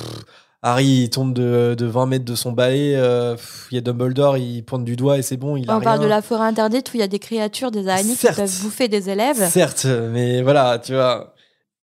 [0.62, 2.94] Harry, il tombe de, de 20 mètres de son balai.
[2.96, 3.36] euh,
[3.70, 5.56] Il y a Dumbledore, il pointe du doigt et c'est bon.
[5.56, 7.86] Il a On parle de la forêt interdite où il y a des créatures, des
[7.88, 9.48] araignées qui peuvent bouffer des élèves.
[9.50, 11.34] Certes, mais voilà, tu vois.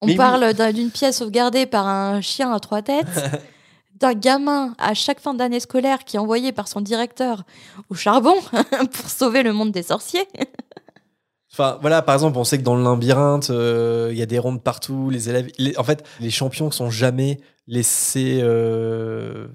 [0.01, 3.07] On Mais parle d'un- d'une pièce sauvegardée par un chien à trois têtes,
[3.99, 7.43] d'un gamin à chaque fin d'année scolaire qui est envoyé par son directeur
[7.89, 8.36] au charbon
[8.93, 10.28] pour sauver le monde des sorciers.
[11.51, 14.38] Enfin, voilà, par exemple, on sait que dans le labyrinthe, euh, il y a des
[14.38, 15.09] rondes partout.
[15.09, 17.39] Les élèves, les- en fait, les champions sont jamais
[17.70, 19.47] laissés euh,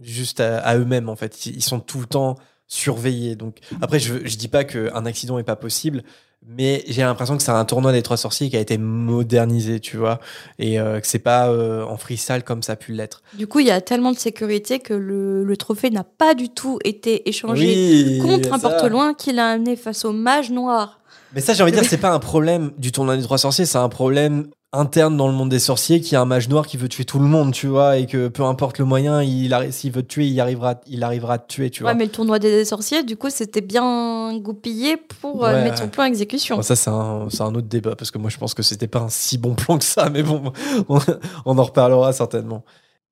[0.00, 1.08] juste à, à eux-mêmes.
[1.08, 2.36] En fait, ils sont tout le temps
[2.66, 3.36] surveillés.
[3.36, 6.02] Donc, après, je, je dis pas qu'un accident est pas possible,
[6.46, 9.98] mais j'ai l'impression que c'est un tournoi des trois sorciers qui a été modernisé, tu
[9.98, 10.20] vois,
[10.58, 13.22] et euh, que c'est pas euh, en freestyle comme ça a pu l'être.
[13.34, 16.48] Du coup, il y a tellement de sécurité que le, le trophée n'a pas du
[16.48, 21.00] tout été échangé Oui, contre un porte-loin qu'il a amené face au mage noir.
[21.34, 23.66] Mais ça, j'ai envie de dire, c'est pas un problème du tournoi des trois sorciers,
[23.66, 26.76] c'est un problème interne dans le monde des sorciers qui a un mage noir qui
[26.76, 29.92] veut tuer tout le monde, tu vois, et que peu importe le moyen, il s'il
[29.92, 31.92] veut te tuer, il arrivera, il arrivera à te tuer, tu vois.
[31.92, 35.78] Ouais, mais le tournoi des sorciers, du coup, c'était bien goupillé pour euh, Ouais, mettre
[35.78, 36.56] son plan à exécution.
[36.56, 39.08] Bon, ça, c'est un, autre débat, parce que moi, je pense que c'était pas un
[39.08, 40.52] si bon plan que ça, mais bon,
[40.88, 40.98] on,
[41.46, 42.64] on en reparlera certainement.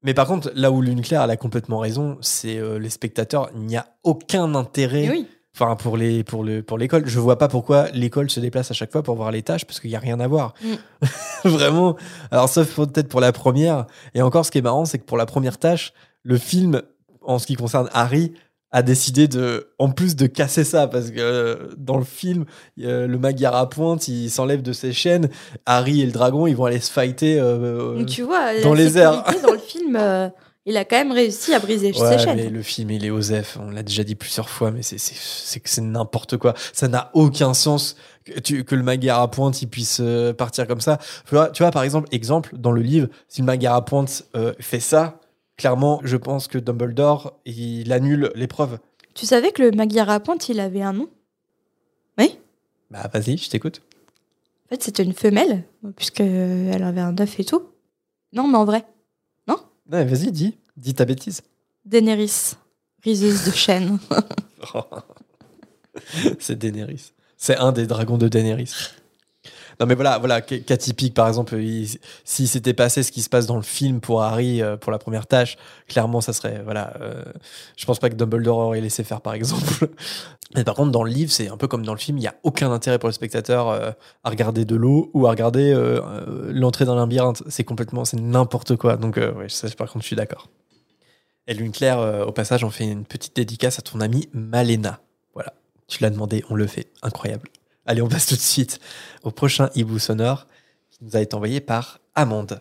[0.05, 3.51] Mais par contre, là où Lune Claire, elle a complètement raison, c'est euh, les spectateurs,
[3.55, 5.27] il n'y a aucun intérêt oui.
[5.61, 8.75] Enfin, pour les pour le pour l'école, je vois pas pourquoi l'école se déplace à
[8.75, 10.55] chaque fois pour voir les tâches parce qu'il y a rien à voir.
[11.45, 11.97] Vraiment.
[12.31, 13.87] Alors sauf peut-être pour la première.
[14.15, 15.93] Et encore, ce qui est marrant, c'est que pour la première tâche,
[16.23, 16.83] le film,
[17.23, 18.35] en ce qui concerne Harry,
[18.71, 22.45] a décidé de, en plus de casser ça, parce que euh, dans le film,
[22.83, 25.31] euh, le Magyar à pointe, il s'enlève de ses chaînes.
[25.65, 27.41] Harry et le dragon, ils vont aller se fighter.
[27.41, 29.25] euh, Donc, tu vois, dans les airs.
[29.43, 29.97] dans le film,
[30.69, 32.37] il a quand même réussi à briser Ouais, ses chaînes.
[32.37, 33.57] mais le film, il est Osef.
[33.61, 36.55] On l'a déjà dit plusieurs fois, mais c'est c'est n'importe quoi.
[36.73, 40.67] Ça n'a aucun sens que, tu- que le Magyar à pointe il puisse euh, partir
[40.67, 40.99] comme ça.
[41.27, 44.25] Tu vois, tu vois, par exemple, exemple dans le livre, si le Magyar à pointe
[44.37, 45.21] euh, fait ça,
[45.57, 48.79] clairement, je pense que Dumbledore il annule l'épreuve.
[49.15, 51.09] Tu savais que le Magyar à pointe, il avait un nom?
[52.19, 52.39] Oui.
[52.91, 53.81] Bah vas-y, je t'écoute.
[54.67, 55.65] En fait, c'était une femelle,
[55.97, 57.63] puisqu'elle avait un œuf et tout.
[58.35, 58.85] Non, mais en vrai.
[59.91, 61.43] Ouais, vas-y, dis, dis ta bêtise.
[61.85, 62.55] Daenerys,
[63.03, 63.99] riseuse de chêne.
[66.39, 67.13] c'est Daenerys.
[67.37, 68.75] C'est un des dragons de Daenerys.
[69.81, 71.57] Non, mais voilà, voilà, cas typique, par exemple,
[72.25, 74.99] si c'était passé ce qui se passe dans le film pour Harry, euh, pour la
[74.99, 75.57] première tâche,
[75.87, 77.23] clairement, ça serait, voilà, euh,
[77.77, 79.89] je pense pas que Dumbledore aurait laissé faire, par exemple.
[80.57, 82.27] Mais par contre, dans le livre, c'est un peu comme dans le film, il n'y
[82.27, 83.91] a aucun intérêt pour le spectateur euh,
[84.25, 85.73] à regarder de l'eau ou à regarder
[86.49, 87.43] l'entrée dans labyrinthe.
[87.49, 88.97] C'est complètement, c'est n'importe quoi.
[88.97, 90.49] Donc, ouais, ça, par contre, je suis d'accord.
[91.47, 95.01] Et Lune Claire, au passage, on fait une petite dédicace à ton amie Malena.
[95.35, 95.53] Voilà,
[95.87, 96.89] tu l'as demandé, on le fait.
[97.03, 97.51] Incroyable.
[97.89, 98.81] Allez, on passe tout de suite
[99.23, 100.47] au prochain hibou sonore
[100.91, 102.61] qui nous a été envoyé par Amande.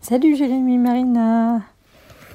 [0.00, 1.62] Salut Jérémy Marina.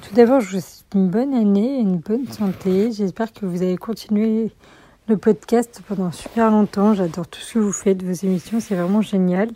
[0.02, 2.92] Tout d'abord, je vous souhaite une bonne année et une bonne santé.
[2.92, 4.52] J'espère que vous allez continuer
[5.08, 6.92] le podcast pendant super longtemps.
[6.92, 9.48] J'adore tout ce que vous faites, vos émissions, c'est vraiment génial.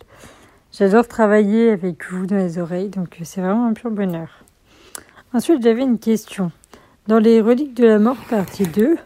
[0.71, 4.43] J'adore travailler avec vous dans les oreilles, donc c'est vraiment un pur bonheur.
[5.31, 6.51] Ensuite, j'avais une question.
[7.07, 8.97] Dans les Reliques de la Mort, partie 2,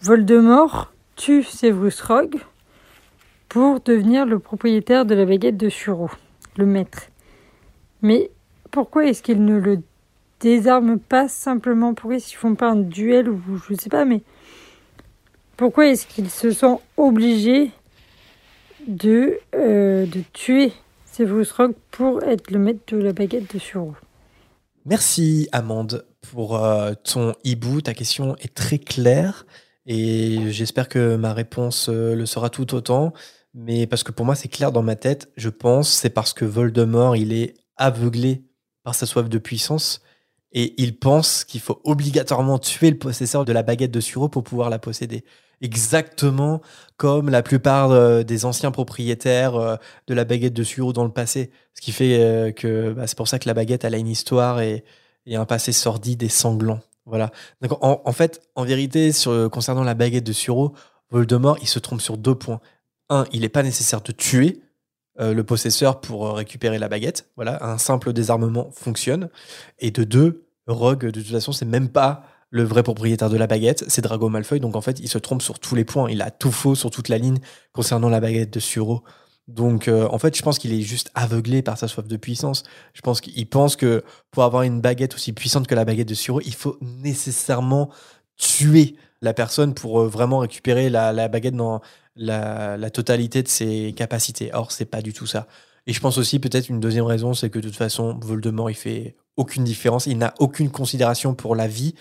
[0.00, 2.40] Voldemort tue Severus Rogue
[3.54, 6.10] pour devenir le propriétaire de la baguette de Suro,
[6.56, 7.02] le maître.
[8.02, 8.32] Mais
[8.72, 9.78] pourquoi est-ce qu'ils ne le
[10.40, 11.94] désarment pas simplement?
[11.94, 14.22] Pourquoi est-ce qu'ils font pas un duel ou je sais pas, mais
[15.56, 17.70] pourquoi est-ce qu'ils se sont obligés
[18.88, 20.72] de, euh, de tuer
[21.04, 21.54] Severus
[21.92, 23.94] pour être le maître de la baguette de Suro
[24.84, 27.82] Merci Amande pour euh, ton hibou.
[27.82, 29.46] Ta question est très claire
[29.86, 33.12] et j'espère que ma réponse euh, le sera tout autant
[33.54, 36.44] mais parce que pour moi c'est clair dans ma tête, je pense c'est parce que
[36.44, 38.44] Voldemort il est aveuglé
[38.82, 40.02] par sa soif de puissance
[40.52, 44.44] et il pense qu'il faut obligatoirement tuer le possesseur de la baguette de Suro pour
[44.44, 45.24] pouvoir la posséder.
[45.60, 46.60] Exactement
[46.96, 49.76] comme la plupart euh, des anciens propriétaires euh,
[50.06, 51.50] de la baguette de Suro dans le passé.
[51.74, 54.08] Ce qui fait euh, que bah, c'est pour ça que la baguette elle a une
[54.08, 54.84] histoire et,
[55.32, 56.80] un passé sordide et sanglant.
[57.06, 57.30] Voilà.
[57.62, 60.74] Donc en, fait, en vérité, sur, concernant la baguette de Suro,
[61.10, 62.60] Voldemort, il se trompe sur deux points
[63.10, 64.60] un, il n'est pas nécessaire de tuer
[65.20, 67.30] euh, le possesseur pour euh, récupérer la baguette.
[67.36, 69.28] Voilà, un simple désarmement fonctionne.
[69.78, 73.46] Et de deux, Rogue, de toute façon, c'est même pas le vrai propriétaire de la
[73.46, 74.60] baguette, c'est Drago Malfoy.
[74.60, 76.10] Donc en fait, il se trompe sur tous les points.
[76.10, 77.38] Il a tout faux sur toute la ligne
[77.72, 79.02] concernant la baguette de Suro.
[79.48, 82.62] Donc euh, en fait, je pense qu'il est juste aveuglé par sa soif de puissance.
[82.92, 86.14] Je pense qu'il pense que pour avoir une baguette aussi puissante que la baguette de
[86.14, 87.90] Suro, il faut nécessairement
[88.36, 91.80] tuer la personne pour vraiment récupérer la, la baguette dans,
[92.16, 94.50] la, totalité de ses capacités.
[94.52, 95.46] Or, c'est pas du tout ça.
[95.86, 98.74] Et je pense aussi peut-être une deuxième raison, c'est que de toute façon, Voldemort, il
[98.74, 100.06] fait aucune différence.
[100.06, 101.94] Il n'a aucune considération pour la vie,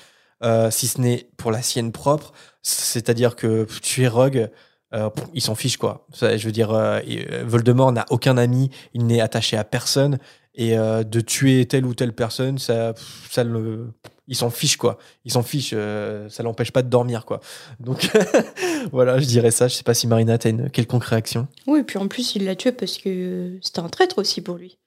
[0.43, 2.31] euh, si ce n'est pour la sienne propre.
[2.61, 4.49] C'est-à-dire que tu es Rogue,
[4.93, 6.07] euh, il s'en fiche quoi.
[6.21, 7.01] je veux dire, euh,
[7.45, 10.17] Voldemort n'a aucun ami, il n'est attaché à personne.
[10.55, 12.93] Et de tuer telle ou telle personne, ça,
[13.31, 13.91] ça le,
[14.27, 14.97] il s'en fiche quoi.
[15.25, 17.41] Il s'en fiche, euh, ça l'empêche pas de dormir quoi.
[17.79, 18.09] Donc
[18.91, 19.67] voilà, je dirais ça.
[19.67, 21.47] Je sais pas si Marina a une quelconque réaction.
[21.67, 24.55] Oui, et puis en plus il l'a tué parce que c'était un traître aussi pour
[24.55, 24.77] lui.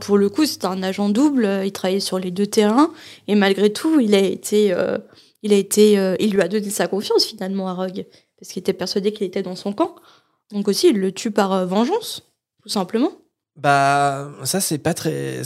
[0.00, 1.62] pour le coup, c'était un agent double.
[1.64, 2.92] Il travaillait sur les deux terrains
[3.28, 4.98] et malgré tout, il a été, euh,
[5.42, 8.06] il a été, euh, il lui a donné sa confiance finalement à Rogue
[8.38, 9.94] parce qu'il était persuadé qu'il était dans son camp.
[10.50, 12.22] Donc aussi, il le tue par vengeance,
[12.62, 13.12] tout simplement.
[13.56, 15.42] Bah ça c'est pas très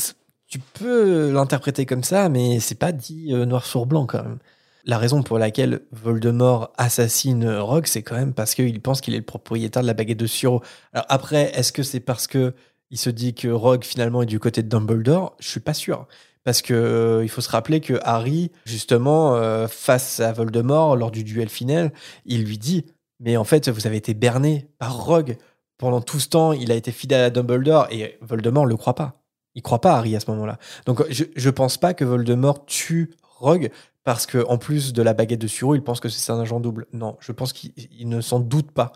[0.53, 4.39] tu peux l'interpréter comme ça, mais c'est pas dit euh, noir sur blanc quand même.
[4.85, 9.19] La raison pour laquelle Voldemort assassine Rogue, c'est quand même parce qu'il pense qu'il est
[9.19, 10.61] le propriétaire de la baguette de Suro.
[10.93, 12.53] Alors après, est-ce que c'est parce que
[12.91, 15.35] il se dit que Rogue finalement est du côté de Dumbledore?
[15.41, 16.07] Je suis pas sûr.
[16.45, 21.13] Parce que euh, il faut se rappeler que Harry, justement, euh, face à Voldemort, lors
[21.13, 21.95] du duel final,
[22.27, 22.85] il lui dit
[23.21, 25.39] Mais en fait, vous avez été berné par Rogue.
[25.79, 28.95] Pendant tout ce temps, il a été fidèle à Dumbledore et Voldemort ne le croit
[28.95, 29.22] pas.
[29.55, 30.59] Il croit pas à Harry à ce moment-là.
[30.87, 33.71] Donc je, je pense pas que Voldemort tue Rogue
[34.05, 36.61] parce que en plus de la baguette de Suro, il pense que c'est un agent
[36.61, 36.87] double.
[36.93, 37.73] Non, je pense qu'il
[38.09, 38.93] ne s'en doute pas.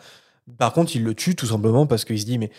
[0.59, 2.51] Par contre, il le tue tout simplement parce qu'il se dit mais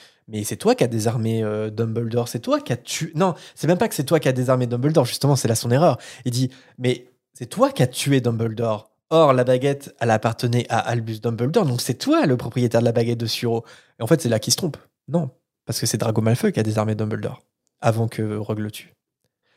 [0.43, 3.11] c'est toi qui as désarmé euh, Dumbledore, c'est toi qui as tué.
[3.15, 5.05] Non, c'est même pas que c'est toi qui as désarmé Dumbledore.
[5.05, 5.97] Justement, c'est là son erreur.
[6.25, 8.91] Il dit mais c'est toi qui as tué Dumbledore.
[9.09, 12.91] Or, la baguette, elle appartenait à Albus Dumbledore, donc c'est toi le propriétaire de la
[12.91, 13.63] baguette de Suro.
[13.99, 14.75] Et en fait, c'est là qu'il se trompe.
[15.07, 15.29] Non,
[15.65, 17.46] parce que c'est Drago Malfoy qui a désarmé Dumbledore
[17.81, 18.93] avant que Rogue le tue.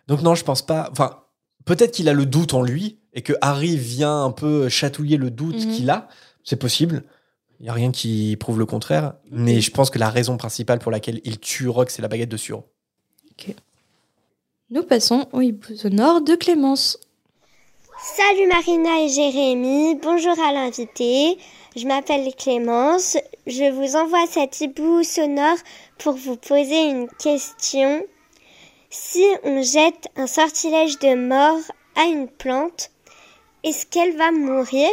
[0.07, 0.89] Donc non, je pense pas.
[0.93, 1.25] Enfin,
[1.65, 5.31] peut-être qu'il a le doute en lui et que Harry vient un peu chatouiller le
[5.31, 5.73] doute mhm.
[5.73, 6.09] qu'il a.
[6.45, 7.05] C'est possible.
[7.59, 9.15] Il n'y a rien qui prouve le contraire.
[9.31, 12.31] Mais je pense que la raison principale pour laquelle il tue Rogue, c'est la baguette
[12.31, 12.65] de Suro.
[13.33, 13.55] Ok.
[14.71, 16.99] Nous passons au hibou sonore de Clémence.
[18.03, 21.37] Salut Marina et Jérémy, bonjour à l'invité.
[21.77, 23.19] Je m'appelle Clémence.
[23.47, 25.59] Je vous envoie cet hibou sonore
[26.01, 28.03] pour vous poser une question.
[28.89, 31.61] Si on jette un sortilège de mort
[31.95, 32.91] à une plante,
[33.63, 34.91] est-ce qu'elle va mourir?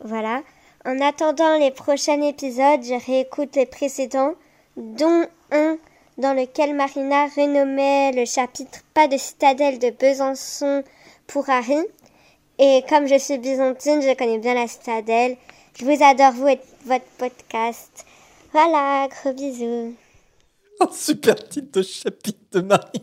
[0.00, 0.42] Voilà.
[0.84, 4.34] En attendant les prochains épisodes, je réécoute les précédents,
[4.76, 5.78] dont un
[6.18, 10.82] dans lequel Marina renommait le chapitre Pas de citadelle de Besançon
[11.28, 11.80] pour Harry.
[12.58, 15.36] Et comme je suis byzantine, je connais bien la citadelle.
[15.78, 18.04] Je vous adore, vous et votre podcast.
[18.52, 19.94] Voilà, gros bisous.
[20.80, 23.02] Un super titre de chapitre de Marie.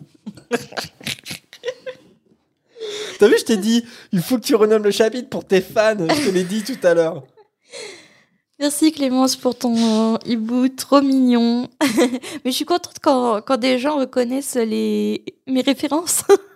[3.20, 5.98] T'as vu, je t'ai dit, il faut que tu renommes le chapitre pour tes fans.
[5.98, 7.24] Je te l'ai dit tout à l'heure.
[8.60, 11.68] Merci Clémence pour ton euh, hibou trop mignon.
[12.44, 16.24] Mais je suis contente quand, quand des gens reconnaissent les, mes références.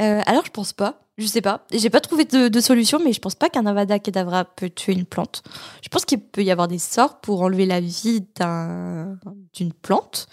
[0.00, 1.64] Euh, alors je pense pas, je sais pas.
[1.72, 4.92] J'ai pas trouvé de, de solution, mais je pense pas qu'un Avada Kedavra peut tuer
[4.92, 5.42] une plante.
[5.82, 9.18] Je pense qu'il peut y avoir des sorts pour enlever la vie d'un-
[9.54, 10.26] d'une plante,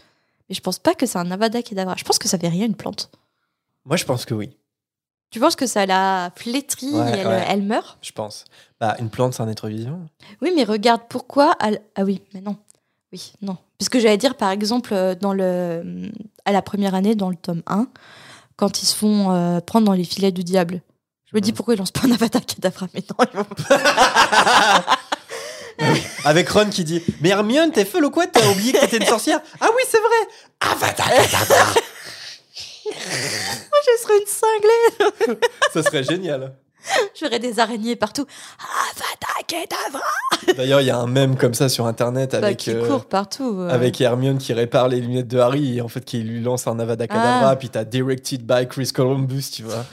[0.50, 1.96] mais je pense pas que c'est un Avada Kedavra.
[1.98, 3.10] Je pense que ça fait rien une plante.
[3.86, 4.56] Moi, je pense que oui.
[5.30, 7.46] Tu penses que ça la flétrit Ouais, et elle, ouais.
[7.50, 7.98] elle meurt?
[8.02, 8.46] Je pense.
[8.80, 10.02] Bah, une plante, c'est un être vivant.
[10.42, 11.56] Oui, mais regarde pourquoi.
[11.60, 12.56] elle- Ah oui, mais non.
[13.12, 13.58] Oui, non.
[13.80, 16.12] Parce que j'allais dire, par exemple, euh, dans le...
[16.46, 17.88] à la première année, dans le tome 1,
[18.56, 20.82] quand ils se font euh, prendre dans les filets du diable.
[21.26, 23.46] Je me dis pourquoi ils lancent pas un Avada Kedavra, mais non, ils vont
[26.26, 29.06] Avec Ron qui dit Mais Hermione, t'es folle ou quoi T'as oublié que t'étais une
[29.06, 29.42] sorcière?
[29.60, 31.74] Ah oui, c'est vrai Avada Kedavra
[32.86, 35.40] Moi, je serais une cinglée.
[35.74, 36.54] Ça serait génial.
[37.20, 38.26] J'aurais des araignées partout.
[39.48, 40.02] Kedavra
[40.58, 43.06] D'ailleurs, il y a un mème comme ça sur internet Bah, avec, Qui euh, court
[43.06, 43.56] partout.
[43.60, 43.70] euh.
[43.70, 46.80] avec Hermione qui répare les lunettes de Harry et en fait qui lui lance un
[46.80, 47.50] Avada Kedavra.
[47.50, 47.56] Ah.
[47.56, 49.86] Puis t'as Directed by Chris Columbus, tu vois.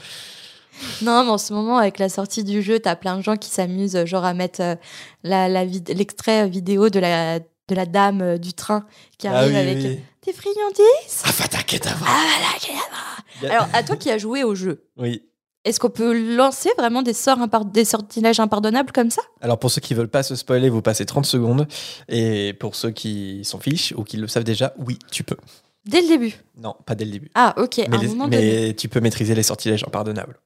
[1.01, 3.49] Non, mais en ce moment, avec la sortie du jeu, t'as plein de gens qui
[3.49, 4.75] s'amusent, genre à mettre euh,
[5.23, 8.85] la, la vid- l'extrait vidéo de la, de la dame euh, du train
[9.19, 9.99] qui Ah arrive oui, avec oui.
[10.25, 11.23] des friandises.
[11.25, 13.53] Avada Kedavra Avada Kedavra.
[13.55, 15.23] Alors, à toi qui as joué au jeu, Oui.
[15.63, 19.21] Est-ce qu'on peut lancer vraiment des sorts des sortilèges impardonnables comme ça?
[19.41, 21.67] Alors pour ceux qui veulent pas se spoiler, vous passez 30 secondes.
[22.09, 25.37] Et pour ceux qui s'en fichent ou qui le savent déjà, oui, tu peux.
[25.85, 26.35] Dès le début?
[26.57, 27.31] Non, pas dès le début.
[27.35, 28.75] Ah, ok, à mais un les- moment mais donné.
[28.75, 30.39] tu peux maîtriser les sortilèges impardonnables.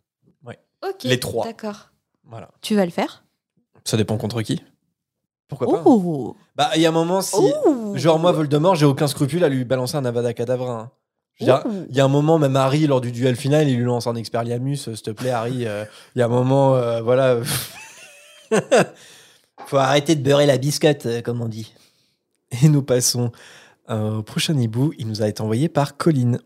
[0.87, 1.45] Ok, les trois.
[1.45, 1.89] D'accord.
[2.25, 2.49] Voilà.
[2.61, 3.23] Tu vas le faire?
[3.85, 4.61] Ça dépend contre qui.
[5.47, 7.35] Pourquoi pas Oh Bah, il y a un moment, si.
[7.65, 10.71] Oh Genre, moi, Voldemort, j'ai aucun scrupule à lui balancer un Avada Kedavra.
[10.79, 10.91] hein.
[11.41, 14.15] Il y a un moment, même Harry, lors du duel final, il lui lance un
[14.15, 14.87] Expelliarmus.
[14.87, 15.65] euh, S'il te plaît, Harry.
[15.67, 15.83] euh,
[16.15, 17.39] Il y a un moment, euh, voilà.
[19.67, 21.73] Faut arrêter de beurrer la biscotte, euh, comme on dit.
[22.63, 23.31] Et nous passons
[23.89, 24.93] au prochain hibou.
[24.97, 26.39] Il nous a été envoyé par Colline.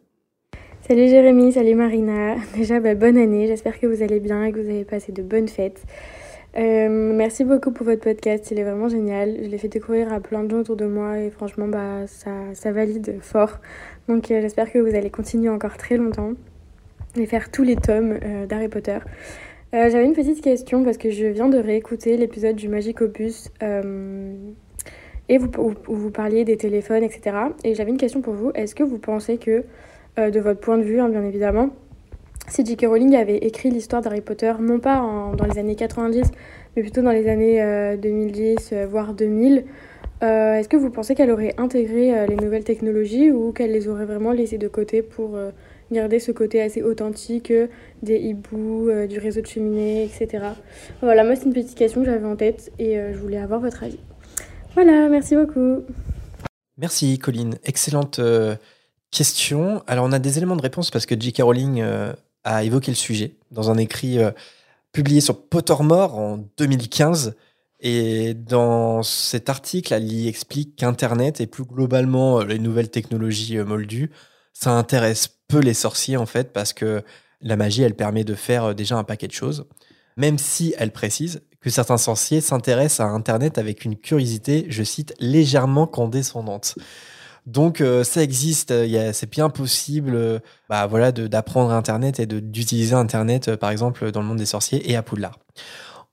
[0.87, 2.35] Salut Jérémy, salut Marina.
[2.55, 3.47] Déjà, bah, bonne année.
[3.47, 5.83] J'espère que vous allez bien et que vous avez passé de bonnes fêtes.
[6.57, 8.49] Euh, merci beaucoup pour votre podcast.
[8.51, 9.37] Il est vraiment génial.
[9.43, 12.31] Je l'ai fait découvrir à plein de gens autour de moi et franchement, bah, ça,
[12.53, 13.59] ça valide fort.
[14.10, 16.34] Donc, euh, j'espère que vous allez continuer encore très longtemps
[17.15, 18.98] et faire tous les tomes euh, d'Harry Potter.
[19.76, 23.52] Euh, J'avais une petite question parce que je viens de réécouter l'épisode du Magic Opus
[23.61, 27.38] et vous, où, vous parliez des téléphones, etc.
[27.64, 28.52] Et j'avais une question pour vous.
[28.56, 29.64] Est-ce que vous pensez que
[30.18, 31.69] de votre point de vue, hein, bien évidemment.
[32.49, 32.88] Si J.K.
[32.88, 34.95] Rowling avait écrit l'histoire d'Harry Potter, non pas
[35.38, 36.31] dans les années 90,
[36.76, 39.65] mais plutôt dans les années euh, 2010, euh, voire 2000,
[40.21, 43.87] euh, est-ce que vous pensez qu'elle aurait intégré euh, les nouvelles technologies ou qu'elle les
[43.87, 45.51] aurait vraiment laissées de côté pour euh,
[45.91, 47.53] garder ce côté assez authentique
[48.03, 50.43] des hiboux, du réseau de cheminées, etc.
[51.01, 53.83] Voilà, moi c'est une petite question que j'avais en tête et je voulais avoir votre
[53.83, 53.99] avis.
[54.75, 55.83] Voilà, merci beaucoup.
[56.77, 57.55] Merci, Colline.
[57.65, 58.21] Excellente
[59.09, 59.81] question.
[59.87, 61.41] Alors, on a des éléments de réponse parce que J.K.
[61.41, 61.83] Rowling
[62.43, 64.19] a évoqué le sujet dans un écrit
[64.91, 67.35] publié sur Pottermore en 2015.
[67.81, 73.57] Et dans cet article, elle y explique qu'Internet et plus globalement euh, les nouvelles technologies
[73.57, 74.11] euh, moldues,
[74.53, 77.03] ça intéresse peu les sorciers en fait parce que
[77.41, 79.65] la magie, elle permet de faire euh, déjà un paquet de choses.
[80.18, 85.14] Même si elle précise que certains sorciers s'intéressent à Internet avec une curiosité, je cite,
[85.19, 86.76] légèrement condescendante.
[87.45, 88.73] Donc ça existe,
[89.14, 94.45] c'est bien possible bah, d'apprendre Internet et d'utiliser Internet, par exemple, dans le monde des
[94.45, 95.39] sorciers et à Poudlard.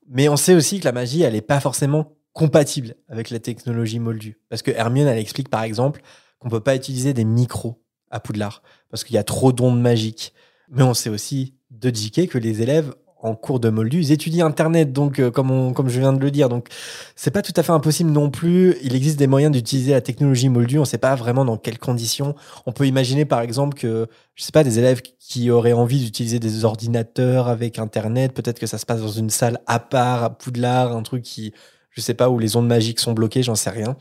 [0.08, 3.98] Mais on sait aussi que la magie, elle n'est pas forcément compatible avec la technologie
[3.98, 4.38] moldue.
[4.48, 6.02] Parce que Hermione, elle explique, par exemple,
[6.38, 9.80] qu'on ne peut pas utiliser des micros à Poudlard, parce qu'il y a trop d'ondes
[9.80, 10.32] magiques.
[10.68, 12.94] Mais on sait aussi de JK que les élèves
[13.26, 16.30] en cours de moldu, ils étudient Internet, donc euh, comme, comme je viens de le
[16.30, 16.48] dire.
[16.48, 16.68] Donc
[17.16, 18.76] c'est pas tout à fait impossible non plus.
[18.82, 20.78] Il existe des moyens d'utiliser la technologie moldue.
[20.78, 22.34] On sait pas vraiment dans quelles conditions.
[22.66, 26.38] On peut imaginer par exemple que, je sais pas, des élèves qui auraient envie d'utiliser
[26.38, 28.32] des ordinateurs avec Internet.
[28.32, 31.52] Peut-être que ça se passe dans une salle à part, à Poudlard, un truc qui,
[31.90, 33.96] je sais pas, où les ondes magiques sont bloquées, j'en sais rien.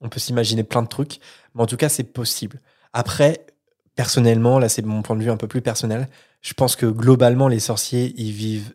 [0.00, 1.18] On peut s'imaginer plein de trucs.
[1.54, 2.60] Mais en tout cas, c'est possible.
[2.92, 3.46] Après,
[3.98, 6.08] personnellement, là, c'est mon point de vue un peu plus personnel.
[6.40, 8.72] Je pense que globalement, les sorciers, ils vivent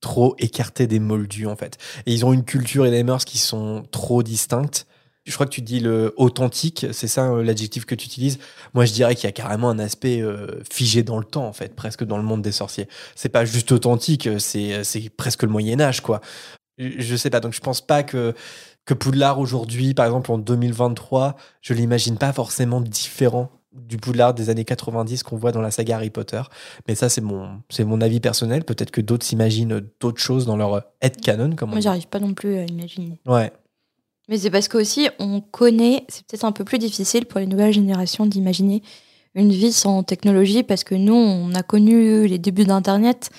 [0.00, 1.78] trop écartés des moldus, en fait.
[2.06, 4.88] Et ils ont une culture et des mœurs qui sont trop distinctes.
[5.26, 8.40] Je crois que tu dis le authentique, c'est ça euh, l'adjectif que tu utilises.
[8.74, 11.52] Moi, je dirais qu'il y a carrément un aspect euh, figé dans le temps, en
[11.52, 12.88] fait, presque dans le monde des sorciers.
[13.14, 16.20] C'est pas juste authentique, c'est c'est presque le Moyen Âge, quoi.
[16.78, 18.34] Je sais pas, donc je pense pas que
[18.86, 24.50] que Poudlard aujourd'hui, par exemple en 2023, je l'imagine pas forcément différent du Poudlard des
[24.50, 26.42] années 90 qu'on voit dans la saga Harry Potter.
[26.86, 28.64] Mais ça, c'est mon, c'est mon avis personnel.
[28.64, 32.34] Peut-être que d'autres s'imaginent d'autres choses dans leur head canon, comme Moi, j'arrive pas non
[32.34, 33.20] plus à imaginer.
[33.26, 33.52] Ouais.
[34.28, 37.72] Mais c'est parce qu'aussi, on connaît, c'est peut-être un peu plus difficile pour les nouvelles
[37.72, 38.82] générations d'imaginer
[39.34, 43.30] une vie sans technologie parce que nous, on a connu les débuts d'Internet.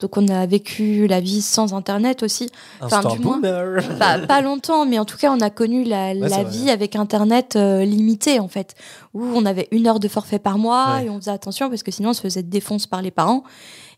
[0.00, 2.50] Donc, on a vécu la vie sans Internet aussi.
[2.80, 3.40] Enfin, du moins-.
[3.98, 6.50] Pas, pas longtemps, mais en tout cas, on a connu la, la c'est vrai.
[6.50, 8.74] vie avec Internet euh, limité, en fait,
[9.14, 11.06] où on avait une heure de forfait par mois Ouais.
[11.06, 13.44] et on faisait attention parce que sinon, on se faisait défoncer par les parents.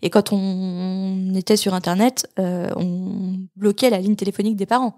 [0.02, 4.96] Et quand on était sur Internet, euh, on bloquait la ligne téléphonique des parents.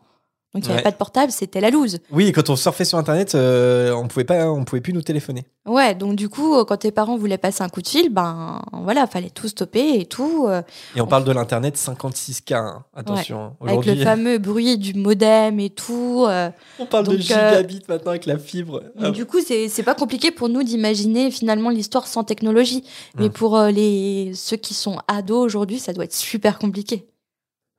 [0.55, 0.82] Donc, il n'y avait Ouais.
[0.85, 1.98] pas de portable, c'était la loose.
[2.12, 5.02] Oui, et quand on surfait sur Internet, euh, on pouvait pas, on pouvait plus nous
[5.02, 5.44] téléphoner.
[5.66, 8.62] Ouais, donc du coup, euh, quand tes parents voulaient passer un coup de fil, ben
[8.72, 10.47] voilà, fallait tout stopper et tout.
[10.48, 10.62] euh,
[10.94, 12.52] Et on parle de l'Internet 56K.
[12.55, 12.85] hein.
[12.94, 13.52] Attention.
[13.60, 13.66] hein.
[13.66, 16.24] avec le fameux bruit du modem et tout.
[16.28, 18.81] euh, on parle de donc, euh, gigabits maintenant avec la fibre.
[18.97, 22.85] Donc, Du coup, c'est c'est pas compliqué pour nous d'imaginer finalement l'histoire sans technologie.
[23.18, 23.32] Mais Mm.
[23.32, 27.09] pour les ceux qui sont ados aujourd'hui, ça doit être super compliqué.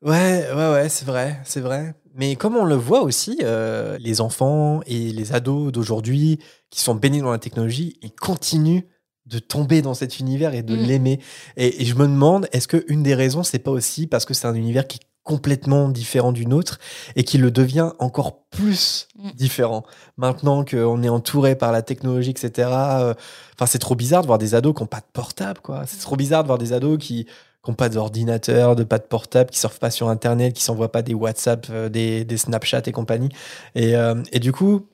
[0.03, 1.95] Ouais, ouais, ouais, c'est vrai, c'est vrai.
[2.17, 6.39] Mais comme on le voit aussi, euh, les enfants et les ados d'aujourd'hui
[6.69, 8.83] qui sont baignés dans la technologie, ils continuent
[9.25, 10.79] de tomber dans cet univers et de Mm.
[10.79, 11.19] l'aimer.
[11.57, 14.33] Et, et je me demande, est-ce que une des raisons, c'est pas aussi parce que
[14.33, 16.77] c'est un univers qui est complètement différent du nôtre
[17.15, 19.31] et qui le devient encore plus Mm.
[19.31, 19.83] différent?
[20.17, 22.69] Maintenant qu'on est entouré par la technologie, etc.
[23.01, 23.13] euh,
[23.55, 25.83] Enfin, c'est trop bizarre de voir des ados qui n'ont pas de portable, quoi.
[25.87, 27.25] C'est trop bizarre de voir des ados qui
[27.71, 31.01] n'ont pas d'ordinateur, de pas de portable, qui surfent pas sur Internet, qui s'envoient pas
[31.01, 33.29] des WhatsApp, euh, des, des Snapchat et compagnie.
[33.75, 34.87] Et, euh, et du coup,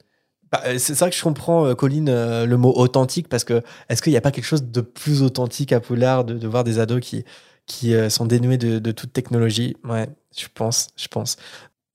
[0.52, 2.12] bah, euh, c'est ça que je comprends, Colline,
[2.46, 5.74] le mot authentique, parce que est-ce qu'il n'y a pas quelque chose de plus authentique
[5.74, 7.24] à Poulard de, de voir des ados qui,
[7.66, 9.76] qui sont dénués de, de toute technologie?
[9.84, 10.08] Ouais,
[10.38, 11.38] je pense, je pense.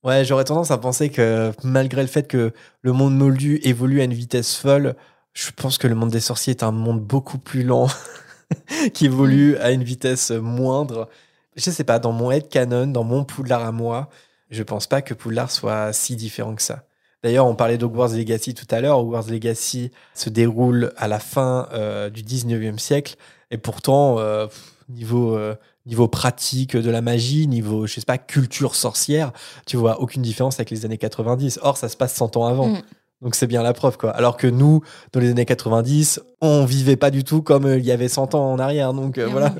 [0.03, 4.05] Ouais, j'aurais tendance à penser que malgré le fait que le monde moldu évolue à
[4.05, 4.95] une vitesse folle,
[5.33, 7.87] je pense que le monde des sorciers est un monde beaucoup plus lent,
[8.93, 11.09] qui évolue à une vitesse moindre.
[11.55, 14.09] Je sais pas, dans mon head canon, dans mon Poudlard à moi,
[14.49, 16.83] je pense pas que Poudlard soit si différent que ça.
[17.23, 18.99] D'ailleurs, on parlait d'Hogwarts Legacy tout à l'heure.
[18.99, 23.15] Hogwarts Legacy se déroule à la fin euh, du 19e siècle.
[23.49, 24.47] Et pourtant, euh,
[24.87, 25.55] niveau, euh,
[25.85, 29.31] niveau pratique de la magie, niveau, je sais pas, culture sorcière,
[29.65, 31.59] tu vois aucune différence avec les années 90.
[31.63, 32.67] Or, ça se passe 100 ans avant.
[32.67, 32.81] Mm.
[33.21, 34.11] Donc c'est bien la preuve, quoi.
[34.11, 34.81] Alors que nous,
[35.11, 38.35] dans les années 90, on vivait pas du tout comme euh, il y avait 100
[38.35, 38.93] ans en arrière.
[38.93, 39.55] Donc euh, voilà.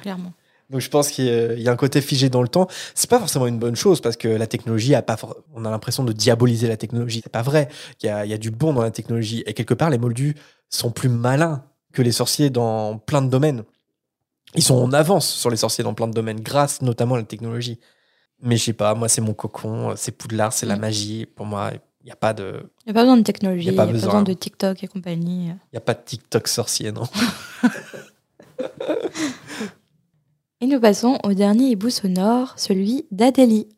[0.00, 0.32] Clairement.
[0.70, 2.66] Donc je pense qu'il y a- il y a un côté figé dans le temps.
[2.94, 5.18] C'est pas forcément une bonne chose parce que la technologie a pas.
[5.54, 7.20] On a l'impression de diaboliser la technologie.
[7.22, 7.68] C'est pas vrai.
[8.02, 9.98] Il y a, il y a du bon dans la technologie et quelque part les
[9.98, 10.34] moldus
[10.70, 13.64] sont plus malins que les sorciers dans plein de domaines.
[14.54, 17.24] Ils sont en avance sur les sorciers dans plein de domaines grâce notamment à la
[17.24, 17.78] technologie.
[18.40, 18.94] Mais je sais pas.
[18.94, 19.92] Moi c'est mon cocon.
[19.96, 20.54] C'est Poudlard.
[20.54, 20.80] C'est la Mm.
[20.80, 21.26] magie.
[21.26, 21.72] Pour moi,
[22.02, 22.62] il n'y a pas de.
[22.86, 24.22] Il n'y a pas besoin de technologie, Y a il pas n'y a pas besoin.
[24.22, 25.46] de TikTok et compagnie.
[25.72, 27.04] Il y a pas de TikTok sorcier, non
[30.60, 33.68] Et nous passons au dernier hibou sonore, celui d'Adélie.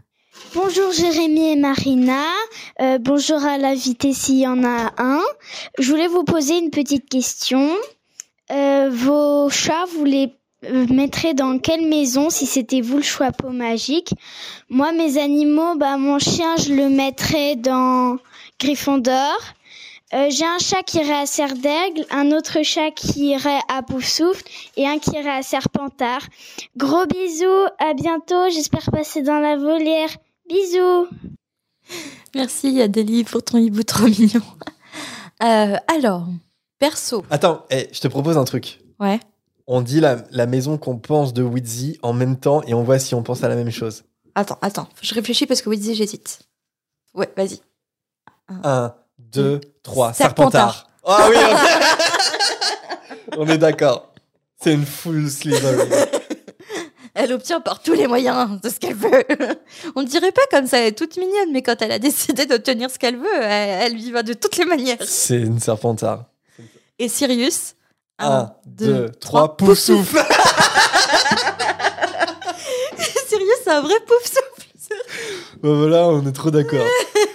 [0.55, 2.24] Bonjour Jérémy et Marina.
[2.80, 5.22] Euh, bonjour à l'invité s'il y en a un.
[5.78, 7.70] Je voulais vous poser une petite question.
[8.51, 10.34] Euh, vos chats, vous les
[10.65, 14.12] euh, mettrez dans quelle maison si c'était vous le chapeau magique
[14.69, 18.16] Moi, mes animaux, bah, mon chien, je le mettrais dans
[18.61, 19.36] Gryffondor.
[20.12, 23.82] Euh, J'ai un chat qui irait à Serre d'Aigle, un autre chat qui irait à
[23.82, 24.45] Poufsouffle
[24.77, 26.23] et un qui irait à Serpentard.
[26.77, 30.11] Gros bisous, à bientôt, j'espère passer dans la volière.
[30.49, 31.09] Bisous
[32.35, 34.43] Merci Adélie pour ton hibou trop mignon.
[35.43, 36.28] Euh, alors,
[36.78, 37.24] perso.
[37.28, 38.78] Attends, eh, je te propose un truc.
[39.01, 39.19] Ouais.
[39.66, 42.99] On dit la, la maison qu'on pense de Wheezy en même temps et on voit
[42.99, 44.05] si on pense à la même chose.
[44.35, 44.89] Attends, attends.
[45.01, 46.41] Je réfléchis parce que Wizzy, j'hésite.
[47.15, 47.61] Ouais, vas-y.
[48.49, 50.12] 1, 2, 3.
[50.12, 50.89] Serpentard.
[51.05, 51.36] Ah oui,
[53.36, 54.12] on, on est d'accord.
[54.61, 55.86] C'est une full Slytherin.
[57.15, 59.24] Elle obtient par tous les moyens de ce qu'elle veut.
[59.95, 62.45] On ne dirait pas comme ça, elle est toute mignonne, mais quand elle a décidé
[62.45, 64.97] d'obtenir ce qu'elle veut, elle, elle y va de toutes les manières.
[65.01, 66.24] C'est une Serpentard.
[66.99, 67.77] Et Sirius
[68.19, 69.57] 1, 2, 3.
[69.57, 70.19] Pouf souffle.
[73.28, 74.95] Sirius, c'est un vrai pouf souffle.
[75.62, 76.85] Bah voilà, on est trop d'accord.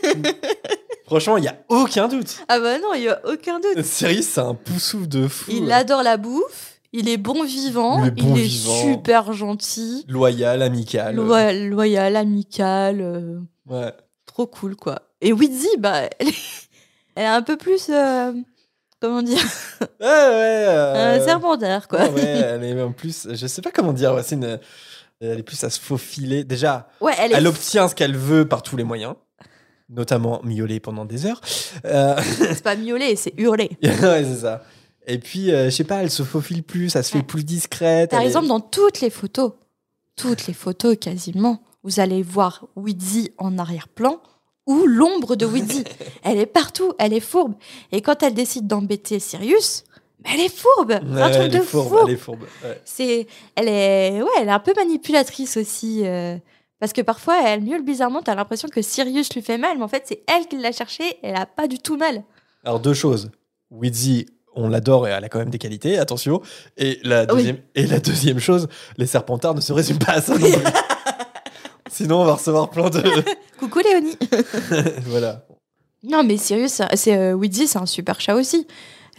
[1.06, 2.38] Franchement, il n'y a aucun doute.
[2.48, 3.82] Ah bah non, il n'y a aucun doute.
[3.84, 5.50] Sirius, c'est un poussouf de fou.
[5.52, 8.82] Il adore la bouffe, Il est bon vivant, Il est bon il est vivant.
[8.82, 11.16] super gentil, Loyal, amical.
[11.16, 13.92] loyal, loyal, amical, euh, Ouais.
[14.28, 15.02] trop cool quoi.
[15.22, 16.34] Et Witzy, bah, elle est,
[17.16, 18.32] elle est un peu plus, euh,
[19.00, 19.42] comment dire,
[19.82, 20.66] Ouais, ouais.
[20.68, 22.08] euh, un serpentaire quoi.
[22.10, 24.60] ouais, elle est en plus, je sais pas comment dire, c'est une,
[25.22, 26.44] elle est plus à se faufiler.
[26.44, 27.36] Déjà, Ouais, elle est.
[27.36, 29.16] elle obtient ce qu'elle veut par tous les moyens,
[29.90, 31.42] notamment miauler pendant des heures.
[31.86, 33.72] Euh, C'est pas miauler, c'est hurler.
[33.84, 34.64] ouais, c'est ça.
[35.08, 38.12] Et puis, euh, je sais pas, elle se faufile plus, elle se fait plus discrète.
[38.12, 39.54] Par est- exemple, dans toutes les photos,
[40.16, 44.22] toutes les photos quasiment, vous allez voir Witzy en arrière-plan
[44.70, 45.84] ou l'ombre de Witzy.
[46.24, 47.56] elle est partout, elle est fourbe.
[47.91, 49.84] Et quand elle décide d'embêter Sirius,
[50.24, 50.94] mais elle est fourbe.
[51.02, 51.98] C'est Ouais, un truc elle de est fourbe, fou.
[52.08, 52.44] elle est fourbe.
[52.64, 52.82] ouais.
[52.86, 56.02] C'est, elle est, ouais, elle est un peu manipulatrice aussi.
[56.06, 56.38] euh,
[56.80, 59.88] parce que parfois, elle miaule bizarrement, t'as l'impression que Sirius lui fait mal, mais en
[59.90, 62.24] fait, c'est elle qui l'a cherché, elle a pas du tout mal.
[62.64, 63.32] Alors, deux choses.
[63.72, 64.26] Wheezy,
[64.56, 66.41] on l'adore et elle a quand même des qualités, attention.
[66.78, 68.68] Et la deuxième, et la deuxième chose,
[68.98, 70.36] les serpentards ne se résument pas à ça.
[71.90, 73.02] Sinon, on va recevoir plein de.
[73.60, 74.18] Coucou Léonie.
[75.07, 75.45] voilà.
[76.03, 78.66] Non, mais Sirius, c'est- euh, c'est un super chat aussi.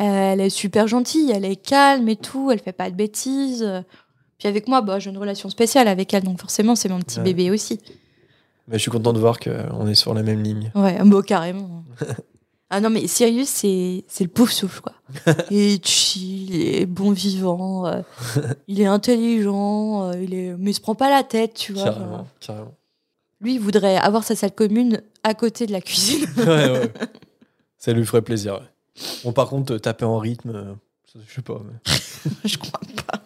[0.00, 3.68] Euh, elle est super gentille, elle est calme et tout, elle fait pas de bêtises.
[4.38, 7.18] Puis avec moi, bah, j'ai une relation spéciale avec elle, donc forcément, c'est mon petit
[7.18, 7.24] Ouais.
[7.24, 7.78] bébé aussi.
[8.66, 10.70] Mais je suis content de voir qu'on est sur la même ligne.
[10.74, 11.84] Ouais, bon, carrément.
[12.70, 14.92] ah non, mais Sirius, c'est c'est le pouf souffle, quoi.
[15.50, 18.00] il est chill, il est bon vivant, euh,
[18.68, 20.54] il est intelligent, euh, il est...
[20.58, 21.86] mais il se prend pas la tête, tu vois.
[21.86, 21.94] genre.
[21.94, 22.74] Carrément, carrément.
[23.40, 26.26] Lui, il voudrait avoir sa salle commune à côté de la cuisine.
[26.36, 26.92] ouais, ouais.
[27.78, 28.54] Ça lui ferait plaisir.
[28.54, 29.02] ouais.
[29.24, 30.74] Bon, par contre, taper en rythme, euh,
[31.12, 31.60] ça, je sais pas.
[31.64, 31.94] mais-
[32.44, 33.20] Je crois pas.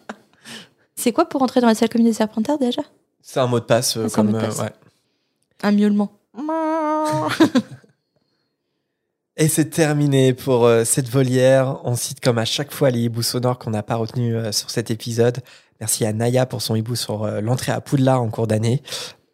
[0.95, 2.81] C'est quoi pour entrer dans la salle commune des Serpentards déjà?
[3.21, 4.27] C'est un mot de passe, euh, un comme.
[4.27, 4.59] mot de euh, passe.
[4.59, 4.71] ouais.
[5.63, 6.11] Un miaulement.
[9.37, 11.79] Et c'est terminé pour euh, cette volière.
[11.83, 14.69] On cite comme à chaque fois les hiboux sonores qu'on n'a pas retenus euh, sur
[14.69, 15.39] cet épisode.
[15.81, 18.81] Merci à Naya pour son hibou sur euh, l'entrée à Poudlard en cours d'année.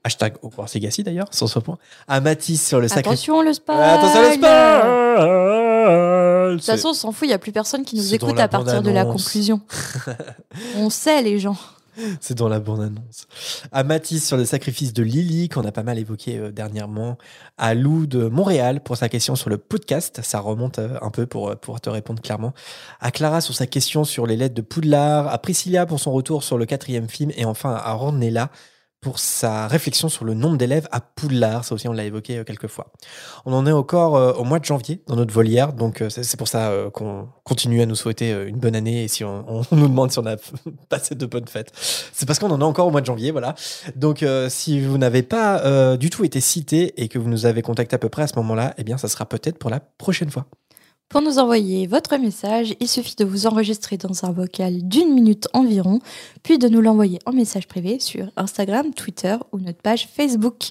[0.03, 1.77] Hashtag Hogwarts Legacy d'ailleurs, sans ce point.
[2.07, 3.11] À Mathis sur le sacré.
[3.11, 5.51] Attention le Ouais, attention le De spoil
[6.57, 8.81] toute façon, on s'en fout, il n'y a plus personne qui nous écoute à partir
[8.81, 9.61] de la conclusion.
[10.77, 11.57] on sait les gens.
[12.21, 13.27] C'est dans la bande-annonce.
[13.71, 17.17] À Mathis sur le sacrifice de Lily, qu'on a pas mal évoqué euh, dernièrement.
[17.57, 20.21] À Lou de Montréal pour sa question sur le podcast.
[20.23, 22.53] Ça remonte euh, un peu pour euh, pouvoir te répondre clairement.
[22.99, 25.27] À Clara sur sa question sur les lettres de Poudlard.
[25.27, 27.31] À Priscilla pour son retour sur le quatrième film.
[27.35, 28.49] Et enfin à Ornella
[29.01, 31.65] pour sa réflexion sur le nombre d'élèves à Poudlard.
[31.65, 32.93] Ça aussi, on l'a évoqué euh, quelques fois.
[33.45, 35.73] On en est encore euh, au mois de janvier dans notre volière.
[35.73, 39.03] Donc, euh, c'est pour ça qu'on continue à nous souhaiter une bonne année.
[39.03, 40.35] Et si on, nous demande si on a
[40.89, 41.71] passé de bonnes fêtes,
[42.13, 43.31] c'est parce qu'on en est encore au mois de janvier.
[43.31, 43.55] Voilà.
[43.95, 47.95] Donc, si vous n'avez pas du tout été cité et que vous nous avez contacté
[47.95, 50.45] à peu près à ce moment-là, eh bien, ça sera peut-être pour la prochaine fois.
[51.11, 55.49] Pour nous envoyer votre message, il suffit de vous enregistrer dans un vocal d'une minute
[55.51, 55.99] environ,
[56.41, 60.69] puis de nous l'envoyer en message privé sur Instagram, Twitter ou notre page Facebook.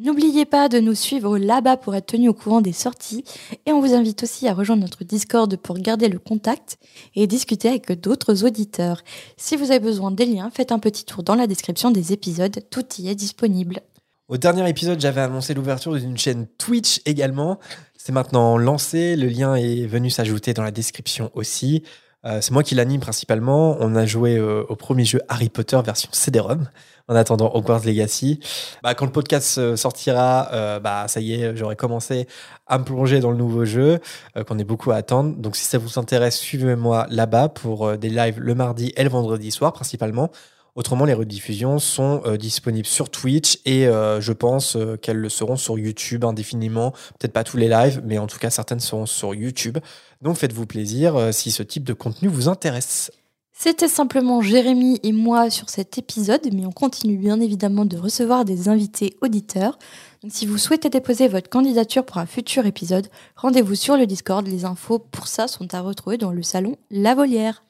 [0.00, 3.22] N'oubliez pas de nous suivre là-bas pour être tenu au courant des sorties
[3.64, 6.78] et on vous invite aussi à rejoindre notre Discord pour garder le contact
[7.14, 9.02] et discuter avec d'autres auditeurs.
[9.36, 12.58] Si vous avez besoin des liens, faites un petit tour dans la description des épisodes,
[12.70, 13.82] tout y est disponible.
[14.28, 17.60] Au dernier épisode, j'avais annoncé l'ouverture d'une chaîne Twitch également.
[18.06, 19.16] C'est maintenant lancé.
[19.16, 21.82] Le lien est venu s'ajouter dans la description aussi.
[22.24, 23.76] Euh, c'est moi qui l'anime principalement.
[23.80, 26.68] On a joué euh, au premier jeu Harry Potter version CD-ROM
[27.08, 28.38] en attendant Hogwarts Legacy.
[28.84, 32.28] Bah, quand le podcast euh, sortira, bah, ça y est, j'aurai commencé
[32.68, 33.98] à me plonger dans le nouveau jeu
[34.46, 35.34] qu'on est beaucoup à attendre.
[35.34, 39.50] Donc si ça vous intéresse, suivez-moi là-bas pour des lives le mardi et le vendredi
[39.50, 40.30] soir principalement.
[40.76, 45.30] Autrement, les rediffusions sont euh, disponibles sur Twitch et euh, je pense euh, qu'elles le
[45.30, 46.90] seront sur YouTube indéfiniment.
[47.18, 49.78] Peut-être pas tous les lives, mais en tout cas certaines seront sur YouTube.
[50.20, 53.10] Donc faites-vous plaisir si ce type de contenu vous intéresse.
[53.58, 58.44] C'était simplement Jérémy et moi sur cet épisode, mais on continue bien évidemment de recevoir
[58.44, 59.78] des invités auditeurs.
[60.22, 64.46] Donc si vous souhaitez déposer votre candidature pour un futur épisode, rendez-vous sur le Discord.
[64.46, 67.62] Les infos pour ça sont à retrouver dans le salon La Volière.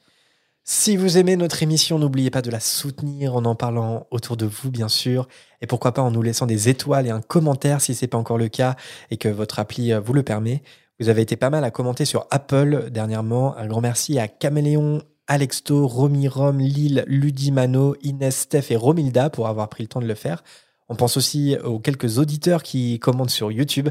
[0.69, 4.45] Si vous aimez notre émission, n'oubliez pas de la soutenir en en parlant autour de
[4.45, 5.29] vous, bien sûr,
[5.61, 8.37] et pourquoi pas en nous laissant des étoiles et un commentaire si c'est pas encore
[8.37, 8.75] le cas
[9.09, 10.63] et que votre appli euh, vous le permet.
[10.99, 13.55] Vous avez été pas mal à commenter sur Apple dernièrement.
[13.55, 19.47] Un grand merci à Caméléon, Alexto, Romy Rom, Lille, Ludimano, Inès, Steph et Romilda pour
[19.47, 20.43] avoir pris le temps de le faire.
[20.89, 23.89] On pense aussi aux quelques auditeurs qui commentent sur YouTube.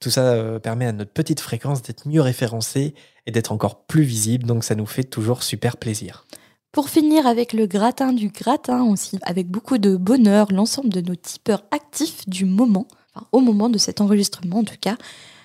[0.00, 2.94] Tout ça euh, permet à notre petite fréquence d'être mieux référencée
[3.26, 6.26] et d'être encore plus visible, donc ça nous fait toujours super plaisir.
[6.72, 11.14] Pour finir avec le gratin du gratin aussi, avec beaucoup de bonheur, l'ensemble de nos
[11.14, 12.88] tipeurs actifs du moment,
[13.30, 14.96] au moment de cet enregistrement en tout cas.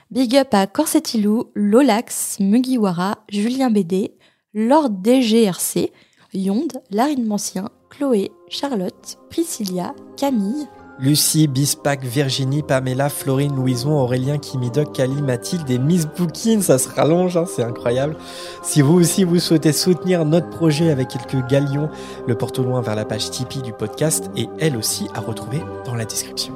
[0.09, 4.13] Big up à Corsetilou, Lolax, Mugiwara, Julien BD,
[4.53, 5.91] Lord DGRC.
[6.33, 10.67] Yonde, Larine Mancien, Chloé, Charlotte, Priscilla, Camille,
[10.99, 16.61] Lucie, Bispac, Virginie, Pamela, Florine, Louison, Aurélien, Kimidoc, Kali, Mathilde et Miss Bookin.
[16.61, 18.15] Ça se rallonge, hein, c'est incroyable.
[18.63, 21.89] Si vous aussi vous souhaitez soutenir notre projet avec quelques galions,
[22.27, 25.95] le porte loin vers la page Tipeee du podcast est elle aussi à retrouver dans
[25.95, 26.55] la description.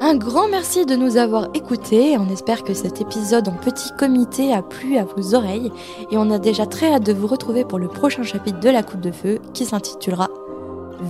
[0.00, 2.16] Un grand merci de nous avoir écoutés.
[2.18, 5.72] On espère que cet épisode en petit comité a plu à vos oreilles
[6.10, 8.82] et on a déjà très hâte de vous retrouver pour le prochain chapitre de La
[8.82, 10.28] Coupe de Feu qui s'intitulera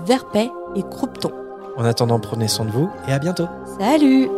[0.06, 1.45] Verpet et Croupeton.
[1.76, 3.48] En attendant, prenez soin de vous et à bientôt.
[3.78, 4.28] Salut